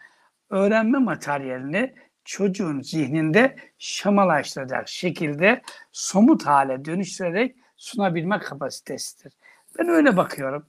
öğrenme 0.49 0.97
materyalini 0.97 1.93
çocuğun 2.27 2.81
zihninde 2.81 3.55
şamalaştıracak 3.77 4.89
şekilde 4.89 5.61
somut 5.91 6.45
hale 6.45 6.85
dönüştürerek 6.85 7.55
sunabilme 7.77 8.39
kapasitesidir. 8.39 9.33
Ben 9.79 9.87
öyle 9.89 10.17
bakıyorum. 10.17 10.65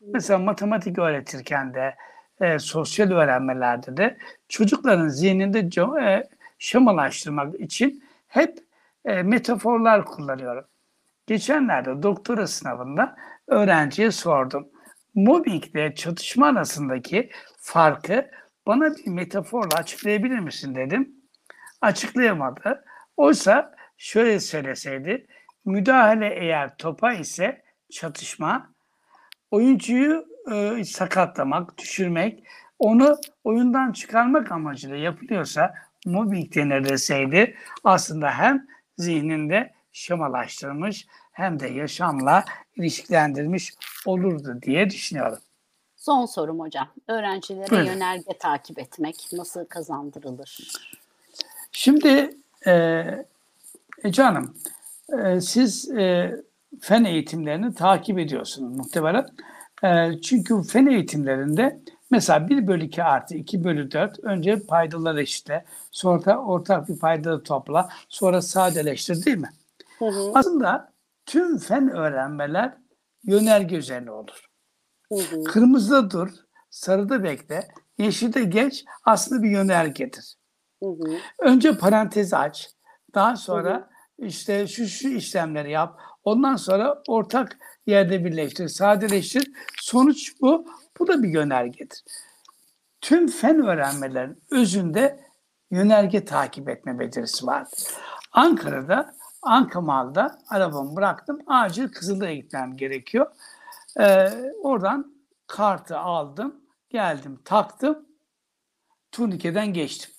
Mesela 0.00 0.38
matematik 0.38 0.98
öğretirken 0.98 1.74
de 1.74 1.94
e, 2.40 2.58
sosyal 2.58 3.10
öğrenmelerde 3.10 3.96
de 3.96 4.16
çocukların 4.48 5.08
zihninde 5.08 5.58
e, 6.02 6.28
şemalaştırmak 6.58 7.60
için 7.60 8.04
hep 8.28 8.58
e, 9.04 9.22
metaforlar 9.22 10.04
kullanıyorum. 10.04 10.64
Geçenlerde 11.26 12.02
doktora 12.02 12.46
sınavında 12.46 13.16
öğrenciye 13.46 14.10
sordum. 14.10 14.68
Mobbingle 15.14 15.94
çatışma 15.94 16.46
arasındaki 16.46 17.30
farkı 17.58 18.30
bana 18.66 18.96
bir 18.96 19.06
metaforla 19.06 19.76
açıklayabilir 19.76 20.38
misin 20.38 20.74
dedim. 20.74 21.14
Açıklayamadı. 21.80 22.84
Oysa 23.16 23.74
şöyle 23.96 24.40
söyleseydi, 24.40 25.26
müdahale 25.64 26.34
eğer 26.34 26.76
topa 26.76 27.12
ise 27.12 27.62
çatışma, 27.90 28.74
oyuncuyu 29.50 30.26
e, 30.52 30.84
sakatlamak, 30.84 31.78
düşürmek, 31.78 32.44
onu 32.78 33.16
oyundan 33.44 33.92
çıkarmak 33.92 34.52
amacıyla 34.52 34.96
yapılıyorsa 34.96 35.74
mobbing 36.06 36.54
denir 36.54 36.84
deseydi 36.88 37.56
aslında 37.84 38.30
hem 38.30 38.66
zihninde 38.98 39.72
şemalaştırmış 39.92 41.06
hem 41.32 41.60
de 41.60 41.68
yaşamla 41.68 42.44
ilişkilendirmiş 42.76 43.74
olurdu 44.06 44.58
diye 44.62 44.90
düşünüyorum. 44.90 45.38
Son 46.02 46.26
sorum 46.26 46.60
hocam. 46.60 46.88
Öğrencilere 47.08 47.70
Buyurun. 47.70 47.86
yönerge 47.86 48.38
takip 48.38 48.78
etmek 48.78 49.28
nasıl 49.32 49.64
kazandırılır? 49.64 50.72
Şimdi 51.72 52.36
e, 52.66 53.04
Ece 54.04 54.22
Hanım, 54.22 54.56
e, 55.18 55.40
siz 55.40 55.90
e, 55.90 56.36
fen 56.80 57.04
eğitimlerini 57.04 57.74
takip 57.74 58.18
ediyorsunuz 58.18 58.76
muhtemelen. 58.76 59.26
E, 59.84 60.20
çünkü 60.20 60.62
fen 60.62 60.86
eğitimlerinde 60.86 61.80
mesela 62.10 62.48
1 62.48 62.66
bölü 62.66 62.84
2 62.84 63.04
artı 63.04 63.34
2 63.34 63.64
bölü 63.64 63.90
4 63.90 64.24
önce 64.24 64.60
paydaları 64.60 65.22
eşitle, 65.22 65.64
sonra 65.90 66.38
ortak 66.38 66.88
bir 66.88 66.98
paydaları 66.98 67.42
topla, 67.42 67.88
sonra 68.08 68.42
sadeleştir 68.42 69.24
değil 69.24 69.38
mi? 69.38 69.50
Hı 69.98 70.04
hı. 70.08 70.32
Aslında 70.34 70.92
tüm 71.26 71.58
fen 71.58 71.90
öğrenmeler 71.90 72.72
yönerge 73.24 73.76
üzerine 73.76 74.10
olur. 74.10 74.51
Hı. 75.12 75.44
Kırmızıda 75.44 76.10
dur, 76.10 76.28
sarıda 76.70 77.24
bekle, 77.24 77.68
yeşilde 77.98 78.44
geç 78.44 78.84
aslında 79.04 79.42
bir 79.42 79.50
yönergedir. 79.50 80.34
Hı 80.82 80.88
hı. 80.88 81.18
Önce 81.38 81.78
parantezi 81.78 82.36
aç, 82.36 82.70
daha 83.14 83.36
sonra 83.36 83.70
hı 83.70 84.22
hı. 84.22 84.26
işte 84.26 84.66
şu 84.66 84.86
şu 84.86 85.08
işlemleri 85.08 85.70
yap, 85.70 86.00
ondan 86.24 86.56
sonra 86.56 87.02
ortak 87.08 87.58
yerde 87.86 88.24
birleştir, 88.24 88.68
sadeleştir. 88.68 89.52
Sonuç 89.80 90.40
bu. 90.40 90.66
Bu 90.98 91.06
da 91.06 91.22
bir 91.22 91.28
yönergedir. 91.28 92.04
Tüm 93.00 93.28
fen 93.28 93.66
öğrenmelerin 93.66 94.42
özünde 94.50 95.20
yönerge 95.70 96.24
takip 96.24 96.68
etme 96.68 96.98
becerisi 96.98 97.46
vardır. 97.46 97.78
Ankara'da 98.32 99.14
Ankamal'da 99.42 100.38
arabamı 100.48 100.96
bıraktım. 100.96 101.38
Acil 101.46 101.88
Kızıldağ'a 101.88 102.32
gitmem 102.32 102.76
gerekiyor. 102.76 103.26
Ee, 104.00 104.28
oradan 104.62 105.14
kartı 105.46 105.98
aldım. 105.98 106.60
Geldim 106.90 107.40
taktım. 107.44 108.06
Turnikeden 109.12 109.72
geçtim. 109.72 110.10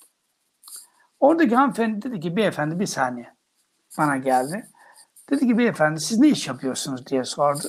Oradaki 1.20 1.54
hanımefendi 1.54 2.02
dedi 2.02 2.20
ki 2.20 2.36
beyefendi 2.36 2.80
bir 2.80 2.86
saniye 2.86 3.34
bana 3.98 4.16
geldi. 4.16 4.68
Dedi 5.30 5.46
ki 5.46 5.58
beyefendi 5.58 6.00
siz 6.00 6.18
ne 6.18 6.28
iş 6.28 6.48
yapıyorsunuz 6.48 7.06
diye 7.06 7.24
sordu. 7.24 7.68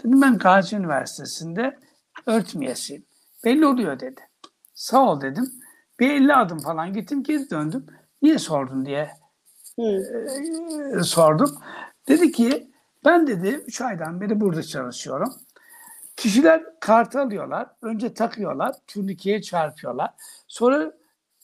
Dedim 0.00 0.22
ben 0.22 0.38
Gazi 0.38 0.76
Üniversitesi'nde 0.76 1.78
öğretim 2.26 2.62
üyesiyim. 2.62 3.06
Belli 3.44 3.66
oluyor 3.66 4.00
dedi. 4.00 4.20
Sağ 4.74 5.10
ol 5.10 5.20
dedim. 5.20 5.52
Bir 6.00 6.10
50 6.10 6.34
adım 6.34 6.58
falan 6.58 6.92
gittim 6.92 7.22
geri 7.22 7.50
döndüm. 7.50 7.86
Niye 8.22 8.38
sordun 8.38 8.86
diye 8.86 9.10
e, 9.78 11.02
sordum. 11.02 11.58
Dedi 12.08 12.32
ki 12.32 12.70
ben 13.06 13.26
dedi 13.26 13.48
3 13.66 13.80
aydan 13.80 14.20
beri 14.20 14.40
burada 14.40 14.62
çalışıyorum. 14.62 15.34
Kişiler 16.16 16.64
kart 16.80 17.16
alıyorlar. 17.16 17.68
Önce 17.82 18.14
takıyorlar. 18.14 18.74
Turnikeye 18.86 19.42
çarpıyorlar. 19.42 20.10
Sonra 20.48 20.92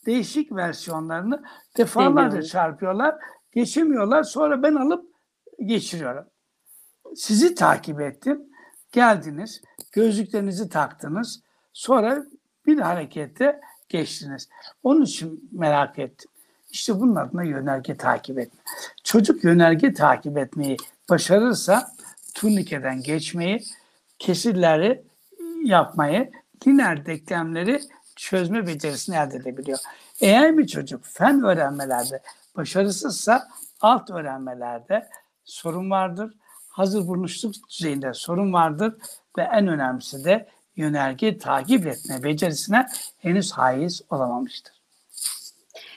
değişik 0.06 0.52
versiyonlarını 0.52 1.42
defalarca 1.76 2.42
çarpıyorlar. 2.42 3.16
Geçemiyorlar. 3.52 4.22
Sonra 4.22 4.62
ben 4.62 4.74
alıp 4.74 5.06
geçiriyorum. 5.64 6.24
Sizi 7.16 7.54
takip 7.54 8.00
ettim. 8.00 8.42
Geldiniz. 8.92 9.62
Gözlüklerinizi 9.92 10.68
taktınız. 10.68 11.42
Sonra 11.72 12.24
bir 12.66 12.78
harekette 12.78 13.60
geçtiniz. 13.88 14.48
Onun 14.82 15.02
için 15.02 15.48
merak 15.52 15.98
ettim. 15.98 16.30
İşte 16.70 17.00
bunun 17.00 17.16
adına 17.16 17.42
yönerge 17.42 17.96
takip 17.96 18.38
etme. 18.38 18.60
Çocuk 19.04 19.44
yönerge 19.44 19.92
takip 19.92 20.38
etmeyi 20.38 20.76
başarırsa 21.11 21.92
turnikeden 22.34 23.03
geçmeyi, 23.03 23.64
kesirleri 24.18 25.05
yapmayı, 25.64 26.30
lineer 26.66 27.07
denklemleri 27.07 27.80
çözme 28.16 28.66
becerisini 28.66 29.16
elde 29.16 29.36
edebiliyor. 29.36 29.78
Eğer 30.20 30.59
bir 30.59 30.66
çocuk 30.66 31.05
fen 31.05 31.42
öğrenmelerde 31.44 32.22
başarısızsa 32.57 33.48
alt 33.80 34.11
öğrenmelerde 34.11 35.09
sorun 35.44 35.90
vardır. 35.90 36.34
Hazır 36.68 37.07
bulmuşluk 37.07 37.55
düzeyinde 37.70 38.14
sorun 38.14 38.53
vardır 38.53 38.94
ve 39.38 39.42
en 39.42 39.68
önemlisi 39.68 40.24
de 40.24 40.48
yönerge 40.76 41.38
takip 41.38 41.86
etme 41.86 42.22
becerisine 42.22 42.86
henüz 43.18 43.53
haiz 43.53 44.03
olamamıştır. 44.11 44.82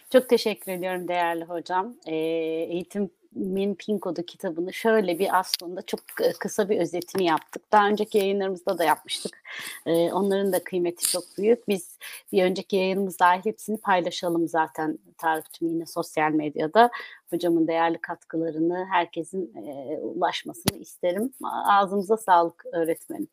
Çok 0.09 0.29
teşekkür 0.29 0.71
ediyorum 0.71 1.07
değerli 1.07 1.43
hocam. 1.43 1.93
Ee, 2.05 2.15
eğitim 2.15 3.09
Min 3.35 3.75
Pin 3.75 3.99
Kodu 3.99 4.23
kitabını 4.23 4.73
şöyle 4.73 5.19
bir 5.19 5.39
aslında 5.39 5.81
çok 5.81 5.99
kısa 6.39 6.69
bir 6.69 6.79
özetini 6.79 7.25
yaptık. 7.25 7.71
Daha 7.71 7.87
önceki 7.87 8.17
yayınlarımızda 8.17 8.77
da 8.77 8.83
yapmıştık. 8.83 9.43
Ee, 9.85 10.13
onların 10.13 10.53
da 10.53 10.63
kıymeti 10.63 11.07
çok 11.07 11.23
büyük. 11.37 11.67
Biz 11.67 11.97
bir 12.31 12.43
önceki 12.43 12.75
yayınımız 12.75 13.19
dahil 13.19 13.45
hepsini 13.45 13.77
paylaşalım 13.77 14.47
zaten 14.47 14.99
Tarık 15.17 15.45
yine 15.61 15.85
sosyal 15.85 16.31
medyada. 16.31 16.91
Hocamın 17.29 17.67
değerli 17.67 17.97
katkılarını 17.97 18.85
herkesin 18.91 19.55
e, 19.55 19.97
ulaşmasını 19.97 20.77
isterim. 20.77 21.33
Ağzımıza 21.43 22.17
sağlık 22.17 22.65
öğretmenim. 22.73 23.27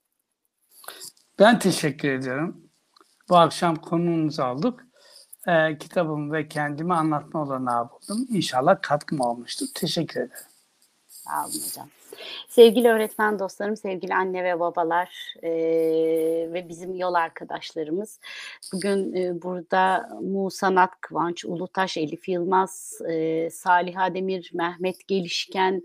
Ben 1.38 1.58
teşekkür 1.58 2.10
ediyorum. 2.10 2.70
Bu 3.28 3.36
akşam 3.36 3.76
konuğumuzu 3.76 4.42
aldık 4.42 4.86
e, 5.48 5.78
kitabımı 5.78 6.32
ve 6.32 6.48
kendimi 6.48 6.94
anlatma 6.94 7.42
olanağı 7.42 7.88
buldum. 7.90 8.26
İnşallah 8.30 8.82
katkım 8.82 9.20
olmuştur. 9.20 9.66
Teşekkür 9.74 10.20
ederim. 10.20 10.46
Sağ 11.08 11.44
olun 11.44 11.68
hocam. 11.68 11.88
Sevgili 12.48 12.88
öğretmen 12.88 13.38
dostlarım, 13.38 13.76
sevgili 13.76 14.14
anne 14.14 14.44
ve 14.44 14.60
babalar 14.60 15.34
e, 15.42 15.50
ve 16.52 16.68
bizim 16.68 16.94
yol 16.94 17.14
arkadaşlarımız. 17.14 18.20
Bugün 18.72 19.14
e, 19.14 19.42
burada 19.42 20.08
Musanat 20.22 21.00
Kıvanç, 21.00 21.44
Ulutaş, 21.44 21.96
Elif 21.96 22.28
Yılmaz, 22.28 23.00
e, 23.10 23.50
Salih 23.50 24.00
Ademir, 24.00 24.50
Mehmet 24.54 25.08
Gelişken, 25.08 25.82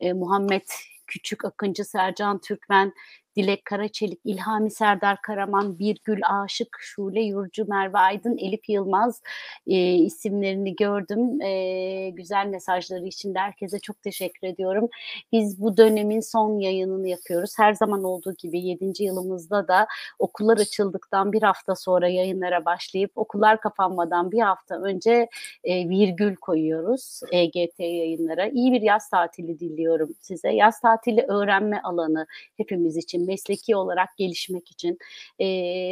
e, 0.00 0.12
Muhammed 0.12 0.66
Küçük 1.06 1.44
Akıncı, 1.44 1.84
Sercan 1.84 2.38
Türkmen, 2.38 2.92
Dilek 3.38 3.64
Karaçelik, 3.64 4.20
İlhami 4.24 4.70
Serdar 4.70 5.22
Karaman, 5.22 5.78
Birgül 5.78 6.20
Aşık, 6.30 6.76
Şule 6.80 7.20
Yurcu, 7.20 7.64
Merve 7.68 7.98
Aydın, 7.98 8.36
Elif 8.36 8.68
Yılmaz 8.68 9.22
e, 9.66 9.94
isimlerini 9.94 10.76
gördüm. 10.76 11.42
E, 11.42 12.10
güzel 12.10 12.46
mesajları 12.46 13.06
için 13.06 13.34
de 13.34 13.38
herkese 13.38 13.78
çok 13.78 14.02
teşekkür 14.02 14.48
ediyorum. 14.48 14.88
Biz 15.32 15.62
bu 15.62 15.76
dönemin 15.76 16.20
son 16.20 16.58
yayınını 16.58 17.08
yapıyoruz. 17.08 17.52
Her 17.58 17.74
zaman 17.74 18.04
olduğu 18.04 18.34
gibi 18.34 18.60
7. 18.60 19.04
yılımızda 19.04 19.68
da 19.68 19.86
okullar 20.18 20.58
açıldıktan 20.58 21.32
bir 21.32 21.42
hafta 21.42 21.76
sonra 21.76 22.08
yayınlara 22.08 22.64
başlayıp 22.64 23.10
okullar 23.14 23.60
kapanmadan 23.60 24.30
bir 24.30 24.40
hafta 24.40 24.82
önce 24.82 25.28
e, 25.64 25.88
virgül 25.88 26.36
koyuyoruz 26.36 27.20
EGT 27.32 27.80
yayınlara. 27.80 28.46
İyi 28.46 28.72
bir 28.72 28.82
yaz 28.82 29.10
tatili 29.10 29.60
diliyorum 29.60 30.10
size. 30.20 30.48
Yaz 30.48 30.80
tatili 30.80 31.22
öğrenme 31.22 31.80
alanı 31.84 32.26
hepimiz 32.56 32.96
için 32.96 33.27
mesleki 33.28 33.76
olarak 33.76 34.16
gelişmek 34.16 34.70
için. 34.70 34.98
E, 35.38 35.46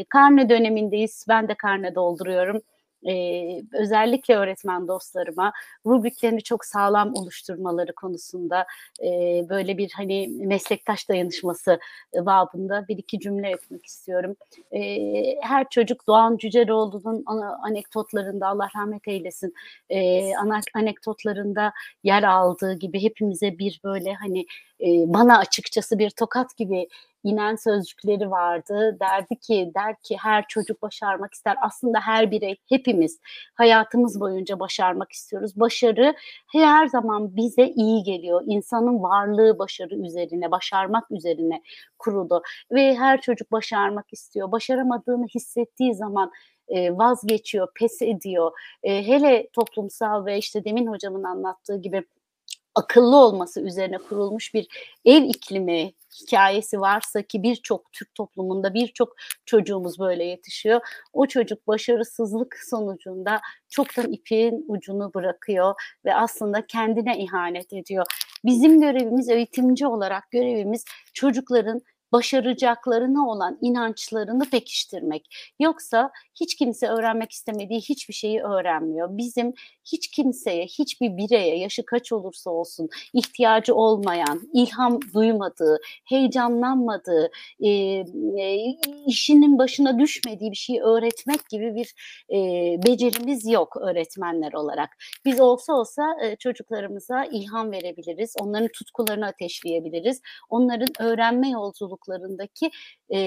karne 0.04 0.48
dönemindeyiz. 0.48 1.24
Ben 1.28 1.48
de 1.48 1.54
karne 1.54 1.94
dolduruyorum 1.94 2.62
Ee, 3.08 3.62
özellikle 3.72 4.36
öğretmen 4.36 4.88
dostlarıma 4.88 5.52
rubriklerini 5.86 6.42
çok 6.42 6.64
sağlam 6.64 7.14
oluşturmaları 7.14 7.94
konusunda 7.94 8.66
e, 9.02 9.08
böyle 9.48 9.78
bir 9.78 9.90
hani 9.96 10.28
meslektaş 10.28 11.08
dayanışması 11.08 11.78
babında 12.14 12.88
bir 12.88 12.98
iki 12.98 13.20
cümle 13.20 13.50
etmek 13.50 13.86
istiyorum. 13.86 14.36
E, 14.72 14.80
her 15.40 15.68
çocuk 15.68 16.06
Doğan 16.06 16.36
Cüceloğlu'nun 16.36 17.24
anekdotlarında 17.62 18.46
Allah 18.46 18.68
rahmet 18.76 19.08
eylesin 19.08 19.54
e, 19.90 20.30
anekdotlarında 20.74 21.72
yer 22.04 22.22
aldığı 22.22 22.74
gibi 22.74 23.02
hepimize 23.02 23.58
bir 23.58 23.80
böyle 23.84 24.14
hani 24.14 24.46
e, 24.80 24.86
bana 25.06 25.38
açıkçası 25.38 25.98
bir 25.98 26.10
tokat 26.10 26.56
gibi 26.56 26.88
inen 27.26 27.56
sözcükleri 27.56 28.30
vardı. 28.30 28.96
Derdi 29.00 29.36
ki, 29.36 29.72
der 29.74 29.96
ki 30.02 30.16
her 30.22 30.44
çocuk 30.48 30.82
başarmak 30.82 31.34
ister. 31.34 31.56
Aslında 31.62 32.00
her 32.00 32.30
birey, 32.30 32.56
hepimiz 32.68 33.20
hayatımız 33.54 34.20
boyunca 34.20 34.60
başarmak 34.60 35.12
istiyoruz. 35.12 35.52
Başarı 35.56 36.14
her 36.52 36.86
zaman 36.86 37.36
bize 37.36 37.68
iyi 37.68 38.02
geliyor. 38.02 38.42
İnsanın 38.46 39.02
varlığı 39.02 39.58
başarı 39.58 39.94
üzerine, 39.94 40.50
başarmak 40.50 41.10
üzerine 41.10 41.62
kurulu. 41.98 42.42
Ve 42.72 42.96
her 42.96 43.20
çocuk 43.20 43.52
başarmak 43.52 44.12
istiyor. 44.12 44.52
Başaramadığını 44.52 45.26
hissettiği 45.34 45.94
zaman 45.94 46.32
vazgeçiyor, 46.70 47.68
pes 47.74 48.02
ediyor. 48.02 48.52
hele 48.82 49.48
toplumsal 49.52 50.26
ve 50.26 50.38
işte 50.38 50.64
demin 50.64 50.86
hocamın 50.86 51.22
anlattığı 51.22 51.76
gibi 51.82 52.04
akıllı 52.76 53.16
olması 53.16 53.60
üzerine 53.60 53.98
kurulmuş 53.98 54.54
bir 54.54 54.66
ev 55.04 55.22
iklimi 55.22 55.92
hikayesi 56.22 56.80
varsa 56.80 57.22
ki 57.22 57.42
birçok 57.42 57.92
Türk 57.92 58.14
toplumunda 58.14 58.74
birçok 58.74 59.16
çocuğumuz 59.46 59.98
böyle 59.98 60.24
yetişiyor. 60.24 60.80
O 61.12 61.26
çocuk 61.26 61.66
başarısızlık 61.66 62.56
sonucunda 62.70 63.40
çoktan 63.68 64.12
ipin 64.12 64.64
ucunu 64.68 65.14
bırakıyor 65.14 65.74
ve 66.04 66.14
aslında 66.14 66.66
kendine 66.66 67.18
ihanet 67.18 67.72
ediyor. 67.72 68.06
Bizim 68.44 68.80
görevimiz 68.80 69.28
eğitimci 69.28 69.86
olarak 69.86 70.30
görevimiz 70.30 70.84
çocukların 71.14 71.82
başaracaklarına 72.12 73.28
olan 73.28 73.58
inançlarını 73.60 74.50
pekiştirmek. 74.50 75.54
Yoksa 75.60 76.10
hiç 76.40 76.54
kimse 76.54 76.88
öğrenmek 76.88 77.32
istemediği 77.32 77.80
hiçbir 77.80 78.14
şeyi 78.14 78.42
öğrenmiyor. 78.42 79.08
Bizim 79.10 79.54
hiç 79.84 80.08
kimseye, 80.08 80.64
hiçbir 80.64 81.16
bireye 81.16 81.58
yaşı 81.58 81.84
kaç 81.84 82.12
olursa 82.12 82.50
olsun 82.50 82.88
ihtiyacı 83.12 83.74
olmayan, 83.74 84.40
ilham 84.52 85.00
duymadığı, 85.14 85.78
heyecanlanmadığı, 86.04 87.30
e, 87.60 87.70
e, 87.70 88.76
işinin 89.06 89.58
başına 89.58 89.98
düşmediği 89.98 90.50
bir 90.50 90.56
şeyi 90.56 90.82
öğretmek 90.82 91.48
gibi 91.48 91.74
bir 91.74 91.94
e, 92.30 92.36
becerimiz 92.86 93.46
yok 93.46 93.76
öğretmenler 93.76 94.52
olarak. 94.52 94.96
Biz 95.24 95.40
olsa 95.40 95.72
olsa 95.72 96.16
e, 96.22 96.36
çocuklarımıza 96.36 97.24
ilham 97.24 97.72
verebiliriz, 97.72 98.34
onların 98.40 98.68
tutkularını 98.68 99.26
ateşleyebiliriz, 99.26 100.22
onların 100.50 100.88
öğrenme 100.98 101.50
yolculuğu 101.50 101.95
yolculuklarındaki 101.96 102.70
e, 103.14 103.18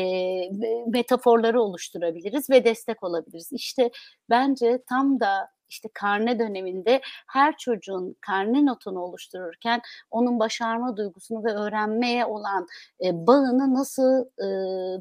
metaforları 0.88 1.62
oluşturabiliriz 1.62 2.50
ve 2.50 2.66
destek 2.66 3.04
olabiliriz. 3.04 3.50
İşte 3.52 3.92
bence 4.30 4.80
tam 4.90 5.20
da 5.20 5.50
işte 5.70 5.90
karne 5.94 6.40
döneminde 6.40 7.02
her 7.28 7.58
çocuğun 7.58 8.16
karne 8.22 8.66
notunu 8.66 9.00
oluştururken 9.00 9.82
onun 10.12 10.40
başarma 10.40 10.98
duygusunu 10.98 11.44
ve 11.44 11.52
öğrenmeye 11.52 12.26
olan 12.26 12.68
e, 13.06 13.28
bağını 13.28 13.74
nasıl 13.74 14.26
e, 14.26 14.48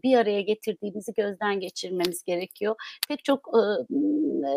bir 0.03 0.19
araya 0.19 0.41
getirdiğimizi 0.41 1.13
gözden 1.15 1.61
geçirmemiz 1.61 2.25
gerekiyor. 2.25 2.77
Pek 3.09 3.25
çok 3.25 3.49
e, 3.49 3.61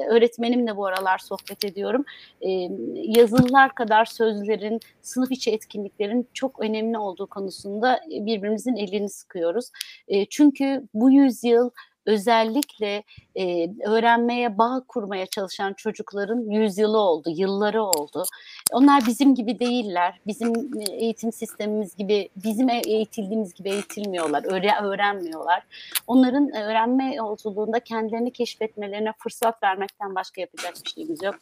öğretmenimle 0.09 0.77
bu 0.77 0.85
aralar 0.85 1.17
sohbet 1.17 1.65
ediyorum. 1.65 2.05
E, 2.41 2.49
yazılılar 2.95 3.75
kadar 3.75 4.05
sözlerin, 4.05 4.79
sınıf 5.01 5.31
içi 5.31 5.51
etkinliklerin 5.51 6.29
çok 6.33 6.59
önemli 6.59 6.97
olduğu 6.97 7.27
konusunda 7.27 7.99
birbirimizin 8.09 8.75
elini 8.75 9.09
sıkıyoruz. 9.09 9.71
E, 10.07 10.25
çünkü 10.25 10.87
bu 10.93 11.11
yüzyıl 11.11 11.69
özellikle 12.05 13.03
e, 13.35 13.69
öğrenmeye 13.85 14.57
bağ 14.57 14.83
kurmaya 14.87 15.25
çalışan 15.25 15.73
çocukların 15.73 16.49
yüzyılı 16.49 16.97
oldu, 16.97 17.29
yılları 17.29 17.83
oldu. 17.83 18.23
Onlar 18.71 19.03
bizim 19.07 19.35
gibi 19.35 19.59
değiller. 19.59 20.19
Bizim 20.27 20.53
eğitim 20.91 21.31
sistemimiz 21.31 21.95
gibi, 21.95 22.29
bizim 22.35 22.69
e, 22.69 22.81
eğitildiğimiz 22.87 23.53
gibi 23.53 23.69
eğitilmiyorlar, 23.69 24.43
öğre 24.43 24.71
öğrenmiyorlar. 24.81 25.63
Onların 26.07 26.55
öğrenme 26.55 27.15
yolculuğunda 27.15 27.79
kendilerini 27.79 28.31
keşfetmelerine 28.31 29.13
fırsat 29.17 29.63
vermekten 29.63 30.15
başka 30.15 30.41
yapacak 30.41 30.73
bir 30.85 30.89
şeyimiz 30.89 31.23
yok. 31.23 31.35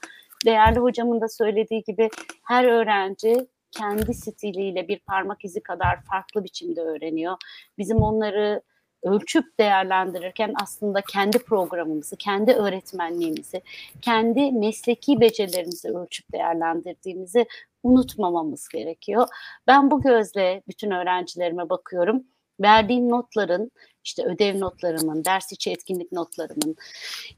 Değerli 0.46 0.80
hocamın 0.80 1.22
da 1.22 1.28
söylediği 1.28 1.84
gibi 1.84 2.10
her 2.44 2.64
öğrenci 2.64 3.48
kendi 3.72 4.14
stiliyle 4.14 4.88
bir 4.88 5.00
parmak 5.00 5.46
izi 5.46 5.64
kadar 5.64 6.02
farklı 6.02 6.44
biçimde 6.44 6.82
öğreniyor. 6.82 7.38
Bizim 7.78 7.98
onları 7.98 8.62
ölçüp 9.04 9.60
değerlendirirken 9.60 10.54
aslında 10.64 11.02
kendi 11.02 11.40
programımızı, 11.40 12.16
kendi 12.16 12.54
öğretmenliğimizi, 12.54 13.62
kendi 14.02 14.52
mesleki 14.52 15.20
becerilerimizi 15.20 15.90
ölçüp 15.90 16.34
değerlendirdiğimizi 16.34 17.46
unutmamamız 17.84 18.68
gerekiyor. 18.68 19.28
Ben 19.68 19.92
bu 19.92 20.02
gözle 20.02 20.64
bütün 20.68 20.92
öğrencilerime 20.92 21.70
bakıyorum. 21.70 22.24
Verdiğim 22.62 23.10
notların, 23.10 23.72
işte 24.04 24.26
ödev 24.26 24.60
notlarımın, 24.60 25.26
ders 25.26 25.52
içi 25.52 25.72
etkinlik 25.72 26.12
notlarımın, 26.12 26.76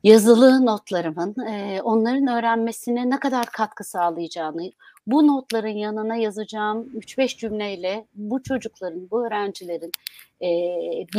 yazılı 0.03 0.66
notlarımın 0.66 1.45
e, 1.45 1.82
onların 1.82 2.28
öğrenmesine 2.28 3.09
ne 3.09 3.20
kadar 3.20 3.45
katkı 3.45 3.84
sağlayacağını, 3.84 4.72
bu 5.07 5.28
notların 5.28 5.68
yanına 5.68 6.16
yazacağım 6.16 6.89
3-5 6.95 7.38
cümleyle 7.38 8.05
bu 8.14 8.43
çocukların, 8.43 9.12
bu 9.12 9.26
öğrencilerin 9.26 9.91
e, 10.41 10.47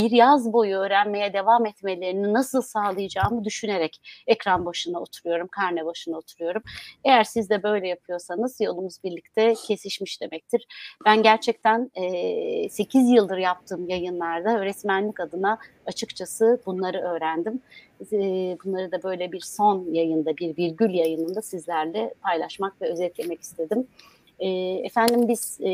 bir 0.00 0.10
yaz 0.10 0.52
boyu 0.52 0.76
öğrenmeye 0.76 1.32
devam 1.32 1.66
etmelerini 1.66 2.32
nasıl 2.32 2.62
sağlayacağımı 2.62 3.44
düşünerek 3.44 4.00
ekran 4.26 4.66
başına 4.66 5.00
oturuyorum, 5.00 5.48
karne 5.48 5.86
başına 5.86 6.18
oturuyorum. 6.18 6.62
Eğer 7.04 7.24
siz 7.24 7.50
de 7.50 7.62
böyle 7.62 7.88
yapıyorsanız 7.88 8.60
yolumuz 8.60 9.04
birlikte 9.04 9.54
kesişmiş 9.66 10.20
demektir. 10.20 10.66
Ben 11.04 11.22
gerçekten 11.22 11.90
e, 11.94 12.68
8 12.68 13.10
yıldır 13.10 13.38
yaptığım 13.38 13.88
yayınlarda 13.88 14.58
öğretmenlik 14.58 15.20
adına 15.20 15.31
açıkçası 15.86 16.60
bunları 16.66 16.98
öğrendim. 16.98 17.60
E, 18.12 18.18
bunları 18.64 18.92
da 18.92 19.02
böyle 19.02 19.32
bir 19.32 19.40
son 19.40 19.86
yayında, 19.92 20.36
bir 20.36 20.56
virgül 20.56 20.94
yayınında 20.94 21.42
sizlerle 21.42 22.14
paylaşmak 22.22 22.82
ve 22.82 22.92
özetlemek 22.92 23.40
istedim. 23.42 23.86
E, 24.38 24.48
efendim 24.84 25.28
biz 25.28 25.58
e, 25.60 25.68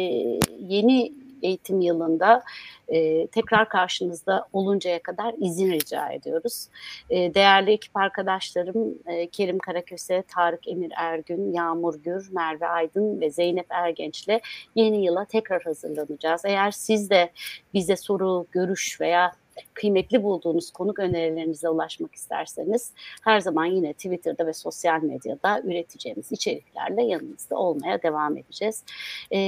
yeni 0.59 1.13
eğitim 1.43 1.81
yılında 1.81 2.43
e, 2.89 3.27
tekrar 3.27 3.69
karşınızda 3.69 4.49
oluncaya 4.53 5.03
kadar 5.03 5.35
izin 5.39 5.73
rica 5.73 6.09
ediyoruz. 6.09 6.69
E, 7.11 7.35
değerli 7.35 7.71
ekip 7.71 7.97
arkadaşlarım 7.97 8.99
e, 9.07 9.27
Kerim 9.31 9.59
Karaköse, 9.59 10.23
Tarık 10.29 10.69
Emir 10.69 10.93
Ergün, 10.97 11.53
Yağmur 11.53 12.03
Gür, 12.03 12.29
Merve 12.33 12.67
Aydın 12.67 13.21
ve 13.21 13.31
Zeynep 13.31 13.67
Ergenç'le 13.71 14.41
yeni 14.75 15.05
yıla 15.05 15.25
tekrar 15.25 15.63
hazırlanacağız. 15.63 16.45
Eğer 16.45 16.71
siz 16.71 17.11
de 17.11 17.31
bize 17.75 17.97
soru, 17.97 18.47
görüş 18.53 19.01
veya 19.01 19.33
kıymetli 19.75 20.23
bulduğunuz 20.23 20.71
konuk 20.71 20.99
önerilerinize 20.99 21.69
ulaşmak 21.69 22.15
isterseniz 22.15 22.93
her 23.25 23.41
zaman 23.41 23.65
yine 23.65 23.93
Twitter'da 23.93 24.47
ve 24.47 24.53
sosyal 24.53 25.03
medyada 25.03 25.63
üreteceğimiz 25.65 26.33
içeriklerle 26.33 27.03
yanınızda 27.03 27.57
olmaya 27.57 28.03
devam 28.03 28.37
edeceğiz. 28.37 28.85
E, 29.31 29.39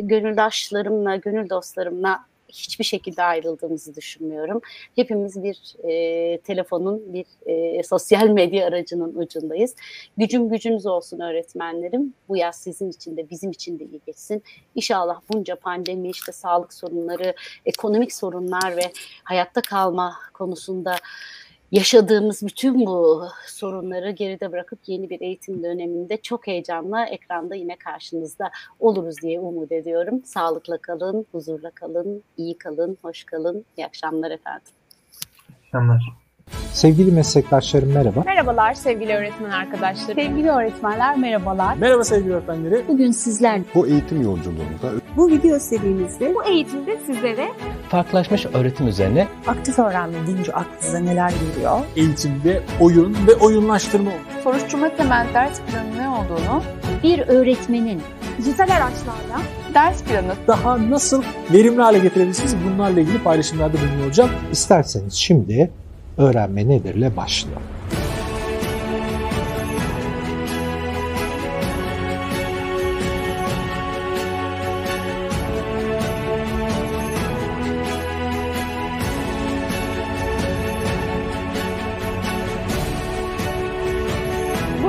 gönüldaşlarımla, 0.00 1.16
gönül 1.16 1.50
dostlarımla 1.50 2.29
hiçbir 2.52 2.84
şekilde 2.84 3.22
ayrıldığımızı 3.22 3.94
düşünmüyorum. 3.94 4.60
Hepimiz 4.96 5.42
bir 5.42 5.76
e, 5.88 6.38
telefonun, 6.38 7.12
bir 7.12 7.26
e, 7.46 7.82
sosyal 7.82 8.28
medya 8.28 8.66
aracının 8.66 9.14
ucundayız. 9.14 9.74
Gücüm 10.16 10.48
gücünüz 10.48 10.86
olsun 10.86 11.20
öğretmenlerim. 11.20 12.14
Bu 12.28 12.36
yaz 12.36 12.56
sizin 12.56 12.90
için 12.90 13.16
de 13.16 13.30
bizim 13.30 13.50
için 13.50 13.78
de 13.78 13.84
iyi 13.84 14.00
geçsin. 14.06 14.42
İnşallah 14.74 15.20
bunca 15.32 15.56
pandemi, 15.56 16.10
işte 16.10 16.32
sağlık 16.32 16.74
sorunları, 16.74 17.34
ekonomik 17.66 18.12
sorunlar 18.12 18.76
ve 18.76 18.92
hayatta 19.24 19.60
kalma 19.62 20.16
konusunda 20.34 20.96
yaşadığımız 21.72 22.42
bütün 22.46 22.86
bu 22.86 23.24
sorunları 23.46 24.10
geride 24.10 24.52
bırakıp 24.52 24.78
yeni 24.86 25.10
bir 25.10 25.20
eğitim 25.20 25.62
döneminde 25.62 26.16
çok 26.16 26.46
heyecanla 26.46 27.06
ekranda 27.06 27.54
yine 27.54 27.76
karşınızda 27.76 28.50
oluruz 28.80 29.16
diye 29.22 29.40
umut 29.40 29.72
ediyorum. 29.72 30.24
Sağlıkla 30.24 30.78
kalın, 30.78 31.26
huzurla 31.32 31.70
kalın, 31.70 32.22
iyi 32.36 32.58
kalın, 32.58 32.98
hoş 33.02 33.24
kalın. 33.24 33.64
İyi 33.76 33.86
akşamlar 33.86 34.30
efendim. 34.30 34.72
İyi 35.48 35.56
akşamlar. 35.66 36.29
Sevgili 36.72 37.12
meslektaşlarım 37.12 37.92
merhaba. 37.92 38.22
Merhabalar 38.26 38.74
sevgili 38.74 39.14
öğretmen 39.14 39.50
arkadaşlarım. 39.50 40.14
Sevgili 40.14 40.50
öğretmenler 40.50 41.16
merhabalar. 41.16 41.76
Merhaba 41.76 42.04
sevgili 42.04 42.34
öğretmenleri. 42.34 42.84
Bugün 42.88 43.10
sizler 43.10 43.60
Bu 43.74 43.86
eğitim 43.86 44.22
yolculuğunda 44.22 44.92
bu 45.16 45.28
video 45.28 45.58
serimizde 45.58 46.34
Bu 46.34 46.44
eğitimde 46.44 46.98
sizlere 47.06 47.48
farklılaşmış 47.88 48.46
öğretim 48.46 48.88
üzerine 48.88 49.28
aktif 49.46 49.78
öğrenme 49.78 50.26
deyince 50.26 50.52
aklınıza 50.52 50.98
neler 50.98 51.30
geliyor? 51.30 51.80
Eğitimde 51.96 52.62
oyun 52.80 53.16
ve 53.26 53.34
oyunlaştırma 53.34 54.10
soruşturma 54.44 54.96
temel 54.96 55.26
ders 55.34 55.60
planı 55.60 55.98
ne 55.98 56.08
olduğunu, 56.08 56.62
Bir 57.02 57.18
öğretmenin 57.18 58.02
dijital 58.38 58.68
araçlarla 58.68 59.40
ders 59.74 60.02
planı 60.02 60.32
daha 60.46 60.90
nasıl 60.90 61.22
verimli 61.52 61.82
hale 61.82 61.98
getirebilirsiniz 61.98 62.56
bunlarla 62.66 63.00
ilgili 63.00 63.22
paylaşımlarda 63.22 63.76
bulunuyor 63.78 64.04
olacağım. 64.06 64.30
İsterseniz 64.52 65.14
şimdi 65.14 65.70
öğrenme 66.18 66.68
nedirle 66.68 67.16
başlayalım. 67.16 67.62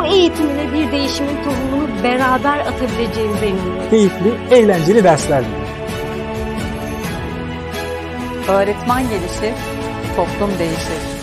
bu 0.01 0.05
eğitimle 0.05 0.73
bir 0.73 0.91
değişimin 0.91 1.43
tohumunu 1.43 2.03
beraber 2.03 2.59
atabileceğimize 2.59 3.45
eminim. 3.45 3.89
Keyifli, 3.89 4.33
eğlenceli 4.51 5.03
dersler 5.03 5.43
diliyorum. 5.43 5.67
Öğretmen 8.49 9.03
gelişir, 9.09 9.53
toplum 10.15 10.59
değişir. 10.59 11.20